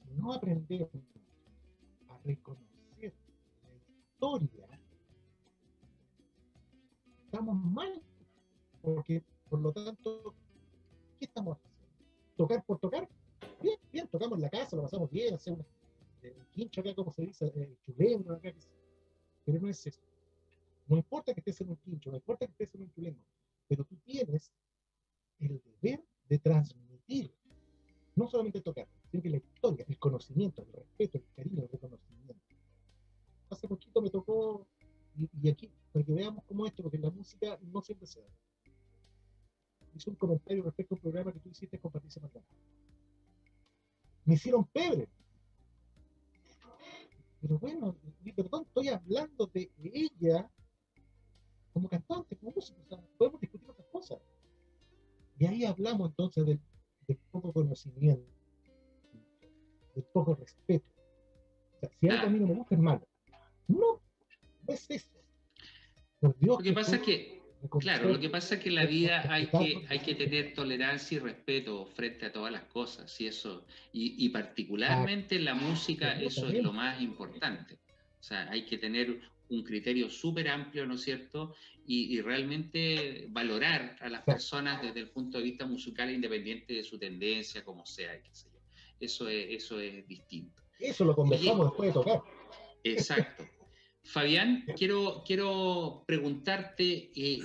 si 0.02 0.14
no 0.14 0.32
aprendemos 0.32 0.90
a 2.08 2.18
reconocer 2.24 2.65
estamos 7.36 7.56
mal. 7.56 8.02
Porque, 8.82 9.22
por 9.48 9.60
lo 9.60 9.72
tanto, 9.72 10.34
¿qué 11.18 11.24
estamos 11.26 11.58
haciendo? 11.58 11.76
¿Tocar 12.36 12.64
por 12.64 12.78
tocar? 12.78 13.08
Bien, 13.62 13.78
bien, 13.92 14.08
tocamos 14.08 14.38
la 14.38 14.48
casa, 14.48 14.76
lo 14.76 14.82
pasamos 14.82 15.10
bien, 15.10 15.34
hacemos 15.34 15.60
un 15.60 16.28
eh, 16.28 16.36
quincho 16.52 16.80
acá, 16.80 16.94
como 16.94 17.10
se 17.10 17.22
dice, 17.22 17.46
eh, 17.54 17.76
chuleno 17.84 18.34
acá, 18.34 18.52
pero 19.44 19.60
no 19.60 19.68
es 19.68 19.86
eso. 19.86 20.00
No 20.86 20.96
importa 20.96 21.34
que 21.34 21.40
estés 21.40 21.60
en 21.62 21.70
un 21.70 21.76
quincho, 21.76 22.10
no 22.10 22.16
importa 22.16 22.46
que 22.46 22.52
estés 22.52 22.74
en 22.74 22.82
un 22.82 22.90
chuleno, 22.90 23.18
pero 23.66 23.84
tú 23.84 23.96
tienes 24.04 24.52
el 25.40 25.60
deber 25.82 26.04
de 26.28 26.38
transmitir, 26.38 27.34
no 28.14 28.28
solamente 28.28 28.60
tocar, 28.60 28.86
sino 29.10 29.22
que 29.22 29.30
la 29.30 29.38
historia, 29.38 29.84
el 29.88 29.98
conocimiento, 29.98 30.62
el 30.62 30.72
respeto, 30.72 31.18
el 31.18 31.24
cariño, 31.34 31.62
el 31.62 31.68
reconocimiento. 31.68 32.45
Hace 33.50 33.68
poquito 33.68 34.00
me 34.00 34.10
tocó, 34.10 34.66
y, 35.16 35.28
y 35.42 35.48
aquí, 35.48 35.70
para 35.92 36.04
que 36.04 36.12
veamos 36.12 36.44
cómo 36.44 36.66
esto, 36.66 36.82
porque 36.82 36.98
la 36.98 37.10
música 37.10 37.58
no 37.62 37.80
siempre 37.80 38.06
se 38.06 38.20
da. 38.20 38.28
Hice 39.94 40.10
un 40.10 40.16
comentario 40.16 40.62
respecto 40.62 40.94
a 40.94 40.96
un 40.96 41.00
programa 41.00 41.32
que 41.32 41.40
tú 41.40 41.48
hiciste 41.48 41.78
con 41.78 41.90
Patricia 41.90 42.20
Maldonado. 42.20 42.50
Me 44.24 44.34
hicieron 44.34 44.64
pebre. 44.66 45.08
Pero 47.40 47.58
bueno, 47.58 47.96
perdón, 48.34 48.64
estoy 48.66 48.88
hablando 48.88 49.46
de 49.46 49.70
ella 49.80 50.50
como 51.72 51.88
cantante, 51.88 52.36
como 52.36 52.52
músico, 52.52 52.80
o 52.82 52.88
sea, 52.88 52.98
podemos 53.18 53.40
discutir 53.40 53.70
otras 53.70 53.86
cosas. 53.88 54.18
Y 55.38 55.44
ahí 55.44 55.64
hablamos 55.64 56.08
entonces 56.08 56.46
del, 56.46 56.60
del 57.06 57.18
poco 57.30 57.52
conocimiento, 57.52 58.26
del 59.94 60.04
poco 60.04 60.34
respeto. 60.34 60.86
O 61.74 61.78
sea, 61.80 61.90
si 62.00 62.08
algo 62.08 62.26
a 62.26 62.30
mí 62.30 62.40
no 62.40 62.46
me 62.46 62.54
gusta 62.54 62.74
es 62.74 62.80
malo. 62.80 63.06
No, 63.68 64.00
no 64.66 64.74
es 64.74 64.86
eso. 64.90 65.08
Por 66.20 66.38
Dios. 66.38 66.58
Lo 66.58 66.62
que 66.62 66.72
pasa 66.72 66.96
es 66.96 67.02
que, 67.02 67.42
claro, 67.80 68.08
lo 68.08 68.20
que 68.20 68.30
pasa 68.30 68.54
es 68.54 68.62
que 68.62 68.68
en 68.68 68.74
la 68.74 68.86
vida 68.86 69.24
hay 69.32 69.46
que, 69.46 69.84
hay 69.88 69.98
que 70.00 70.14
tener 70.14 70.54
tolerancia 70.54 71.16
y 71.16 71.18
respeto 71.18 71.86
frente 71.86 72.26
a 72.26 72.32
todas 72.32 72.52
las 72.52 72.64
cosas, 72.64 73.20
y 73.20 73.26
eso, 73.26 73.66
y, 73.92 74.24
y 74.24 74.28
particularmente 74.30 75.36
en 75.36 75.44
la 75.44 75.54
música, 75.54 76.18
eso 76.20 76.48
es 76.48 76.62
lo 76.62 76.72
más 76.72 77.00
importante. 77.00 77.78
O 78.18 78.22
sea, 78.22 78.48
hay 78.50 78.64
que 78.64 78.78
tener 78.78 79.20
un 79.48 79.62
criterio 79.62 80.10
súper 80.10 80.48
amplio, 80.48 80.86
¿no 80.86 80.94
es 80.94 81.02
cierto? 81.02 81.54
Y, 81.86 82.16
y, 82.16 82.20
realmente 82.20 83.26
valorar 83.28 83.96
a 84.00 84.08
las 84.08 84.22
personas 84.22 84.82
desde 84.82 85.00
el 85.00 85.10
punto 85.10 85.38
de 85.38 85.44
vista 85.44 85.66
musical, 85.66 86.10
independiente 86.10 86.74
de 86.74 86.82
su 86.82 86.98
tendencia, 86.98 87.64
como 87.64 87.86
sea, 87.86 88.20
qué 88.20 88.34
sé 88.34 88.48
yo. 88.52 88.58
Eso 88.98 89.28
es, 89.28 89.46
eso 89.50 89.78
es 89.78 90.06
distinto. 90.08 90.62
Eso 90.80 91.04
lo 91.04 91.14
conversamos 91.14 91.66
después 91.66 91.88
de 91.88 91.92
tocar. 91.92 92.22
Exacto. 92.82 93.44
Fabián, 94.06 94.64
quiero, 94.76 95.24
quiero 95.26 96.04
preguntarte, 96.06 97.10
eh, 97.16 97.40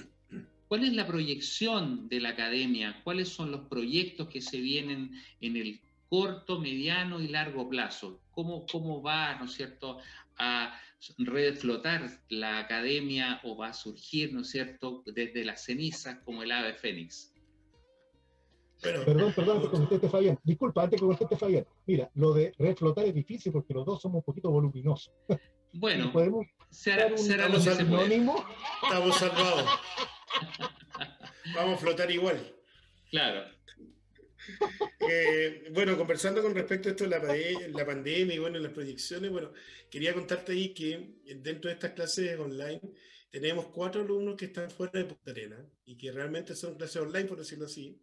¿cuál 0.67 0.83
es 0.83 0.93
la 0.93 1.07
proyección 1.07 2.07
de 2.07 2.21
la 2.21 2.29
academia? 2.29 3.01
¿Cuáles 3.03 3.29
son 3.29 3.51
los 3.51 3.61
proyectos 3.67 4.27
que 4.29 4.41
se 4.41 4.61
vienen 4.61 5.11
en 5.41 5.57
el 5.57 5.81
corto, 6.07 6.59
mediano 6.59 7.19
y 7.19 7.27
largo 7.27 7.67
plazo? 7.67 8.21
¿Cómo, 8.31 8.65
cómo 8.71 9.01
va, 9.01 9.35
¿no 9.35 9.45
es 9.45 9.53
cierto?, 9.53 9.97
a 10.37 10.79
reflotar 11.17 12.09
la 12.29 12.59
academia 12.59 13.41
o 13.43 13.57
va 13.57 13.69
a 13.69 13.73
surgir, 13.73 14.31
¿no 14.31 14.41
es 14.41 14.51
cierto?, 14.51 15.03
desde 15.05 15.43
las 15.43 15.65
cenizas 15.65 16.19
como 16.23 16.43
el 16.43 16.51
ave 16.51 16.73
fénix. 16.75 17.33
Perdón, 18.81 19.33
perdón, 19.35 19.61
que 19.61 19.67
conteste 19.67 20.09
Fabián. 20.09 20.39
Disculpa, 20.43 20.83
antes 20.83 20.99
que 20.99 21.05
conteste 21.05 21.37
Fabián. 21.37 21.65
Mira, 21.85 22.09
lo 22.15 22.33
de 22.33 22.53
reflotar 22.57 23.05
es 23.05 23.13
difícil 23.13 23.51
porque 23.51 23.73
los 23.73 23.85
dos 23.85 24.01
somos 24.01 24.17
un 24.17 24.23
poquito 24.23 24.49
voluminosos. 24.49 25.13
Bueno, 25.73 26.11
¿podemos 26.11 26.47
será, 26.71 27.15
será 27.17 27.47
lo 27.47 27.55
que 27.55 27.71
se 27.71 27.85
puede. 27.85 28.15
Estamos 28.15 29.17
salvados. 29.17 29.69
Vamos 31.55 31.75
a 31.75 31.77
flotar 31.77 32.09
igual. 32.09 32.55
Claro. 33.09 33.45
Eh, 35.07 35.69
bueno, 35.71 35.97
conversando 35.97 36.41
con 36.41 36.55
respecto 36.55 36.89
a 36.89 36.91
esto 36.91 37.03
de 37.03 37.09
la, 37.09 37.19
la, 37.69 37.85
pandemia 37.85 38.35
y 38.35 38.39
bueno, 38.39 38.57
las 38.59 38.71
proyecciones, 38.71 39.29
bueno, 39.29 39.51
quería 39.89 40.13
contarte 40.13 40.53
ahí 40.53 40.73
que 40.73 41.15
dentro 41.35 41.69
de 41.69 41.75
estas 41.75 41.91
clases 41.91 42.39
online 42.39 42.81
tenemos 43.29 43.67
cuatro 43.67 44.01
alumnos 44.01 44.35
que 44.35 44.45
están 44.45 44.69
fuera 44.71 44.99
de 44.99 45.05
Punta 45.05 45.31
Arena 45.31 45.65
y 45.85 45.97
que 45.97 46.11
realmente 46.11 46.55
son 46.55 46.75
clases 46.75 47.01
online, 47.01 47.25
por 47.25 47.37
decirlo 47.37 47.65
así. 47.65 48.01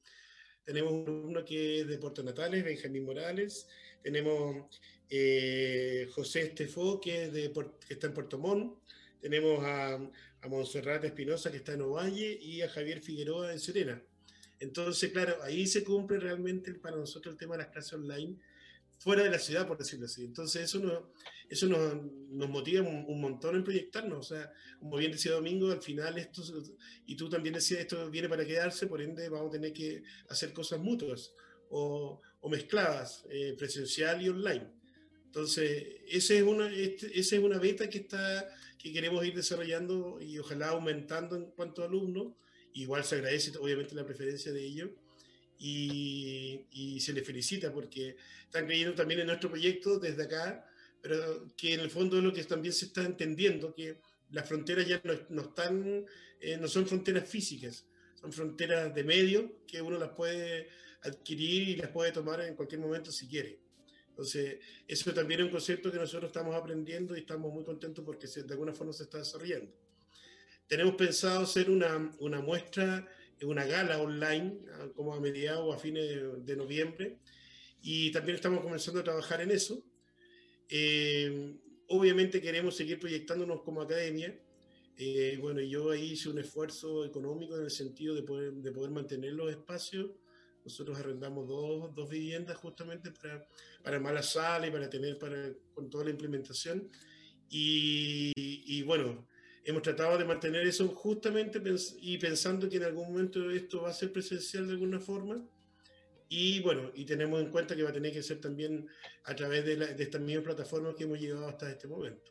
Tenemos 0.64 0.93
un 0.93 1.07
alumno 1.07 1.45
que 1.45 1.81
es 1.81 1.89
de 1.89 1.99
Puerto 1.99 2.23
Natales, 2.23 2.64
Benjamín 2.64 3.05
Morales. 3.05 3.69
Tenemos 4.03 4.81
eh, 5.11 6.09
José 6.13 6.43
Estefó, 6.43 7.01
que, 7.01 7.25
es 7.25 7.33
de, 7.33 7.53
que 7.87 7.95
está 7.95 8.07
en 8.07 8.15
Puerto 8.15 8.39
Montt. 8.39 8.79
Tenemos 9.21 9.63
a, 9.65 9.95
a 9.95 10.49
Monserrat 10.49 11.05
Espinosa, 11.05 11.51
que 11.51 11.59
está 11.59 11.75
en 11.75 11.83
Ovalle, 11.83 12.39
y 12.41 12.63
a 12.63 12.69
Javier 12.69 13.01
Figueroa 13.01 13.53
en 13.53 13.61
Serena. 13.61 14.03
Entonces, 14.61 15.13
claro, 15.13 15.43
ahí 15.43 15.67
se 15.67 15.85
cumple 15.85 16.19
realmente 16.19 16.73
para 16.75 16.97
nosotros 16.97 17.33
el 17.33 17.39
tema 17.39 17.57
de 17.57 17.63
las 17.63 17.73
clases 17.73 17.93
online 17.95 18.37
fuera 18.99 19.23
de 19.23 19.31
la 19.31 19.39
ciudad, 19.39 19.67
por 19.67 19.79
decirlo 19.79 20.07
así. 20.07 20.25
Entonces, 20.25 20.63
eso, 20.63 21.13
eso 21.49 21.67
nos, 21.67 22.03
nos 22.31 22.49
motiva 22.49 22.83
un, 22.83 23.05
un, 23.07 23.21
montón 23.21 23.57
en 23.57 23.65
proyectarnos. 23.65 24.19
O 24.19 24.35
sea, 24.35 24.53
como 24.81 24.97
bien 24.97 25.13
decía 25.13 25.33
Domingo, 25.33 25.71
al 25.71 25.83
final 25.83 26.19
esto, 26.19 26.43
y 27.07 27.17
tú 27.17 27.29
también 27.29 27.55
decías, 27.55 27.81
esto 27.81 28.11
viene 28.11 28.29
para 28.29 28.45
quedarse, 28.45 28.89
por 28.89 29.01
ende 29.01 29.29
vamos 29.29 29.49
a 29.49 29.53
tener 29.53 29.73
que 29.73 30.03
hacer 30.29 30.53
cosas 30.53 30.81
mutuas 30.81 31.33
o, 31.71 32.21
o 32.41 32.49
mezcladas, 32.49 33.24
eh, 33.30 33.55
presencial 33.59 34.22
y 34.22 34.28
online. 34.28 34.66
Entonces, 35.26 35.86
esa 36.09 36.34
es 36.34 36.43
una, 36.43 36.72
este, 36.72 37.18
esa 37.18 37.36
es 37.36 37.43
una 37.43 37.59
beta 37.59 37.89
que, 37.89 37.99
está, 37.99 38.49
que 38.78 38.93
queremos 38.93 39.24
ir 39.26 39.34
desarrollando 39.34 40.18
y 40.20 40.39
ojalá 40.39 40.68
aumentando 40.68 41.36
en 41.36 41.51
cuanto 41.51 41.82
a 41.82 41.86
alumnos 41.86 42.32
igual 42.74 43.05
se 43.05 43.16
agradece 43.16 43.57
obviamente 43.59 43.95
la 43.95 44.07
preferencia 44.07 44.53
de 44.53 44.64
ellos 44.64 44.91
y, 45.59 46.66
y, 46.70 47.01
se 47.01 47.12
les 47.12 47.26
felicita 47.26 47.72
porque 47.72 48.16
están 48.45 48.66
creyendo 48.66 48.95
también 48.95 49.20
en 49.20 49.26
nuestro 49.26 49.51
proyecto 49.51 49.99
desde 49.99 50.22
acá, 50.22 50.64
pero 51.01 51.49
que 51.57 51.74
en 51.74 51.80
el 51.80 51.91
fondo 51.91 52.18
es 52.18 52.24
lo 52.24 52.32
que 52.32 52.45
también 52.45 52.72
se 52.72 52.86
está 52.86 53.05
entendiendo, 53.05 53.74
que 53.74 53.99
las 54.30 54.47
fronteras 54.47 54.86
ya 54.86 55.01
no, 55.03 55.14
no 55.30 55.43
están, 55.43 56.07
eh, 56.41 56.57
no 56.59 56.68
son 56.68 56.86
fronteras 56.86 57.28
físicas, 57.28 57.84
son 58.20 58.32
fronteras 58.32 58.95
de 58.95 59.03
medio 59.03 59.64
que 59.66 59.82
uno 59.82 59.99
las 59.99 60.11
puede 60.11 60.68
adquirir 61.03 61.69
y 61.69 61.77
las 61.77 61.91
puede 61.91 62.13
tomar 62.13 62.41
en 62.41 62.55
cualquier 62.55 62.81
momento 62.81 63.13
si 63.13 63.27
quiere. 63.27 63.61
Entonces, 64.11 64.59
eso 64.89 65.15
también 65.15 65.41
es 65.41 65.47
un 65.47 65.53
concepto 65.53 65.93
que 65.93 65.99
nosotros 65.99 66.31
estamos 66.31 66.55
aprendiendo 66.57 67.17
y 67.17 67.21
estamos 67.21 67.53
muy 67.53 67.65
contentos 67.65 68.05
porque 68.05 68.27
de 68.27 68.53
alguna 68.53 68.73
forma 68.73 68.93
se 68.93 69.05
está 69.05 69.19
desarrollando. 69.19 69.73
Tenemos 70.67 70.97
pensado 70.97 71.45
hacer 71.45 71.71
una, 71.71 72.13
una 72.19 72.41
muestra, 72.41 73.07
una 73.43 73.65
gala 73.65 74.01
online, 74.01 74.59
como 74.97 75.15
a 75.15 75.21
mediados 75.21 75.65
o 75.65 75.73
a 75.73 75.79
fines 75.79 76.05
de, 76.45 76.57
noviembre, 76.57 77.19
y 77.81 78.11
también 78.11 78.35
estamos 78.35 78.61
comenzando 78.61 79.01
a 79.01 79.05
trabajar 79.05 79.41
en 79.41 79.53
eso. 79.53 79.85
Eh, 80.69 81.55
obviamente 81.87 82.41
queremos 82.41 82.77
seguir 82.77 82.99
proyectándonos 82.99 83.63
como 83.63 83.83
academia. 83.83 84.37
Eh, 84.97 85.39
bueno, 85.41 85.61
yo 85.61 85.91
ahí 85.91 86.15
hice 86.15 86.29
un 86.29 86.41
esfuerzo 86.41 87.05
económico 87.05 87.57
en 87.57 87.63
el 87.63 87.71
sentido 87.71 88.17
de 88.17 88.25
poder, 88.25 88.53
de 88.53 88.73
poder 88.73 88.91
mantener 88.91 89.35
los 89.35 89.49
espacios 89.49 90.11
nosotros 90.69 90.99
arrendamos 90.99 91.49
dos, 91.49 91.95
dos 91.95 92.09
viviendas 92.09 92.57
justamente 92.59 93.11
para, 93.11 93.47
para 93.83 93.97
armar 93.97 94.14
la 94.14 94.23
sala 94.23 94.66
y 94.66 94.71
para 94.71 94.89
tener 94.89 95.19
para, 95.19 95.51
con 95.75 95.89
toda 95.89 96.05
la 96.05 96.11
implementación. 96.11 96.91
Y, 97.49 98.33
y 98.37 98.83
bueno, 98.83 99.27
hemos 99.64 99.83
tratado 99.83 100.19
de 100.19 100.25
mantener 100.25 100.66
eso 100.66 100.87
justamente 100.89 101.61
y 102.01 102.19
pensando 102.19 102.69
que 102.69 102.77
en 102.77 102.85
algún 102.85 103.09
momento 103.09 103.51
esto 103.51 103.83
va 103.83 103.91
a 103.91 103.95
ser 103.95 104.12
presencial 104.12 104.66
de 104.66 104.75
alguna 104.75 105.01
forma. 105.01 105.43
Y 106.29 106.61
bueno, 106.61 106.93
y 106.95 107.07
tenemos 107.07 107.41
en 107.41 107.51
cuenta 107.51 107.75
que 107.75 107.83
va 107.83 107.89
a 107.89 107.93
tener 107.93 108.12
que 108.12 108.23
ser 108.23 108.39
también 108.39 108.87
a 109.25 109.35
través 109.35 109.64
de, 109.64 109.77
de 109.77 110.03
estas 110.03 110.21
mismas 110.21 110.45
plataformas 110.45 110.95
que 110.95 111.05
hemos 111.05 111.19
llegado 111.19 111.49
hasta 111.49 111.71
este 111.71 111.89
momento. 111.89 112.31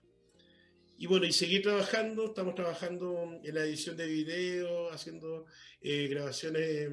Y 1.00 1.06
bueno, 1.06 1.28
y 1.28 1.32
seguir 1.32 1.62
trabajando, 1.62 2.26
estamos 2.26 2.56
trabajando 2.56 3.40
en 3.44 3.54
la 3.54 3.64
edición 3.64 3.96
de 3.98 4.08
video, 4.08 4.92
haciendo 4.92 5.46
eh, 5.80 6.08
grabaciones 6.08 6.90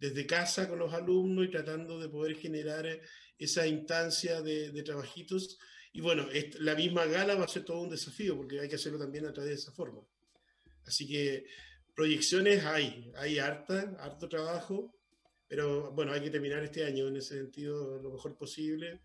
desde 0.00 0.26
casa 0.26 0.68
con 0.68 0.78
los 0.78 0.92
alumnos 0.92 1.46
y 1.46 1.50
tratando 1.50 1.98
de 1.98 2.08
poder 2.08 2.36
generar 2.36 2.86
eh, 2.86 3.00
esa 3.38 3.66
instancia 3.66 4.42
de, 4.42 4.70
de 4.70 4.82
trabajitos. 4.82 5.58
Y 5.92 6.00
bueno, 6.00 6.26
la 6.58 6.74
misma 6.74 7.06
gala 7.06 7.36
va 7.36 7.44
a 7.44 7.48
ser 7.48 7.64
todo 7.64 7.80
un 7.80 7.90
desafío 7.90 8.36
porque 8.36 8.60
hay 8.60 8.68
que 8.68 8.76
hacerlo 8.76 8.98
también 8.98 9.26
a 9.26 9.32
través 9.32 9.50
de 9.50 9.56
esa 9.56 9.72
forma. 9.72 10.02
Así 10.86 11.06
que 11.06 11.46
proyecciones 11.94 12.64
hay, 12.64 13.12
hay 13.16 13.38
harta, 13.38 13.96
harto 14.00 14.28
trabajo, 14.28 14.94
pero 15.46 15.92
bueno, 15.92 16.12
hay 16.12 16.20
que 16.20 16.30
terminar 16.30 16.64
este 16.64 16.84
año 16.84 17.06
en 17.08 17.16
ese 17.16 17.36
sentido 17.36 18.00
lo 18.02 18.10
mejor 18.10 18.36
posible 18.36 19.00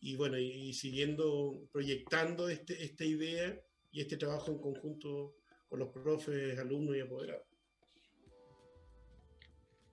y 0.00 0.16
bueno, 0.16 0.38
y, 0.38 0.72
siguiendo 0.72 1.68
proyectando 1.70 2.48
este, 2.48 2.82
esta 2.82 3.04
idea 3.04 3.60
y 3.90 4.00
este 4.00 4.16
trabajo 4.16 4.50
en 4.50 4.58
conjunto 4.58 5.36
con 5.68 5.78
los 5.78 5.88
profes, 5.88 6.58
alumnos 6.58 6.96
y 6.96 7.00
apoderados. 7.00 7.46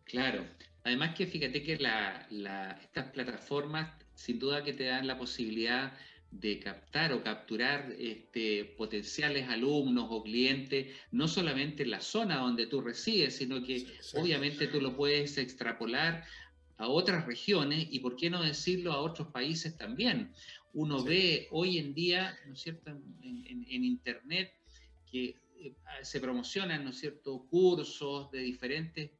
Claro. 0.07 0.45
Además 0.83 1.15
que 1.15 1.27
fíjate 1.27 1.63
que 1.63 1.73
estas 1.73 3.11
plataformas 3.11 3.91
sin 4.15 4.39
duda 4.39 4.63
que 4.63 4.73
te 4.73 4.85
dan 4.85 5.05
la 5.05 5.17
posibilidad 5.17 5.93
de 6.31 6.59
captar 6.59 7.13
o 7.13 7.23
capturar 7.23 7.93
este, 7.99 8.65
potenciales 8.77 9.47
alumnos 9.47 10.07
o 10.09 10.23
clientes, 10.23 10.95
no 11.11 11.27
solamente 11.27 11.83
en 11.83 11.91
la 11.91 12.01
zona 12.01 12.37
donde 12.37 12.67
tú 12.67 12.81
resides, 12.81 13.37
sino 13.37 13.63
que 13.63 13.85
obviamente 14.15 14.67
tú 14.67 14.81
lo 14.81 14.95
puedes 14.95 15.37
extrapolar 15.37 16.25
a 16.77 16.87
otras 16.87 17.25
regiones 17.25 17.87
y, 17.91 17.99
por 17.99 18.15
qué 18.15 18.29
no 18.29 18.43
decirlo, 18.43 18.91
a 18.91 18.99
otros 18.99 19.29
países 19.29 19.77
también. 19.77 20.31
Uno 20.73 21.03
ve 21.03 21.47
hoy 21.51 21.79
en 21.79 21.93
día, 21.93 22.37
¿no 22.45 22.53
es 22.53 22.61
cierto?, 22.61 22.91
en, 22.91 23.65
en 23.69 23.83
Internet 23.83 24.53
que 25.11 25.35
eh, 25.59 25.73
se 26.01 26.19
promocionan, 26.19 26.83
¿no 26.83 26.91
es 26.91 26.99
cierto?, 26.99 27.45
cursos 27.49 28.29
de 28.31 28.39
diferentes 28.39 29.11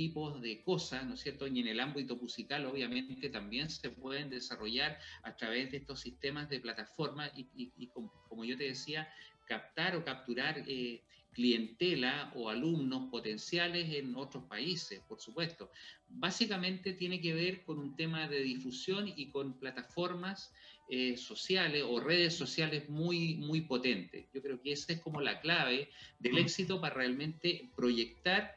tipos 0.00 0.40
de 0.40 0.62
cosas, 0.62 1.04
¿no 1.04 1.12
es 1.12 1.20
cierto? 1.20 1.46
Y 1.46 1.60
en 1.60 1.68
el 1.68 1.78
ámbito 1.78 2.16
musical, 2.16 2.64
obviamente, 2.64 3.28
también 3.28 3.68
se 3.68 3.90
pueden 3.90 4.30
desarrollar 4.30 4.98
a 5.22 5.36
través 5.36 5.70
de 5.70 5.76
estos 5.76 6.00
sistemas 6.00 6.48
de 6.48 6.58
plataforma 6.58 7.30
y, 7.36 7.86
como, 7.88 8.42
yo 8.46 8.56
te 8.56 8.64
decía, 8.64 9.06
captar 9.46 9.96
o 9.96 10.02
capturar 10.02 10.64
eh, 10.66 11.02
clientela 11.34 12.32
o 12.34 12.48
alumnos 12.48 13.10
potenciales 13.10 13.92
en 13.92 14.16
otros 14.16 14.44
países, 14.44 15.00
por 15.06 15.20
supuesto. 15.20 15.70
Básicamente 16.08 16.94
tiene 16.94 17.20
que 17.20 17.34
ver 17.34 17.62
con 17.66 17.78
un 17.78 17.94
tema 17.94 18.26
de 18.26 18.40
difusión 18.40 19.06
y 19.14 19.30
con 19.30 19.58
plataformas 19.58 20.50
eh, 20.88 21.18
sociales 21.18 21.84
o 21.86 22.00
redes 22.00 22.34
sociales 22.34 22.88
muy, 22.88 23.34
muy 23.34 23.60
potentes. 23.60 24.24
Yo 24.32 24.40
creo 24.40 24.62
que 24.62 24.72
esa 24.72 24.94
es 24.94 25.00
como 25.00 25.20
la 25.20 25.42
clave 25.42 25.90
del 26.18 26.38
éxito 26.38 26.80
para 26.80 26.94
realmente 26.94 27.68
proyectar 27.76 28.56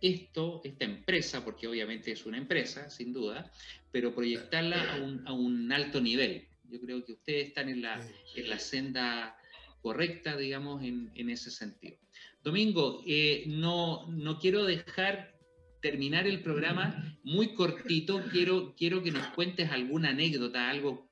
esto, 0.00 0.60
esta 0.64 0.84
empresa, 0.84 1.44
porque 1.44 1.66
obviamente 1.66 2.12
es 2.12 2.26
una 2.26 2.38
empresa, 2.38 2.88
sin 2.90 3.12
duda, 3.12 3.50
pero 3.90 4.14
proyectarla 4.14 4.94
a 5.26 5.32
un, 5.32 5.72
alto 5.72 6.00
nivel. 6.00 6.46
Yo 6.64 6.80
creo 6.80 7.04
que 7.04 7.12
ustedes 7.12 7.48
están 7.48 7.68
en 7.68 7.82
la, 7.82 8.00
en 8.34 8.48
la 8.48 8.58
senda 8.58 9.36
correcta, 9.82 10.36
digamos, 10.36 10.82
en, 10.82 11.30
ese 11.30 11.50
sentido. 11.50 11.96
Domingo, 12.42 13.02
eh, 13.06 13.44
no, 13.46 14.06
no 14.08 14.38
quiero 14.38 14.64
dejar 14.64 15.38
terminar 15.80 16.26
el 16.26 16.42
programa 16.42 17.18
muy 17.22 17.54
cortito, 17.54 18.22
quiero, 18.30 18.74
quiero 18.76 19.02
que 19.02 19.10
nos 19.10 19.26
cuentes 19.28 19.70
alguna 19.70 20.10
anécdota, 20.10 20.68
algo 20.68 21.10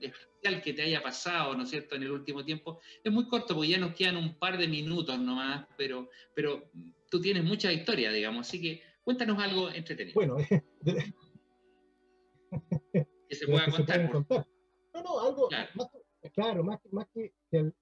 especial 0.00 0.62
que 0.62 0.72
te 0.72 0.82
haya 0.82 1.02
pasado, 1.02 1.54
¿no 1.54 1.64
es 1.64 1.70
cierto?, 1.70 1.94
en 1.94 2.02
el 2.02 2.10
último 2.10 2.44
tiempo. 2.44 2.80
Es 3.04 3.12
muy 3.12 3.26
corto 3.28 3.54
porque 3.54 3.70
ya 3.70 3.78
nos 3.78 3.94
quedan 3.94 4.16
un 4.16 4.38
par 4.38 4.58
de 4.58 4.68
minutos 4.68 5.18
nomás, 5.18 5.66
pero, 5.76 6.08
pero 6.34 6.70
tú 7.10 7.20
tienes 7.20 7.44
mucha 7.44 7.72
historia, 7.72 8.10
digamos, 8.10 8.46
así 8.48 8.60
que 8.60 8.82
cuéntanos 9.02 9.38
algo 9.38 9.70
entretenido. 9.70 10.14
Bueno, 10.14 10.36
que 13.28 13.34
se 13.34 13.46
pueda 13.46 13.70
contar. 13.70 14.10
No, 14.94 15.02
no, 15.02 15.20
algo 15.20 15.48
claro, 16.32 16.64
más, 16.64 16.80
más, 16.90 17.06
que, 17.12 17.32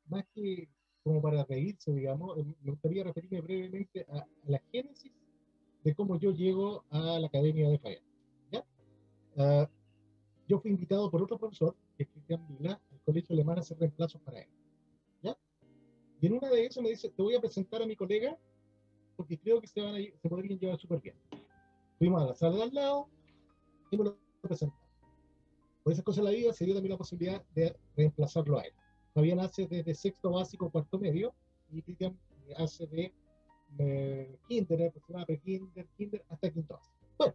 más 0.08 0.24
que 0.34 0.68
como 1.02 1.22
para 1.22 1.44
reírse, 1.44 1.92
digamos, 1.92 2.38
eh, 2.38 2.44
me 2.62 2.72
gustaría 2.72 3.04
referirme 3.04 3.40
brevemente 3.40 4.06
a, 4.10 4.26
la 4.44 4.62
génesis 4.72 5.12
de 5.84 5.94
cómo 5.94 6.18
yo 6.18 6.32
llego 6.32 6.84
a 6.90 7.18
la 7.18 7.26
Academia 7.26 7.68
de 7.68 7.78
Falla. 7.78 8.02
¿ya? 8.50 8.64
Ah, 9.36 9.68
yo 10.46 10.60
fui 10.60 10.70
invitado 10.70 11.10
por 11.10 11.22
otro 11.22 11.38
profesor, 11.38 11.76
que 11.96 12.04
es 12.04 12.08
Cristian 12.10 12.46
Vila, 12.48 12.80
al 12.90 13.00
Colegio 13.00 13.34
Alemán 13.34 13.58
a 13.58 13.60
hacer 13.60 13.78
reemplazos 13.78 14.20
para 14.22 14.40
él. 14.40 14.48
¿ya? 15.22 15.36
Y 16.20 16.26
en 16.26 16.34
una 16.34 16.50
de 16.50 16.66
esas 16.66 16.82
me 16.82 16.90
dice, 16.90 17.08
te 17.10 17.22
voy 17.22 17.34
a 17.34 17.40
presentar 17.40 17.82
a 17.82 17.86
mi 17.86 17.96
colega 17.96 18.38
porque 19.18 19.36
creo 19.36 19.60
que 19.60 19.66
se, 19.66 19.80
van 19.80 19.96
a, 19.96 19.98
se 19.98 20.28
podrían 20.28 20.60
llevar 20.60 20.78
súper 20.78 21.00
bien. 21.00 21.16
Fuimos 21.98 22.22
a 22.22 22.26
la 22.26 22.34
sala 22.34 22.54
de 22.54 22.62
al 22.62 22.72
lado 22.72 23.08
y 23.90 23.96
me 23.96 24.04
lo 24.04 24.16
presentamos. 24.40 24.80
Por 25.82 25.92
esas 25.92 26.04
cosas 26.04 26.24
de 26.24 26.30
la 26.30 26.36
vida 26.36 26.52
se 26.52 26.64
dio 26.64 26.74
también 26.74 26.92
la 26.92 26.98
posibilidad 26.98 27.44
de 27.52 27.76
reemplazarlo 27.96 28.58
a 28.58 28.62
él. 28.62 28.72
Fabián 29.12 29.40
hace 29.40 29.66
desde 29.66 29.92
sexto 29.96 30.30
básico, 30.30 30.70
cuarto 30.70 31.00
medio, 31.00 31.34
y 31.72 31.82
Cristian 31.82 32.16
hace 32.58 32.86
de 32.86 33.12
eh, 33.78 34.38
kinder, 34.46 34.84
aproximadamente 34.84 35.40
kinder, 35.40 35.88
kinder, 35.96 36.24
hasta 36.28 36.50
quinto 36.52 36.74
básico. 36.74 36.96
Bueno, 37.18 37.34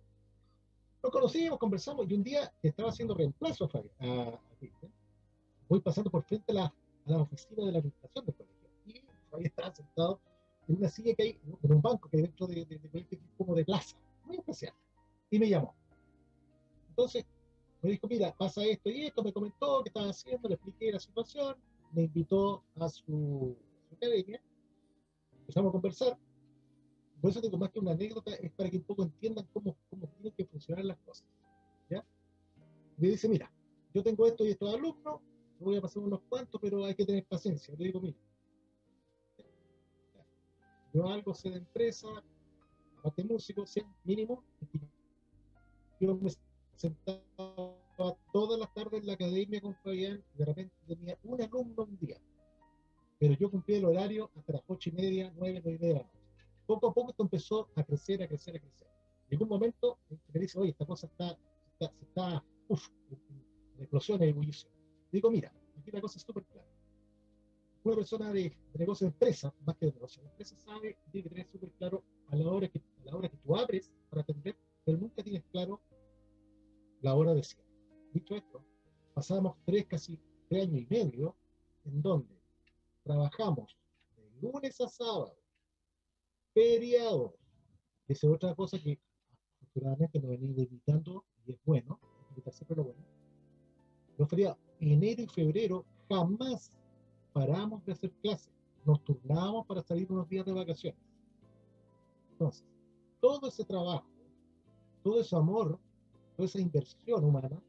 nos 1.04 1.12
conocimos, 1.12 1.60
conversamos, 1.60 2.10
y 2.10 2.14
un 2.14 2.24
día 2.24 2.54
estaba 2.62 2.92
haciendo 2.92 3.14
reemplazo 3.14 3.66
a, 3.66 3.68
Fabián, 3.68 3.94
a. 4.00 4.40
Voy 5.68 5.82
pasando 5.82 6.10
por 6.10 6.24
frente 6.24 6.54
a 6.54 6.56
la, 6.56 6.66
a 6.66 7.12
la 7.12 7.18
oficina 7.18 7.66
de 7.66 7.72
la 7.74 7.80
administración 7.80 8.26
del 8.26 8.36
colegio, 8.36 8.70
y 8.86 9.02
Fabián 9.30 9.48
estaba 9.48 9.76
sentado 9.76 10.22
en 10.68 10.78
una 10.78 10.90
silla 10.90 11.14
que 11.16 11.24
hay, 11.24 11.40
en 11.64 11.72
un 11.72 11.82
banco 11.82 12.10
que 12.10 12.18
hay 12.18 12.24
dentro 12.24 12.48
de, 12.48 12.66
de, 12.66 12.80
de, 12.80 13.20
como 13.38 13.56
de 13.56 13.66
plaza, 13.66 13.98
muy 14.26 14.38
especial. 14.38 14.74
Y 15.30 15.40
me 15.40 15.50
llamó. 15.50 15.76
Entonces, 16.90 17.26
me 17.82 17.92
dijo, 17.92 18.08
mira, 18.08 18.34
pasa 18.38 18.64
esto 18.64 18.90
y 18.90 19.06
esto, 19.06 19.24
me 19.24 19.34
comentó 19.34 19.84
qué 19.84 19.90
estaba 19.90 20.10
haciendo, 20.10 20.48
le 20.48 20.56
expliqué 20.56 20.92
la 20.92 21.00
situación, 21.00 21.56
me 21.92 22.04
invitó 22.04 22.64
a 22.80 22.88
su, 22.88 23.58
academia, 23.92 24.42
empezamos 25.42 25.70
a 25.70 25.74
conversar. 25.74 26.18
Por 27.22 27.32
eso 27.32 27.42
digo, 27.42 27.58
más 27.58 27.72
que 27.72 27.80
una 27.80 27.92
anécdota, 27.92 28.34
es 28.36 28.52
para 28.52 28.70
que 28.70 28.78
un 28.78 28.84
poco 28.84 29.04
entiendan 29.04 29.48
cómo, 29.54 29.76
cómo 29.90 30.08
tienen 30.08 30.34
que 30.34 30.46
funcionar 30.46 30.86
las 30.86 30.98
cosas. 31.00 31.26
¿ya? 31.90 32.06
Me 32.98 33.10
dice, 33.10 33.28
mira, 33.28 33.52
yo 33.94 34.02
tengo 34.02 34.26
esto 34.28 34.46
y 34.46 34.52
estos 34.52 34.74
alumnos, 34.74 35.20
voy 35.60 35.78
a 35.78 35.82
pasar 35.82 36.04
unos 36.04 36.22
cuantos, 36.30 36.60
pero 36.62 36.86
hay 36.86 36.96
que 36.96 37.06
tener 37.06 37.26
paciencia. 37.26 37.74
Le 37.78 37.86
digo, 37.86 38.00
mira, 38.00 38.18
yo 40.94 41.08
algo 41.10 41.34
sé 41.34 41.50
de 41.50 41.58
empresa, 41.58 42.08
aparte 43.00 43.24
músico, 43.24 43.66
mínimo, 44.04 44.44
yo 46.00 46.16
me 46.16 46.30
sentaba 46.76 47.24
todas 48.32 48.60
las 48.60 48.74
tardes 48.74 49.02
en 49.02 49.08
la 49.08 49.14
academia 49.14 49.62
con 49.62 49.76
Fabián 49.76 50.24
y 50.36 50.38
de 50.38 50.46
repente 50.46 50.74
tenía 50.88 51.18
un 51.24 51.42
alumno 51.42 51.84
un 51.84 51.98
día. 52.00 52.18
Pero 53.20 53.34
yo 53.36 53.50
cumplí 53.50 53.76
el 53.76 53.86
horario 53.86 54.30
hasta 54.36 54.54
las 54.54 54.64
ocho 54.68 54.90
y 54.90 54.94
media, 54.94 55.34
nueve, 55.36 55.62
nueve 55.64 55.78
y 55.78 55.82
media 55.82 55.94
de 55.94 56.00
la 56.02 56.06
noche. 56.06 56.20
Poco 56.66 56.90
a 56.90 56.94
poco 56.94 57.12
esto 57.12 57.24
empezó 57.24 57.70
a 57.76 57.84
crecer, 57.84 58.22
a 58.22 58.28
crecer, 58.28 58.56
a 58.56 58.60
crecer. 58.60 58.88
En 59.30 59.42
un 59.42 59.50
momento 59.50 59.98
me 60.10 60.40
dice, 60.40 60.60
oye, 60.60 60.72
esta 60.72 60.86
cosa 60.86 61.08
está, 61.08 61.38
está, 61.74 61.94
está 62.02 62.46
uff, 62.68 62.90
explosión, 63.80 64.22
en. 64.22 64.68
Digo, 65.12 65.32
mira, 65.32 65.52
aquí 65.80 65.92
la 65.92 66.02
cosa 66.02 66.18
es 66.18 66.24
súper 66.24 66.44
clara 66.46 66.73
una 67.84 67.96
persona 67.96 68.32
de, 68.32 68.56
negocio 68.74 69.08
de 69.08 69.14
empresa, 69.14 69.54
más 69.66 69.76
que 69.78 69.88
de 69.88 69.94
negocio 69.94 70.22
de 70.24 70.30
empresa, 70.30 70.56
sabe, 70.58 70.98
tiene 71.12 71.24
que 71.24 71.30
tener 71.30 71.48
súper 71.52 71.72
claro 71.72 72.04
a 72.30 72.36
la, 72.36 72.52
hora 72.52 72.68
que, 72.68 72.80
a 72.80 73.06
la 73.06 73.16
hora 73.16 73.30
que 73.30 73.38
tú 73.38 73.56
abres 73.56 73.92
para 74.10 74.22
atender, 74.22 74.56
pero 74.86 74.98
nunca 74.98 75.24
tienes 75.24 75.44
claro 75.52 75.82
la 77.02 77.14
hora 77.16 77.34
de 77.34 77.44
cierre. 77.44 77.68
Dicho 78.14 78.36
esto, 78.36 78.64
pasamos 79.14 79.58
tres, 79.66 79.86
casi 79.86 80.20
tres 80.50 80.64
años 80.64 80.82
y 80.82 80.88
medio, 80.88 81.36
en 81.86 82.02
donde 82.02 82.36
trabajamos 83.04 83.78
de 84.16 84.42
lunes 84.42 84.80
a 84.80 84.88
sábado, 84.88 85.36
feriados, 86.54 87.34
esa 88.08 88.28
es 88.28 88.34
otra 88.34 88.56
cosa 88.56 88.80
que 88.80 89.00
afortunadamente 89.62 90.20
nos 90.20 90.30
venimos 90.30 90.58
evitando 90.58 91.26
y 91.46 91.52
es 91.52 91.60
bueno, 91.66 92.00
evitar 92.32 92.54
siempre 92.54 92.78
lo 92.78 92.86
bueno. 92.86 93.02
Los 94.18 94.30
feriados, 94.30 94.58
enero 94.80 95.24
y 95.24 95.28
febrero, 95.28 95.86
jamás 96.10 96.72
paramos 97.34 97.84
de 97.86 97.92
hacer 97.92 98.12
clases, 98.22 98.52
nos 98.86 99.04
turnábamos 99.04 99.66
para 99.66 99.82
salir 99.82 100.12
unos 100.12 100.30
días 100.30 100.46
de 100.46 100.54
vacaciones. 100.54 101.00
Entonces, 102.32 102.66
todo 103.20 103.48
ese 103.48 103.64
trabajo, 103.64 104.08
todo 105.04 105.20
ese 105.20 105.36
amor, 105.36 105.80
toda 106.36 106.46
esa 106.46 106.60
inversión 106.60 107.24
humana, 107.24 107.62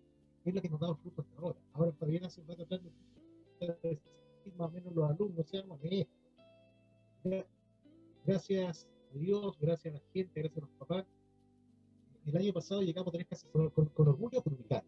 es 0.45 0.55
la 0.55 0.61
que 0.61 0.69
nos 0.69 0.81
da 0.81 0.95
fruto 0.95 1.23
hasta 1.23 1.39
ahora. 1.39 1.59
Ahora 1.73 1.93
Fabián 1.93 2.25
hace 2.25 2.41
un 2.41 2.49
rato 2.49 2.63
atrás 2.63 2.81
más 4.57 4.69
o 4.69 4.71
menos 4.71 4.95
los 4.95 5.11
alumnos 5.11 5.47
sean 5.49 5.71
honestos. 5.71 6.15
Gracias 8.25 8.87
a 9.15 9.19
Dios, 9.19 9.59
gracias 9.59 9.95
a 9.95 9.99
la 9.99 10.05
gente, 10.13 10.41
gracias 10.41 10.59
a 10.59 10.67
los 10.67 10.77
papás. 10.79 11.07
El 12.27 12.37
año 12.37 12.53
pasado 12.53 12.83
llegamos 12.83 13.09
a 13.09 13.13
tener 13.13 13.27
casi 13.27 13.47
con, 13.49 13.71
con, 13.71 14.09
orgullo 14.09 14.43
comunicar. 14.43 14.85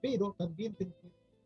Pero 0.00 0.34
también, 0.38 0.76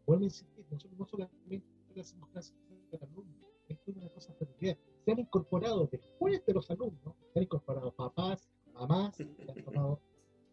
vuelvo 0.07 0.23
a 0.23 0.27
insistir, 0.27 0.54
nosotros 0.71 0.99
no 0.99 1.07
solamente 1.07 1.65
hacemos 2.01 2.29
clases 2.31 2.55
de 2.91 2.99
alumnos, 2.99 3.55
esto 3.69 3.91
es 3.91 3.97
una 3.97 4.09
cosa 4.11 4.33
familiar. 4.35 4.77
Se 5.05 5.13
han 5.13 5.19
incorporado 5.19 5.89
después 5.91 6.45
de 6.45 6.55
los 6.55 6.71
alumnos, 6.71 7.15
se 7.33 7.39
han 7.39 7.45
incorporado 7.45 7.93
papás, 7.93 8.49
mamás, 8.73 9.17
se 9.17 9.23
han 9.25 9.31
incorporado 9.31 10.01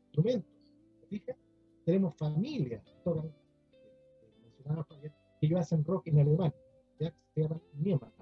instrumentos. 0.05 0.51
¿Fijas? 1.09 1.37
Tenemos 1.85 2.15
familias, 2.15 2.83
tocan, 3.03 3.33
mencionaba 4.43 4.83
Fabián, 4.85 5.13
que 5.39 5.47
ellos 5.47 5.59
hacen 5.59 5.83
rock 5.83 6.07
en 6.07 6.19
alemán, 6.19 6.53
¿ya? 6.99 7.13
se 7.33 7.41
llama 7.41 7.59
Niemann, 7.73 8.13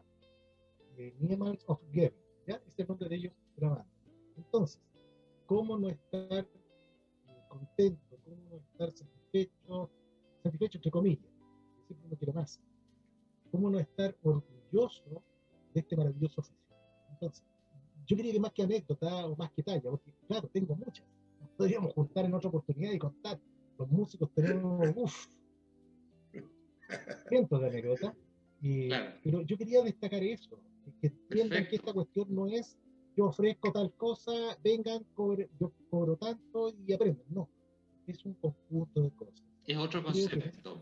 eh, 0.97 1.13
Niemann 1.19 1.57
of 1.67 1.81
Geb, 1.91 2.13
¿ya? 2.47 2.55
Este 2.55 2.69
es 2.69 2.79
el 2.79 2.87
nombre 2.87 3.09
de 3.09 3.15
ellos 3.15 3.33
grabando. 3.57 3.91
Entonces, 4.37 4.81
¿cómo 5.45 5.77
no 5.77 5.89
estar 5.89 6.47
eh, 7.27 7.43
contento, 7.47 8.17
cómo 8.23 8.37
no 8.49 8.57
estar 8.57 8.91
satisfecho, 8.91 9.89
satisfecho 10.41 10.77
entre 10.77 10.91
comillas, 10.91 11.28
quiere 12.19 12.33
más, 12.33 12.59
cómo 13.51 13.69
no 13.69 13.79
estar 13.79 14.15
orgulloso 14.21 15.23
de 15.73 15.79
este 15.79 15.95
maravilloso 15.97 16.41
oficio. 16.41 16.75
Entonces, 17.11 17.43
yo 18.05 18.15
quería 18.15 18.33
que 18.33 18.39
más 18.39 18.51
que 18.53 18.63
anécdota 18.63 19.25
o 19.25 19.35
más 19.35 19.51
que 19.51 19.63
talla, 19.63 19.89
porque 19.89 20.13
claro, 20.27 20.47
tengo 20.53 20.75
muchas, 20.75 21.05
nos 21.39 21.49
podríamos 21.51 21.93
juntar 21.93 22.25
en 22.25 22.33
otra 22.33 22.49
oportunidad 22.49 22.91
y 22.91 22.99
contar. 22.99 23.39
Los 23.77 23.89
músicos 23.89 24.29
tenemos, 24.33 24.87
uff, 24.95 25.27
cientos 27.29 27.61
de 27.61 27.67
anécdotas. 27.67 28.13
Pero 29.23 29.41
yo 29.41 29.57
quería 29.57 29.81
destacar 29.81 30.21
eso, 30.21 30.59
que 31.01 31.07
entiendan 31.07 31.67
que 31.67 31.77
esta 31.77 31.93
cuestión 31.93 32.27
no 32.35 32.47
es 32.47 32.77
yo 33.19 33.25
ofrezco 33.25 33.71
tal 33.73 33.91
cosa, 33.95 34.31
vengan, 34.63 35.05
yo 35.59 35.73
cobro 35.89 36.15
tanto 36.15 36.73
y 36.87 36.93
aprendan. 36.93 37.25
No, 37.29 37.49
es 38.07 38.25
un 38.25 38.33
conjunto 38.35 39.01
de 39.01 39.11
cosas. 39.11 39.48
Es 39.69 39.77
otro 39.77 40.01
concepto. 40.01 40.81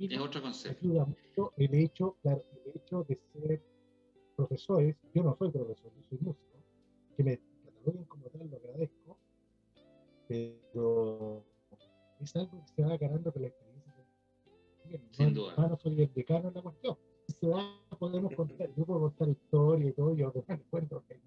Es 0.00 0.18
otro 0.18 0.42
concepto. 0.42 0.84
Ayuda 0.84 1.04
mucho 1.04 1.52
el 1.56 1.72
hecho, 1.72 2.16
claro, 2.20 2.44
el 2.66 2.72
hecho 2.74 3.04
de 3.08 3.20
ser 3.32 3.62
profesores. 4.34 4.96
Yo 5.14 5.22
no 5.22 5.36
soy 5.38 5.52
profesor, 5.52 5.92
yo 5.94 6.02
soy 6.02 6.18
músico. 6.20 6.58
Que 7.16 7.22
me 7.22 7.40
cataloguen 7.64 8.04
como 8.06 8.26
tal, 8.30 8.50
lo 8.50 8.56
agradezco. 8.56 9.18
Pero 10.26 11.44
es 12.20 12.34
algo 12.34 12.60
que 12.64 12.72
se 12.74 12.82
va 12.82 12.96
ganando 12.96 13.32
con 13.32 13.42
la 13.42 13.52
sin 15.12 15.32
duda. 15.32 15.54
no 15.56 15.78
soy 15.78 16.02
el 16.02 16.12
decano 16.12 16.48
en 16.48 16.54
la 16.54 16.62
cuestión. 16.62 16.98
Se 17.28 17.46
va, 17.46 17.80
podemos 18.00 18.34
contar, 18.34 18.68
yo 18.76 18.84
puedo 18.84 19.00
contar 19.02 19.28
historia 19.28 19.90
y 19.90 19.92
todo, 19.92 20.12
yo 20.16 20.32
cuento 20.70 21.04
que 21.06 21.14
hay 21.14 21.20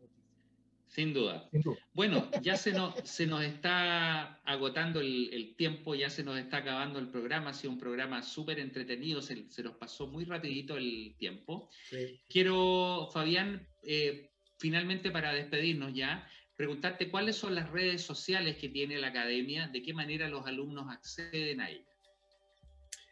sin 0.88 1.13
duda. 1.13 1.47
Sin 1.51 1.61
duda. 1.61 1.77
Bueno, 1.93 2.29
ya 2.41 2.55
se 2.55 2.71
nos, 2.71 2.95
se 3.03 3.25
nos 3.25 3.43
está 3.43 4.35
agotando 4.43 4.99
el, 4.99 5.33
el, 5.33 5.55
tiempo, 5.55 5.95
ya 5.95 6.09
se 6.09 6.23
nos 6.23 6.38
está 6.38 6.57
acabando 6.57 6.99
el 6.99 7.09
programa. 7.09 7.51
Ha 7.51 7.53
sido 7.53 7.71
un 7.71 7.79
programa 7.79 8.23
súper 8.23 8.59
entretenido, 8.59 9.21
se, 9.21 9.49
se, 9.49 9.63
nos 9.63 9.75
pasó 9.75 10.07
muy 10.07 10.25
rapidito 10.25 10.77
el 10.77 11.15
tiempo. 11.17 11.69
Sí. 11.89 12.19
Quiero, 12.29 13.09
Fabián, 13.13 13.67
eh, 13.83 14.31
finalmente 14.57 15.11
para 15.11 15.33
despedirnos 15.33 15.93
ya, 15.93 16.27
preguntarte 16.55 17.09
cuáles 17.09 17.35
son 17.35 17.55
las 17.55 17.69
redes 17.69 18.01
sociales 18.01 18.57
que 18.57 18.69
tiene 18.69 18.97
la 18.97 19.07
academia, 19.07 19.67
de 19.67 19.81
qué 19.81 19.93
manera 19.93 20.27
los 20.27 20.45
alumnos 20.47 20.91
acceden 20.91 21.61
a 21.61 21.69
ellas. 21.69 21.88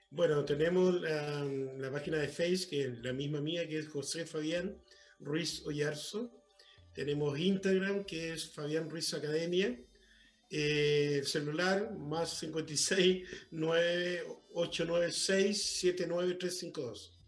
Bueno, 0.09 0.45
tenemos 0.45 1.01
la, 1.01 1.91
página 1.91 2.17
de 2.17 2.29
Facebook, 2.29 2.69
que 2.69 2.81
es 2.83 2.99
la 3.03 3.11
misma 3.11 3.41
mía, 3.41 3.67
que 3.67 3.79
es 3.79 3.89
José 3.89 4.25
Fabián 4.25 4.81
Ruiz 5.19 5.65
Oyarzo. 5.65 6.31
Tenemos 6.95 7.37
Instagram, 7.37 8.05
que 8.05 8.33
es 8.33 8.49
Fabián 8.49 8.89
Ruiz 8.89 9.13
Academia. 9.13 9.77
Eh, 10.49 11.21
celular, 11.25 11.93
más 11.97 12.39
56 12.39 13.27
9896 13.51 15.61
79352. 15.81 17.19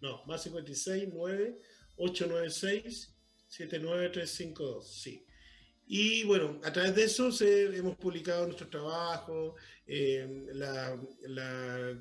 No, 0.00 0.24
más 0.24 0.42
56 0.44 1.12
9896 1.12 3.14
79352. 3.46 5.02
Sí. 5.02 5.26
Y 5.86 6.24
bueno, 6.24 6.62
a 6.64 6.72
través 6.72 6.94
de 6.94 7.04
eso 7.04 7.28
hemos 7.42 7.96
publicado 7.96 8.46
nuestro 8.46 8.70
trabajo, 8.70 9.56
eh, 9.86 10.46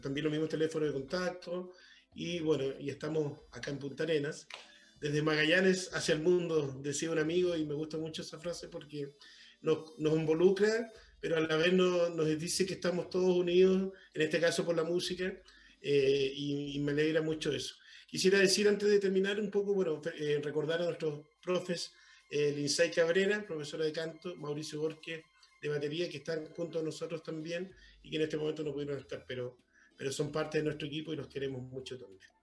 también 0.02 0.24
los 0.24 0.32
mismos 0.32 0.48
teléfonos 0.48 0.88
de 0.88 0.94
contacto, 0.94 1.74
y 2.16 2.40
bueno, 2.40 2.80
y 2.80 2.90
estamos 2.90 3.42
acá 3.52 3.72
en 3.72 3.80
Punta 3.80 4.04
Arenas, 4.04 4.48
desde 5.04 5.22
Magallanes 5.22 5.90
hacia 5.94 6.16
el 6.16 6.22
mundo, 6.22 6.80
decía 6.82 7.12
un 7.12 7.20
amigo, 7.20 7.58
y 7.58 7.66
me 7.66 7.74
gusta 7.74 7.98
mucho 7.98 8.22
esa 8.22 8.40
frase 8.40 8.70
porque 8.70 9.12
nos, 9.62 10.00
nos 10.00 10.14
involucra, 10.14 10.94
pero 11.20 11.36
a 11.36 11.42
la 11.42 11.58
vez 11.58 11.74
nos, 11.74 12.16
nos, 12.16 12.26
dice 12.40 12.66
que 12.66 12.76
estamos 12.76 13.10
todos 13.10 13.36
unidos, 13.36 13.92
en 14.14 14.22
este 14.22 14.40
caso 14.40 14.64
por 14.64 14.78
la 14.78 14.86
música, 14.86 15.38
eh, 15.82 16.32
y, 16.34 16.80
me 16.80 16.94
alegra 16.94 17.22
mucho 17.22 17.52
eso. 17.52 17.76
Quisiera 18.08 18.40
decir 18.40 18.66
antes 18.70 18.88
de 18.88 18.98
terminar 18.98 19.42
un 19.42 19.52
poco, 19.52 19.74
bueno, 19.74 20.02
eh, 20.18 20.40
recordar 20.42 20.82
a 20.82 20.86
nuestros 20.86 21.26
profes 21.42 21.92
el 22.30 22.56
Linsay 22.56 22.90
Cabrera, 22.90 23.46
profesora 23.46 23.84
de 23.84 23.92
canto, 23.92 24.34
Mauricio 24.38 24.80
Borges 24.80 25.22
de 25.62 25.68
batería, 25.68 26.08
que 26.08 26.18
están 26.18 26.46
junto 26.56 26.80
a 26.80 26.82
nosotros 26.82 27.22
también 27.22 27.76
y 28.04 28.10
que 28.10 28.16
en 28.16 28.22
este 28.22 28.38
momento 28.38 28.64
no 28.64 28.72
pudieron 28.72 29.00
estar, 29.00 29.26
pero, 29.28 29.58
pero 29.98 30.14
son 30.14 30.32
parte 30.32 30.60
de 30.60 30.64
nuestro 30.64 30.88
equipo 30.88 31.12
y 31.12 31.18
los 31.18 31.28
queremos 31.28 31.62
mucho 31.62 31.98
también. 31.98 32.34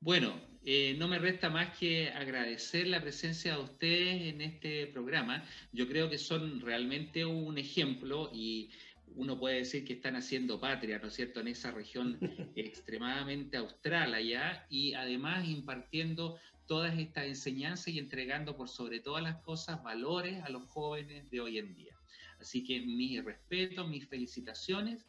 Bueno, 0.00 0.40
eh, 0.64 0.94
no 0.96 1.08
me 1.08 1.18
resta 1.18 1.50
más 1.50 1.76
que 1.76 2.10
agradecer 2.10 2.86
la 2.86 3.00
presencia 3.00 3.56
de 3.56 3.62
ustedes 3.62 4.32
en 4.32 4.40
este 4.40 4.86
programa. 4.86 5.44
Yo 5.72 5.88
creo 5.88 6.08
que 6.08 6.18
son 6.18 6.60
realmente 6.60 7.24
un 7.24 7.58
ejemplo 7.58 8.30
y 8.32 8.70
uno 9.16 9.38
puede 9.40 9.56
decir 9.56 9.84
que 9.84 9.94
están 9.94 10.14
haciendo 10.14 10.60
patria, 10.60 11.00
¿no 11.00 11.08
es 11.08 11.14
cierto?, 11.14 11.40
en 11.40 11.48
esa 11.48 11.72
región 11.72 12.16
extremadamente 12.54 13.56
austral 13.56 14.14
allá 14.14 14.66
y 14.70 14.94
además 14.94 15.48
impartiendo 15.48 16.38
todas 16.66 16.96
estas 16.96 17.24
enseñanzas 17.24 17.88
y 17.88 17.98
entregando 17.98 18.56
por 18.56 18.68
sobre 18.68 19.00
todas 19.00 19.24
las 19.24 19.42
cosas 19.42 19.82
valores 19.82 20.40
a 20.44 20.48
los 20.48 20.68
jóvenes 20.68 21.28
de 21.28 21.40
hoy 21.40 21.58
en 21.58 21.74
día. 21.74 21.96
Así 22.38 22.62
que 22.62 22.80
mi 22.80 23.20
respeto, 23.20 23.88
mis 23.88 24.06
felicitaciones 24.06 25.04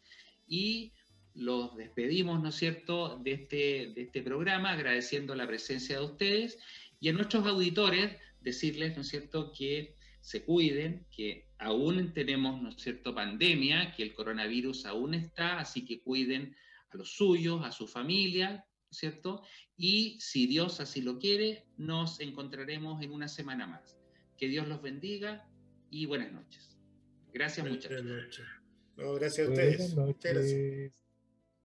y 0.47 0.93
los 1.39 1.75
despedimos, 1.75 2.41
¿no 2.41 2.49
es 2.49 2.55
cierto?, 2.55 3.17
de 3.23 3.31
este, 3.31 3.93
de 3.95 4.01
este 4.03 4.21
programa, 4.21 4.71
agradeciendo 4.71 5.33
la 5.35 5.47
presencia 5.47 5.99
de 5.99 6.05
ustedes 6.05 6.59
y 6.99 7.09
a 7.09 7.13
nuestros 7.13 7.45
auditores 7.47 8.17
decirles, 8.41 8.95
¿no 8.95 9.01
es 9.01 9.07
cierto?, 9.07 9.51
que 9.51 9.95
se 10.21 10.43
cuiden, 10.43 11.05
que 11.15 11.47
aún 11.57 12.13
tenemos, 12.13 12.61
¿no 12.61 12.69
es 12.69 12.75
cierto?, 12.75 13.15
pandemia, 13.15 13.93
que 13.95 14.03
el 14.03 14.13
coronavirus 14.13 14.85
aún 14.85 15.13
está, 15.13 15.59
así 15.59 15.85
que 15.85 16.01
cuiden 16.01 16.55
a 16.91 16.97
los 16.97 17.11
suyos, 17.11 17.65
a 17.65 17.71
su 17.71 17.87
familia, 17.87 18.65
¿cierto? 18.91 19.43
Y 19.77 20.17
si 20.19 20.47
Dios 20.47 20.79
así 20.79 21.01
lo 21.01 21.19
quiere, 21.19 21.65
nos 21.77 22.19
encontraremos 22.19 23.01
en 23.01 23.11
una 23.11 23.27
semana 23.27 23.65
más. 23.67 23.97
Que 24.37 24.47
Dios 24.47 24.67
los 24.67 24.81
bendiga 24.81 25.47
y 25.89 26.05
buenas 26.05 26.31
noches. 26.31 26.77
Gracias, 27.33 27.67
muchachos. 27.67 28.03
Buenas 28.03 28.25
noches. 28.25 28.45
No, 28.97 29.13
gracias 29.13 29.47
a 29.47 29.51
ustedes. 29.51 29.95
Buenas 29.95 29.95
noches. 29.95 31.08